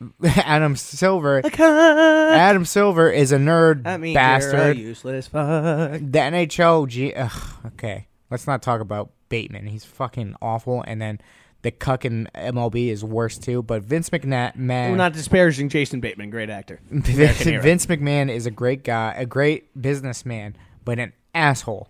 Adam 0.24 0.74
Silver. 0.76 1.40
Adam 1.58 2.64
Silver 2.64 3.10
is 3.10 3.30
a 3.32 3.36
nerd 3.38 3.86
I 3.86 3.96
mean, 3.96 4.14
bastard. 4.14 4.76
Useless 4.76 5.28
fuck. 5.28 5.92
The 5.92 6.18
NHL, 6.18 6.88
G- 6.88 7.14
ugh, 7.14 7.42
okay, 7.66 8.08
let's 8.30 8.46
not 8.46 8.60
talk 8.62 8.80
about 8.80 9.10
Bateman. 9.28 9.66
He's 9.68 9.84
fucking 9.84 10.34
awful, 10.42 10.82
and 10.86 11.00
then 11.00 11.20
the 11.64 11.70
cuck 11.70 12.04
in 12.04 12.28
MLB 12.34 12.88
is 12.88 13.02
worse 13.02 13.38
too. 13.38 13.62
But 13.62 13.82
Vince 13.82 14.10
McMahon, 14.10 14.90
We're 14.90 14.96
not 14.96 15.14
disparaging 15.14 15.70
Jason 15.70 15.98
Bateman, 15.98 16.28
great 16.28 16.50
actor. 16.50 16.78
Vince. 16.90 17.42
Vince 17.42 17.86
McMahon 17.86 18.30
is 18.30 18.44
a 18.44 18.50
great 18.50 18.84
guy, 18.84 19.14
a 19.16 19.24
great 19.24 19.80
businessman, 19.80 20.56
but 20.84 20.98
an 20.98 21.14
asshole. 21.34 21.88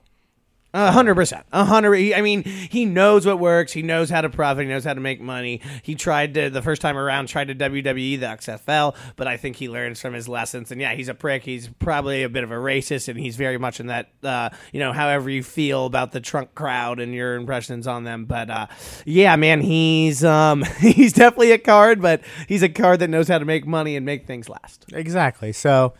A 0.74 0.90
hundred 0.90 1.14
percent, 1.14 1.46
a 1.52 1.64
hundred. 1.64 2.14
I 2.14 2.20
mean, 2.20 2.42
he 2.42 2.84
knows 2.84 3.24
what 3.24 3.38
works. 3.38 3.72
He 3.72 3.82
knows 3.82 4.10
how 4.10 4.22
to 4.22 4.28
profit. 4.28 4.64
He 4.64 4.68
knows 4.68 4.82
how 4.82 4.92
to 4.92 5.00
make 5.00 5.20
money. 5.20 5.60
He 5.84 5.94
tried 5.94 6.34
to 6.34 6.50
the 6.50 6.62
first 6.62 6.82
time 6.82 6.96
around, 6.96 7.28
tried 7.28 7.46
to 7.46 7.54
WWE 7.54 8.18
the 8.18 8.26
XFL, 8.26 8.96
but 9.14 9.28
I 9.28 9.36
think 9.36 9.54
he 9.54 9.68
learns 9.68 10.00
from 10.00 10.14
his 10.14 10.28
lessons. 10.28 10.72
And 10.72 10.80
yeah, 10.80 10.94
he's 10.94 11.08
a 11.08 11.14
prick. 11.14 11.44
He's 11.44 11.68
probably 11.78 12.24
a 12.24 12.28
bit 12.28 12.42
of 12.42 12.50
a 12.50 12.56
racist, 12.56 13.06
and 13.06 13.16
he's 13.16 13.36
very 13.36 13.56
much 13.56 13.78
in 13.78 13.86
that, 13.86 14.08
uh, 14.24 14.50
you 14.72 14.80
know, 14.80 14.92
however 14.92 15.30
you 15.30 15.44
feel 15.44 15.86
about 15.86 16.10
the 16.10 16.20
Trump 16.20 16.56
crowd 16.56 16.98
and 16.98 17.14
your 17.14 17.36
impressions 17.36 17.86
on 17.86 18.02
them. 18.02 18.24
But 18.24 18.50
uh, 18.50 18.66
yeah, 19.04 19.36
man, 19.36 19.60
he's 19.60 20.24
um, 20.24 20.64
he's 20.80 21.12
definitely 21.12 21.52
a 21.52 21.58
card, 21.58 22.02
but 22.02 22.20
he's 22.48 22.64
a 22.64 22.68
card 22.68 22.98
that 22.98 23.10
knows 23.10 23.28
how 23.28 23.38
to 23.38 23.44
make 23.44 23.64
money 23.64 23.94
and 23.94 24.04
make 24.04 24.26
things 24.26 24.48
last. 24.48 24.86
Exactly. 24.92 25.52
So 25.52 25.94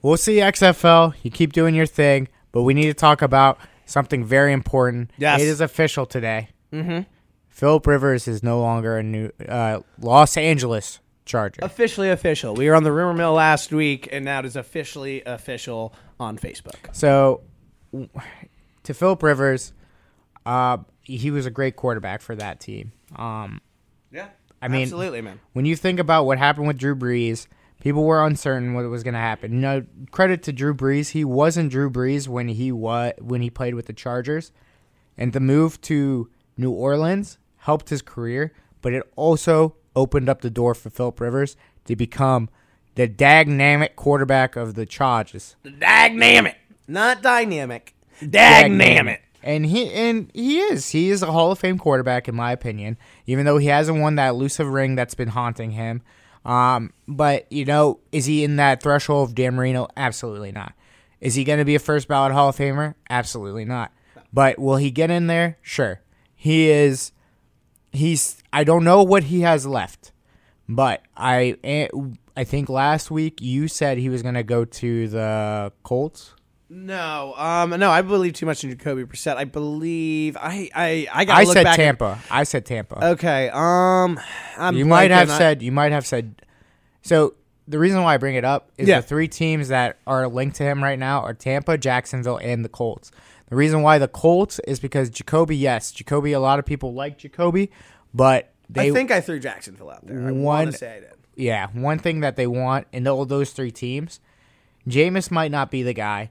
we'll 0.00 0.16
see 0.16 0.36
XFL. 0.36 1.12
You 1.22 1.30
keep 1.30 1.52
doing 1.52 1.74
your 1.74 1.84
thing, 1.84 2.28
but 2.52 2.62
we 2.62 2.72
need 2.72 2.86
to 2.86 2.94
talk 2.94 3.20
about 3.20 3.58
something 3.88 4.24
very 4.24 4.52
important. 4.52 5.10
Yes. 5.18 5.40
It 5.40 5.48
is 5.48 5.60
official 5.60 6.06
today. 6.06 6.50
Mm-hmm. 6.72 7.00
Philip 7.48 7.86
Rivers 7.86 8.28
is 8.28 8.42
no 8.42 8.60
longer 8.60 8.98
a 8.98 9.02
new 9.02 9.30
uh, 9.48 9.80
Los 10.00 10.36
Angeles 10.36 11.00
Charger. 11.24 11.60
Officially 11.62 12.10
official. 12.10 12.54
We 12.54 12.68
were 12.68 12.76
on 12.76 12.84
the 12.84 12.92
rumor 12.92 13.14
mill 13.14 13.32
last 13.32 13.72
week, 13.72 14.08
and 14.12 14.24
now 14.24 14.38
it 14.38 14.44
is 14.44 14.54
officially 14.54 15.22
official 15.26 15.92
on 16.20 16.38
Facebook. 16.38 16.76
So, 16.92 17.40
to 18.84 18.94
Philip 18.94 19.22
Rivers, 19.22 19.72
uh, 20.46 20.78
he 21.02 21.30
was 21.30 21.46
a 21.46 21.50
great 21.50 21.74
quarterback 21.76 22.20
for 22.20 22.36
that 22.36 22.60
team. 22.60 22.92
Um, 23.16 23.60
Yeah, 24.12 24.28
I 24.62 24.68
mean- 24.68 24.82
absolutely, 24.82 25.20
man. 25.22 25.40
when 25.54 25.64
you 25.64 25.74
think 25.74 25.98
about 25.98 26.24
what 26.26 26.38
happened 26.38 26.66
with 26.68 26.78
Drew 26.78 26.94
Brees, 26.94 27.46
people 27.80 28.04
were 28.04 28.24
uncertain 28.24 28.74
what 28.74 28.84
was 28.88 29.02
going 29.02 29.14
to 29.14 29.20
happen. 29.20 29.52
You 29.52 29.58
know, 29.60 29.84
credit 30.10 30.42
to 30.44 30.52
Drew 30.52 30.74
Brees, 30.74 31.10
he 31.10 31.24
wasn't 31.24 31.70
Drew 31.70 31.90
Brees 31.90 32.28
when 32.28 32.48
he 32.48 32.72
wa- 32.72 33.12
when 33.20 33.42
he 33.42 33.50
played 33.50 33.74
with 33.74 33.86
the 33.86 33.92
Chargers, 33.92 34.52
and 35.16 35.32
the 35.32 35.40
move 35.40 35.80
to 35.82 36.28
New 36.56 36.70
Orleans 36.70 37.38
helped 37.58 37.90
his 37.90 38.02
career, 38.02 38.52
but 38.82 38.92
it 38.92 39.02
also 39.16 39.76
opened 39.94 40.28
up 40.28 40.40
the 40.40 40.50
door 40.50 40.74
for 40.74 40.90
Philip 40.90 41.20
Rivers 41.20 41.56
to 41.86 41.96
become 41.96 42.48
the 42.94 43.06
dynamic 43.08 43.94
quarterback 43.96 44.56
of 44.56 44.74
the 44.74 44.86
Chargers. 44.86 45.56
Dynamic, 45.78 46.56
not 46.86 47.22
dynamic. 47.22 47.94
Dynamic. 48.28 49.22
And 49.42 49.66
he 49.66 49.92
and 49.92 50.30
he 50.34 50.58
is. 50.58 50.90
He 50.90 51.10
is 51.10 51.22
a 51.22 51.30
Hall 51.30 51.52
of 51.52 51.58
Fame 51.60 51.78
quarterback 51.78 52.28
in 52.28 52.34
my 52.34 52.50
opinion, 52.50 52.98
even 53.26 53.46
though 53.46 53.58
he 53.58 53.68
hasn't 53.68 54.00
won 54.00 54.16
that 54.16 54.30
elusive 54.30 54.66
ring 54.66 54.96
that's 54.96 55.14
been 55.14 55.28
haunting 55.28 55.70
him. 55.72 56.02
Um, 56.44 56.92
but 57.06 57.50
you 57.52 57.64
know, 57.64 58.00
is 58.12 58.26
he 58.26 58.44
in 58.44 58.56
that 58.56 58.82
threshold 58.82 59.30
of 59.30 59.34
Dan 59.34 59.54
Marino? 59.54 59.88
Absolutely 59.96 60.52
not. 60.52 60.72
Is 61.20 61.34
he 61.34 61.44
going 61.44 61.58
to 61.58 61.64
be 61.64 61.74
a 61.74 61.80
first 61.80 62.08
ballot 62.08 62.32
Hall 62.32 62.50
of 62.50 62.56
Famer? 62.56 62.94
Absolutely 63.10 63.64
not. 63.64 63.92
But 64.32 64.58
will 64.58 64.76
he 64.76 64.90
get 64.90 65.10
in 65.10 65.26
there? 65.26 65.58
Sure. 65.62 66.00
He 66.34 66.70
is 66.70 67.12
he's 67.92 68.42
I 68.52 68.64
don't 68.64 68.84
know 68.84 69.02
what 69.02 69.24
he 69.24 69.40
has 69.40 69.66
left. 69.66 70.12
But 70.68 71.02
I 71.16 71.56
eh, 71.64 71.88
I 72.36 72.44
think 72.44 72.68
last 72.68 73.10
week 73.10 73.40
you 73.40 73.68
said 73.68 73.98
he 73.98 74.08
was 74.08 74.22
going 74.22 74.34
to 74.34 74.42
go 74.42 74.64
to 74.64 75.08
the 75.08 75.72
Colts. 75.82 76.34
No, 76.70 77.34
um, 77.36 77.70
no, 77.70 77.90
I 77.90 78.02
believe 78.02 78.34
too 78.34 78.44
much 78.46 78.62
in 78.62 78.70
Jacoby 78.70 79.04
Brissett. 79.04 79.36
I 79.36 79.44
believe 79.44 80.36
I, 80.36 80.68
I, 80.74 81.08
I 81.12 81.24
got. 81.24 81.38
I 81.38 81.44
look 81.44 81.54
said 81.54 81.64
back 81.64 81.78
at- 81.78 81.82
Tampa. 81.82 82.18
I 82.30 82.44
said 82.44 82.66
Tampa. 82.66 83.06
okay, 83.12 83.48
um, 83.52 84.20
I'm 84.58 84.76
you 84.76 84.84
might 84.84 85.10
have. 85.10 85.30
I- 85.30 85.38
said 85.38 85.62
you 85.62 85.72
might 85.72 85.92
have 85.92 86.06
said 86.06 86.42
so 87.02 87.34
the 87.66 87.78
reason 87.78 88.02
why 88.02 88.14
I 88.14 88.16
bring 88.18 88.34
it 88.34 88.44
up 88.44 88.70
is 88.76 88.86
Yeah. 88.88 89.00
the 89.00 89.06
three 89.06 89.28
teams 89.28 89.68
that 89.68 89.98
are 90.06 90.28
linked 90.28 90.56
to 90.56 90.62
him 90.62 90.82
right 90.82 90.98
now 90.98 91.20
are 91.20 91.32
Tampa, 91.34 91.78
Jacksonville, 91.78 92.38
and 92.38 92.64
the 92.64 92.68
Colts. 92.68 93.10
The 93.48 93.56
reason 93.56 93.80
why 93.82 93.98
the 93.98 94.08
Colts 94.08 94.58
is 94.66 94.78
because 94.78 95.08
Jacoby, 95.08 95.56
yes, 95.56 95.90
Jacoby, 95.92 96.32
a 96.32 96.40
lot 96.40 96.58
of 96.58 96.66
people 96.66 96.92
like 96.92 97.16
Jacoby, 97.18 97.70
but 98.12 98.52
they 98.68 98.90
I 98.90 98.92
think 98.92 99.10
I 99.10 99.22
threw 99.22 99.38
Jacksonville 99.38 99.88
out 99.90 100.06
there. 100.06 100.28
I 100.28 100.32
want 100.32 100.72
to 100.72 100.76
say 100.76 100.96
I 100.96 101.00
did. 101.00 101.12
yeah, 101.34 101.68
one 101.72 101.98
thing 101.98 102.20
that 102.20 102.36
they 102.36 102.46
want 102.46 102.86
in 102.92 103.06
all 103.08 103.24
those 103.24 103.52
three 103.52 103.70
teams, 103.70 104.20
Jameis 104.86 105.30
might 105.30 105.50
not 105.50 105.70
be 105.70 105.82
the 105.82 105.94
guy. 105.94 106.30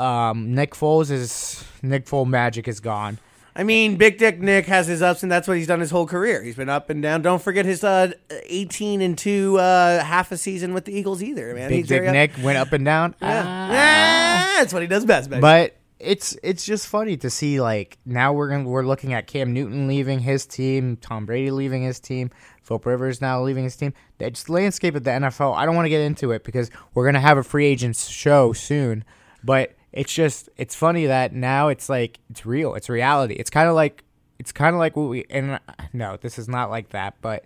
Um, 0.00 0.54
Nick 0.54 0.74
Foles 0.74 1.10
is 1.10 1.62
Nick 1.82 2.06
Foles 2.06 2.26
magic 2.26 2.66
is 2.66 2.80
gone. 2.80 3.18
I 3.54 3.64
mean, 3.64 3.96
Big 3.96 4.16
Dick 4.16 4.40
Nick 4.40 4.66
has 4.66 4.86
his 4.86 5.02
ups, 5.02 5.22
and 5.22 5.30
that's 5.30 5.46
what 5.46 5.56
he's 5.56 5.66
done 5.66 5.80
his 5.80 5.90
whole 5.90 6.06
career. 6.06 6.42
He's 6.42 6.54
been 6.54 6.68
up 6.68 6.88
and 6.88 7.02
down. 7.02 7.20
Don't 7.20 7.42
forget 7.42 7.66
his 7.66 7.84
uh, 7.84 8.12
18 8.30 9.02
and 9.02 9.18
two 9.18 9.58
uh, 9.58 10.02
half 10.02 10.32
a 10.32 10.36
season 10.36 10.72
with 10.72 10.84
the 10.84 10.96
Eagles 10.96 11.22
either, 11.22 11.54
man. 11.54 11.68
Big 11.68 11.78
he's 11.80 11.88
Dick 11.88 12.04
Nick 12.04 12.32
went 12.42 12.56
up 12.56 12.72
and 12.72 12.84
down. 12.84 13.14
Yeah. 13.20 13.44
Ah. 13.46 13.72
Yeah, 13.72 14.58
that's 14.58 14.72
what 14.72 14.82
he 14.82 14.88
does 14.88 15.04
best, 15.04 15.28
baby. 15.28 15.40
But 15.40 15.76
it's 15.98 16.38
it's 16.42 16.64
just 16.64 16.86
funny 16.86 17.18
to 17.18 17.28
see 17.28 17.60
like 17.60 17.98
now 18.06 18.32
we're 18.32 18.48
gonna 18.48 18.68
we're 18.68 18.86
looking 18.86 19.12
at 19.12 19.26
Cam 19.26 19.52
Newton 19.52 19.86
leaving 19.86 20.20
his 20.20 20.46
team, 20.46 20.96
Tom 20.96 21.26
Brady 21.26 21.50
leaving 21.50 21.82
his 21.82 22.00
team, 22.00 22.30
Philip 22.62 22.86
Rivers 22.86 23.20
now 23.20 23.42
leaving 23.42 23.64
his 23.64 23.76
team. 23.76 23.92
It's 24.18 24.44
the 24.44 24.52
landscape 24.52 24.94
of 24.94 25.04
the 25.04 25.10
NFL. 25.10 25.54
I 25.54 25.66
don't 25.66 25.74
want 25.74 25.86
to 25.86 25.90
get 25.90 26.00
into 26.00 26.30
it 26.30 26.44
because 26.44 26.70
we're 26.94 27.04
gonna 27.04 27.20
have 27.20 27.36
a 27.36 27.42
free 27.42 27.66
agents 27.66 28.08
show 28.08 28.54
soon. 28.54 29.04
But 29.42 29.74
it's 29.92 30.12
just 30.12 30.48
it's 30.56 30.74
funny 30.74 31.06
that 31.06 31.32
now 31.32 31.68
it's 31.68 31.88
like 31.88 32.18
it's 32.30 32.46
real. 32.46 32.74
It's 32.74 32.88
reality. 32.88 33.34
It's 33.34 33.50
kind 33.50 33.68
of 33.68 33.74
like 33.74 34.04
it's 34.38 34.52
kind 34.52 34.74
of 34.74 34.78
like 34.80 34.96
what 34.96 35.08
we 35.08 35.24
and 35.30 35.52
uh, 35.52 35.58
no, 35.92 36.16
this 36.16 36.38
is 36.38 36.48
not 36.48 36.70
like 36.70 36.90
that, 36.90 37.14
but. 37.20 37.44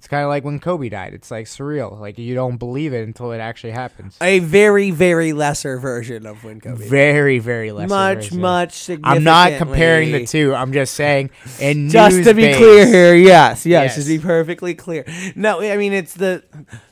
It's 0.00 0.08
kind 0.08 0.22
of 0.24 0.30
like 0.30 0.44
when 0.44 0.60
Kobe 0.60 0.88
died. 0.88 1.12
It's 1.12 1.30
like 1.30 1.44
surreal. 1.44 2.00
Like 2.00 2.16
you 2.18 2.34
don't 2.34 2.56
believe 2.56 2.94
it 2.94 3.06
until 3.06 3.32
it 3.32 3.38
actually 3.38 3.72
happens. 3.72 4.16
a 4.22 4.38
very, 4.38 4.90
very 4.92 5.34
lesser 5.34 5.78
version 5.78 6.24
of 6.24 6.42
when 6.42 6.58
Kobe. 6.58 6.88
Very, 6.88 7.38
very 7.38 7.70
less. 7.70 7.90
much, 7.90 8.32
much. 8.32 8.72
Significant. 8.72 9.18
I'm 9.18 9.24
not 9.24 9.58
comparing 9.58 10.10
the 10.12 10.24
two. 10.24 10.54
I'm 10.54 10.72
just 10.72 10.94
saying. 10.94 11.28
And 11.60 11.90
Just 12.00 12.24
to 12.24 12.32
be 12.32 12.54
clear 12.54 12.86
here, 12.86 13.14
yes, 13.14 13.66
yes, 13.66 13.82
Yes. 13.90 13.94
just 13.96 14.08
to 14.08 14.16
be 14.16 14.22
perfectly 14.24 14.74
clear. 14.74 15.04
No, 15.36 15.60
I 15.60 15.76
mean 15.76 15.92
it's 15.92 16.14
the 16.14 16.44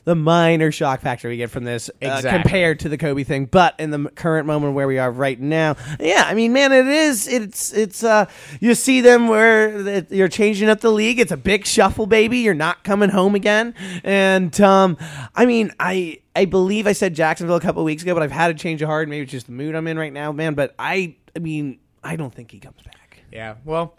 the 0.03 0.13
minor 0.13 0.71
shock 0.71 1.01
factor 1.01 1.29
we 1.29 1.37
get 1.37 1.49
from 1.49 1.63
this 1.63 1.89
uh, 1.89 1.93
Exactly. 2.01 2.41
compared 2.41 2.79
to 2.81 2.89
the 2.89 2.97
Kobe 2.99 3.23
thing, 3.23 3.45
but 3.45 3.73
in 3.79 3.89
the 3.89 3.95
m- 3.99 4.09
current 4.15 4.45
moment 4.45 4.73
where 4.75 4.87
we 4.87 4.97
are 4.99 5.11
right 5.11 5.39
now, 5.39 5.77
yeah, 5.99 6.25
I 6.27 6.33
mean, 6.35 6.51
man, 6.53 6.71
it 6.71 6.87
is. 6.87 7.27
It's 7.27 7.73
it's 7.73 8.03
uh, 8.03 8.25
you 8.59 8.75
see 8.75 9.01
them 9.01 9.27
where 9.29 10.03
you're 10.11 10.27
changing 10.27 10.69
up 10.69 10.81
the 10.81 10.91
league. 10.91 11.19
It's 11.19 11.31
a 11.31 11.37
big 11.37 11.65
shuffle, 11.65 12.05
baby. 12.05 12.39
You're 12.39 12.53
not 12.53 12.83
coming 12.83 12.98
coming 12.99 13.09
home 13.15 13.35
again. 13.35 13.73
And 14.03 14.59
um, 14.61 14.97
I 15.35 15.45
mean, 15.45 15.71
I 15.79 16.19
I 16.35 16.45
believe 16.45 16.87
I 16.87 16.91
said 16.93 17.15
Jacksonville 17.15 17.55
a 17.55 17.61
couple 17.61 17.83
weeks 17.83 18.03
ago, 18.03 18.13
but 18.13 18.23
I've 18.23 18.31
had 18.31 18.51
a 18.51 18.53
change 18.53 18.81
of 18.81 18.87
heart. 18.89 19.07
Maybe 19.07 19.23
it's 19.23 19.31
just 19.31 19.45
the 19.45 19.51
mood 19.53 19.75
I'm 19.75 19.87
in 19.87 19.97
right 19.97 20.13
now, 20.13 20.31
man. 20.31 20.53
But 20.53 20.75
I 20.77 21.15
I 21.35 21.39
mean, 21.39 21.79
I 22.03 22.15
don't 22.15 22.33
think 22.33 22.51
he 22.51 22.59
comes 22.59 22.81
back. 22.83 23.23
Yeah. 23.31 23.55
Well, 23.63 23.95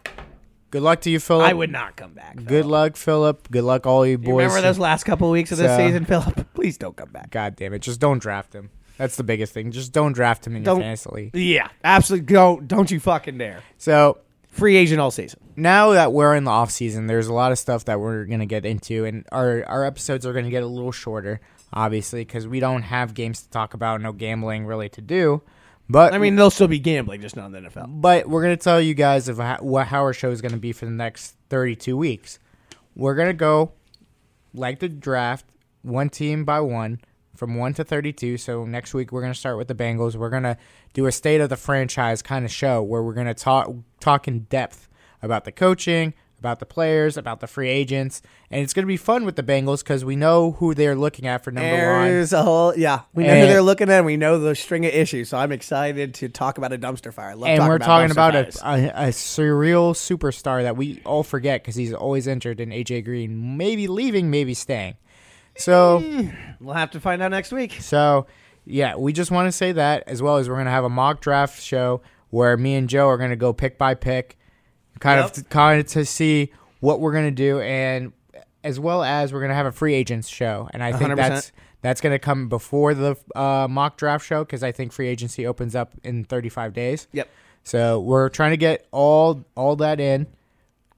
good 0.71 0.83
luck 0.83 1.01
to 1.03 1.11
you, 1.11 1.21
Philip. 1.21 1.47
I 1.49 1.53
would 1.53 1.71
not 1.71 1.97
come 1.97 2.13
back. 2.13 2.45
Good 2.45 2.67
luck, 2.67 2.97
Philip. 2.97 3.51
Good 3.51 3.65
luck, 3.65 3.87
all 3.87 4.05
you 4.05 4.13
You 4.13 4.19
boys. 4.19 4.43
remember 4.45 4.61
those 4.61 4.79
last 4.79 5.05
couple 5.05 5.29
of 5.29 5.33
weeks 5.33 5.53
of 5.53 5.59
this 5.59 5.69
So- 5.71 5.79
season, 5.87 6.05
Philip? 6.05 6.47
Please 6.55 6.77
don't 6.77 6.97
come 6.97 7.11
back. 7.11 7.31
God 7.31 7.57
damn 7.57 7.73
it! 7.73 7.79
Just 7.81 8.01
don't 8.01 8.19
draft 8.21 8.53
him. 8.53 8.71
That's 8.99 9.17
the 9.17 9.25
biggest 9.25 9.55
thing. 9.55 9.71
Just 9.71 9.93
don't 9.93 10.13
draft 10.13 10.47
him 10.47 10.55
in 10.57 10.63
Don't- 10.63 10.77
your 10.77 10.85
fantasy 10.85 11.11
league. 11.11 11.35
Yeah, 11.37 11.69
absolutely. 11.83 12.27
Don't 12.35 12.69
don't 12.69 12.91
you 12.91 13.01
fucking 13.01 13.39
dare. 13.39 13.63
So 13.79 14.19
Free 14.51 14.77
agent 14.77 15.01
all 15.01 15.11
season. 15.11 15.41
now 15.57 15.91
that 15.91 16.13
we're 16.13 16.35
in 16.35 16.45
the 16.45 16.51
off 16.51 16.71
season, 16.71 17.07
there's 17.07 17.29
a 17.29 17.33
lot 17.33 17.53
of 17.53 17.59
stuff 17.59 17.85
that 17.87 18.01
we're 18.01 18.25
gonna 18.25 18.47
get 18.47 18.67
into, 18.67 19.05
and 19.05 19.25
our 19.33 19.65
our 19.67 19.85
episodes 19.85 20.27
are 20.27 20.33
gonna 20.33 20.51
get 20.51 20.63
a 20.63 20.67
little 20.67 20.93
shorter, 20.93 21.41
obviously, 21.73 22.23
because 22.23 22.47
we 22.49 22.61
don't 22.61 22.83
have 22.83 23.15
games 23.15 23.43
to 23.43 23.51
talk 23.51 23.75
about, 23.75 24.01
no 24.01 24.13
gambling 24.13 24.67
really 24.67 24.89
to 24.91 25.01
do. 25.01 25.41
But 25.89 26.15
I 26.15 26.19
mean, 26.19 26.37
they'll 26.37 26.51
still 26.51 26.69
be 26.69 26.79
gambling, 26.79 27.21
just 27.21 27.37
not 27.37 27.47
in 27.47 27.53
the 27.53 27.61
NFL. 27.71 28.01
but 28.01 28.29
we're 28.29 28.43
gonna 28.43 28.57
tell 28.57 28.81
you 28.81 28.95
guys 28.95 29.29
of 29.29 29.39
how, 29.39 29.59
what 29.61 29.87
how 29.87 30.03
our 30.03 30.13
show 30.13 30.31
is 30.31 30.41
gonna 30.41 30.57
be 30.57 30.73
for 30.73 30.85
the 30.85 30.91
next 30.91 31.37
32 31.49 31.97
weeks. 31.97 32.39
We're 32.95 33.15
gonna 33.15 33.33
go 33.33 33.73
like 34.53 34.81
the 34.81 34.89
draft, 34.89 35.47
one 35.83 36.09
team 36.11 36.45
by 36.45 36.61
one, 36.61 37.01
from 37.41 37.55
one 37.55 37.73
to 37.73 37.83
32. 37.83 38.37
So 38.37 38.67
next 38.67 38.93
week 38.93 39.11
we're 39.11 39.23
gonna 39.23 39.35
start 39.35 39.57
with 39.57 39.67
the 39.67 39.75
Bengals. 39.75 40.15
We're 40.15 40.29
gonna 40.29 40.59
do 40.93 41.07
a 41.07 41.13
state 41.13 41.41
of 41.41 41.49
the 41.49 41.57
franchise 41.57 42.21
kind 42.21 42.45
of 42.45 42.51
show 42.53 42.83
where 42.83 43.03
we're 43.03 43.15
gonna 43.15 43.33
talk 43.33 43.73
talk 43.99 44.29
in 44.29 44.41
depth 44.41 44.89
about 45.23 45.47
the 45.47 45.53
coaching, 45.53 46.13
about 46.39 46.61
the 46.61 46.67
players, 46.67 47.17
about 47.17 47.41
the 47.41 47.47
free 47.47 47.71
agents, 47.71 48.21
and 48.51 48.61
it's 48.63 48.75
gonna 48.75 48.87
be 48.87 48.99
fun 48.99 49.25
with 49.25 49.37
the 49.37 49.43
Bengals 49.43 49.79
because 49.79 50.05
we 50.05 50.17
know 50.17 50.53
who 50.53 50.75
they're 50.75 50.95
looking 50.95 51.27
at 51.27 51.43
for 51.43 51.51
number 51.51 51.71
one. 51.71 52.09
There's 52.09 52.35
a 52.35 52.43
whole 52.43 52.77
yeah. 52.77 53.01
We 53.15 53.25
know 53.25 53.41
who 53.41 53.47
they're 53.47 53.63
looking 53.63 53.89
at. 53.89 53.97
and 53.97 54.07
We 54.07 54.19
know 54.19 54.39
the 54.39 54.55
string 54.55 54.85
of 54.85 54.93
issues. 54.93 55.31
So 55.31 55.39
I'm 55.39 55.51
excited 55.51 56.13
to 56.17 56.29
talk 56.29 56.59
about 56.59 56.75
a 56.75 56.79
dumpster 56.79 57.11
fire. 57.11 57.35
Love 57.35 57.49
and 57.49 57.57
talking 57.57 57.69
we're 57.71 57.77
about 57.77 57.87
talking 57.87 58.11
about 58.11 58.35
a, 58.35 58.69
a, 58.69 59.07
a 59.07 59.09
surreal 59.13 59.95
superstar 59.95 60.63
that 60.63 60.77
we 60.77 61.01
all 61.07 61.23
forget 61.23 61.63
because 61.63 61.75
he's 61.75 61.95
always 61.95 62.27
injured 62.27 62.61
in 62.61 62.69
AJ 62.69 63.07
Green, 63.07 63.57
maybe 63.57 63.89
leaving, 63.89 64.31
maybe 64.31 64.53
staying. 64.53 64.97
So, 65.57 66.03
We'll 66.61 66.75
have 66.75 66.91
to 66.93 67.01
find 67.01 67.23
out 67.23 67.31
next 67.31 67.53
week. 67.53 67.79
so 67.81 68.27
yeah, 68.67 68.95
we 68.97 69.13
just 69.13 69.31
want 69.31 69.47
to 69.49 69.53
say 69.53 69.73
that 69.73 70.05
as 70.07 70.23
well 70.23 70.37
as 70.37 70.49
we're 70.49 70.57
gonna 70.57 70.71
have 70.71 70.85
a 70.85 70.89
mock 70.91 71.21
draft 71.21 71.61
show 71.63 72.03
where 72.31 72.57
me 72.57 72.75
and 72.75 72.89
Joe 72.89 73.09
are 73.09 73.17
gonna 73.19 73.35
go 73.37 73.53
pick 73.53 73.79
by 73.79 73.95
pick, 73.95 74.39
kind 75.01 75.21
Yep. 75.21 75.37
of 75.37 75.49
kind 75.49 75.81
of 75.81 75.87
to 75.89 76.05
see 76.05 76.53
what 76.81 77.01
we're 77.01 77.13
gonna 77.13 77.31
do, 77.31 77.61
and 77.61 78.13
as 78.63 78.79
well 78.79 79.03
as 79.03 79.33
we're 79.33 79.41
gonna 79.41 79.55
have 79.55 79.67
a 79.67 79.73
free 79.73 79.95
agents 79.95 80.29
show, 80.29 80.69
and 80.73 80.83
I 80.83 80.93
think 80.93 81.11
100%. 81.11 81.17
that's 81.17 81.53
that's 81.83 82.01
gonna 82.03 82.19
come 82.19 82.49
before 82.51 82.93
the 82.95 83.17
uh, 83.35 83.67
mock 83.69 83.97
draft 83.97 84.25
show 84.25 84.45
because 84.45 84.63
I 84.63 84.71
think 84.71 84.93
free 84.93 85.09
agency 85.09 85.47
opens 85.47 85.75
up 85.75 85.93
in 86.05 86.25
35 86.25 86.75
days. 86.75 87.09
Yep. 87.13 87.29
So 87.65 87.99
we're 88.01 88.29
trying 88.29 88.51
to 88.53 88.57
get 88.59 88.87
all 88.93 89.43
all 89.57 89.77
that 89.77 89.99
in, 89.99 90.27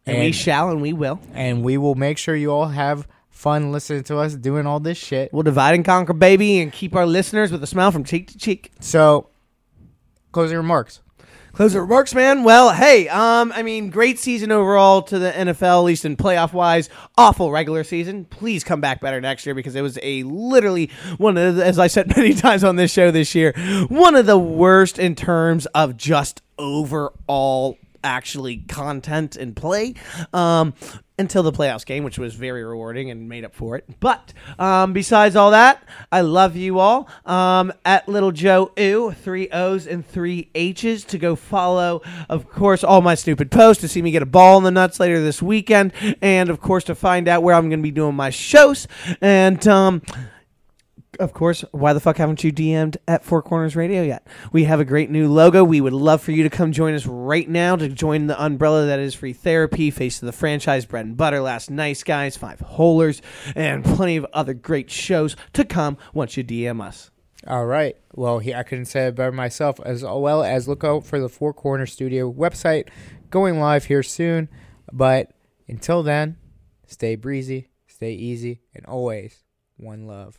And, 0.06 0.18
we 0.18 0.32
shall 0.32 0.70
and 0.70 0.82
we 0.82 0.92
will. 0.92 1.20
and 1.32 1.62
we 1.64 1.78
will 1.78 1.94
make 1.94 2.18
sure 2.18 2.34
you 2.34 2.50
all 2.52 2.66
have 2.68 3.06
fun 3.42 3.72
listening 3.72 4.04
to 4.04 4.18
us 4.18 4.36
doing 4.36 4.68
all 4.68 4.78
this 4.78 4.96
shit. 4.96 5.32
We'll 5.32 5.42
divide 5.42 5.74
and 5.74 5.84
conquer, 5.84 6.12
baby, 6.12 6.60
and 6.60 6.72
keep 6.72 6.94
our 6.94 7.04
listeners 7.04 7.50
with 7.50 7.60
a 7.64 7.66
smile 7.66 7.90
from 7.90 8.04
cheek 8.04 8.28
to 8.28 8.38
cheek. 8.38 8.70
So, 8.78 9.30
closing 10.30 10.56
remarks. 10.56 11.00
Closing 11.52 11.80
remarks, 11.80 12.14
man. 12.14 12.44
Well, 12.44 12.72
hey, 12.72 13.08
um, 13.08 13.52
I 13.52 13.64
mean, 13.64 13.90
great 13.90 14.20
season 14.20 14.52
overall 14.52 15.02
to 15.02 15.18
the 15.18 15.32
NFL, 15.32 15.80
at 15.80 15.84
least 15.84 16.04
in 16.04 16.16
playoff 16.16 16.52
wise. 16.52 16.88
Awful 17.18 17.50
regular 17.50 17.82
season. 17.82 18.26
Please 18.26 18.62
come 18.62 18.80
back 18.80 19.00
better 19.00 19.20
next 19.20 19.44
year 19.44 19.56
because 19.56 19.74
it 19.74 19.82
was 19.82 19.98
a 20.04 20.22
literally 20.22 20.88
one 21.18 21.36
of, 21.36 21.56
the, 21.56 21.66
as 21.66 21.80
I 21.80 21.88
said 21.88 22.08
many 22.16 22.34
times 22.34 22.62
on 22.62 22.76
this 22.76 22.92
show 22.92 23.10
this 23.10 23.34
year, 23.34 23.54
one 23.88 24.14
of 24.14 24.26
the 24.26 24.38
worst 24.38 25.00
in 25.00 25.16
terms 25.16 25.66
of 25.74 25.96
just 25.96 26.42
overall 26.58 27.76
actually 28.04 28.58
content 28.68 29.36
and 29.36 29.54
play. 29.54 29.94
Um, 30.32 30.74
until 31.22 31.42
the 31.42 31.52
playoffs 31.52 31.86
game, 31.86 32.04
which 32.04 32.18
was 32.18 32.34
very 32.34 32.62
rewarding 32.64 33.10
and 33.10 33.28
made 33.28 33.44
up 33.44 33.54
for 33.54 33.76
it. 33.76 33.84
But 34.00 34.32
um, 34.58 34.92
besides 34.92 35.36
all 35.36 35.52
that, 35.52 35.82
I 36.10 36.20
love 36.20 36.56
you 36.56 36.80
all. 36.80 37.08
Um, 37.24 37.72
at 37.84 38.08
Little 38.08 38.32
Joe 38.32 38.72
Ooh, 38.78 39.12
three 39.12 39.48
O's 39.50 39.86
and 39.86 40.04
three 40.04 40.50
H's 40.54 41.04
to 41.04 41.18
go 41.18 41.36
follow, 41.36 42.02
of 42.28 42.48
course, 42.50 42.84
all 42.84 43.00
my 43.00 43.14
stupid 43.14 43.50
posts 43.50 43.80
to 43.82 43.88
see 43.88 44.02
me 44.02 44.10
get 44.10 44.22
a 44.22 44.26
ball 44.26 44.58
in 44.58 44.64
the 44.64 44.70
nuts 44.70 44.98
later 45.00 45.22
this 45.22 45.40
weekend, 45.40 45.92
and 46.20 46.50
of 46.50 46.60
course 46.60 46.84
to 46.84 46.94
find 46.94 47.28
out 47.28 47.42
where 47.42 47.54
I'm 47.54 47.68
going 47.68 47.78
to 47.78 47.82
be 47.82 47.92
doing 47.92 48.16
my 48.16 48.30
shows. 48.30 48.88
And 49.20 49.66
um, 49.68 50.02
of 51.20 51.32
course, 51.32 51.64
why 51.72 51.92
the 51.92 52.00
fuck 52.00 52.16
haven't 52.16 52.42
you 52.42 52.52
DM'd 52.52 52.96
at 53.06 53.24
Four 53.24 53.42
Corners 53.42 53.76
Radio 53.76 54.02
yet? 54.02 54.26
We 54.52 54.64
have 54.64 54.80
a 54.80 54.84
great 54.84 55.10
new 55.10 55.30
logo. 55.30 55.62
We 55.62 55.80
would 55.80 55.92
love 55.92 56.22
for 56.22 56.32
you 56.32 56.42
to 56.42 56.50
come 56.50 56.72
join 56.72 56.94
us 56.94 57.06
right 57.06 57.48
now 57.48 57.76
to 57.76 57.88
join 57.88 58.26
the 58.26 58.42
umbrella 58.42 58.86
that 58.86 58.98
is 58.98 59.14
free 59.14 59.32
therapy, 59.32 59.90
face 59.90 60.22
of 60.22 60.26
the 60.26 60.32
franchise, 60.32 60.86
bread 60.86 61.06
and 61.06 61.16
butter, 61.16 61.40
last 61.40 61.70
nice 61.70 62.02
guys, 62.02 62.36
five 62.36 62.60
holers, 62.60 63.20
and 63.54 63.84
plenty 63.84 64.16
of 64.16 64.26
other 64.32 64.54
great 64.54 64.90
shows 64.90 65.36
to 65.52 65.64
come 65.64 65.98
once 66.14 66.36
you 66.36 66.44
DM 66.44 66.82
us. 66.82 67.10
All 67.46 67.66
right. 67.66 67.96
Well, 68.14 68.38
he, 68.38 68.54
I 68.54 68.62
couldn't 68.62 68.86
say 68.86 69.06
it 69.06 69.16
better 69.16 69.32
myself. 69.32 69.80
As 69.84 70.02
well 70.04 70.42
as 70.42 70.68
look 70.68 70.84
out 70.84 71.04
for 71.04 71.18
the 71.18 71.28
Four 71.28 71.52
Corner 71.52 71.86
Studio 71.86 72.32
website 72.32 72.88
going 73.30 73.58
live 73.58 73.86
here 73.86 74.02
soon. 74.02 74.48
But 74.92 75.32
until 75.68 76.02
then, 76.02 76.36
stay 76.86 77.16
breezy, 77.16 77.68
stay 77.86 78.12
easy, 78.12 78.60
and 78.74 78.86
always 78.86 79.42
one 79.76 80.06
love. 80.06 80.38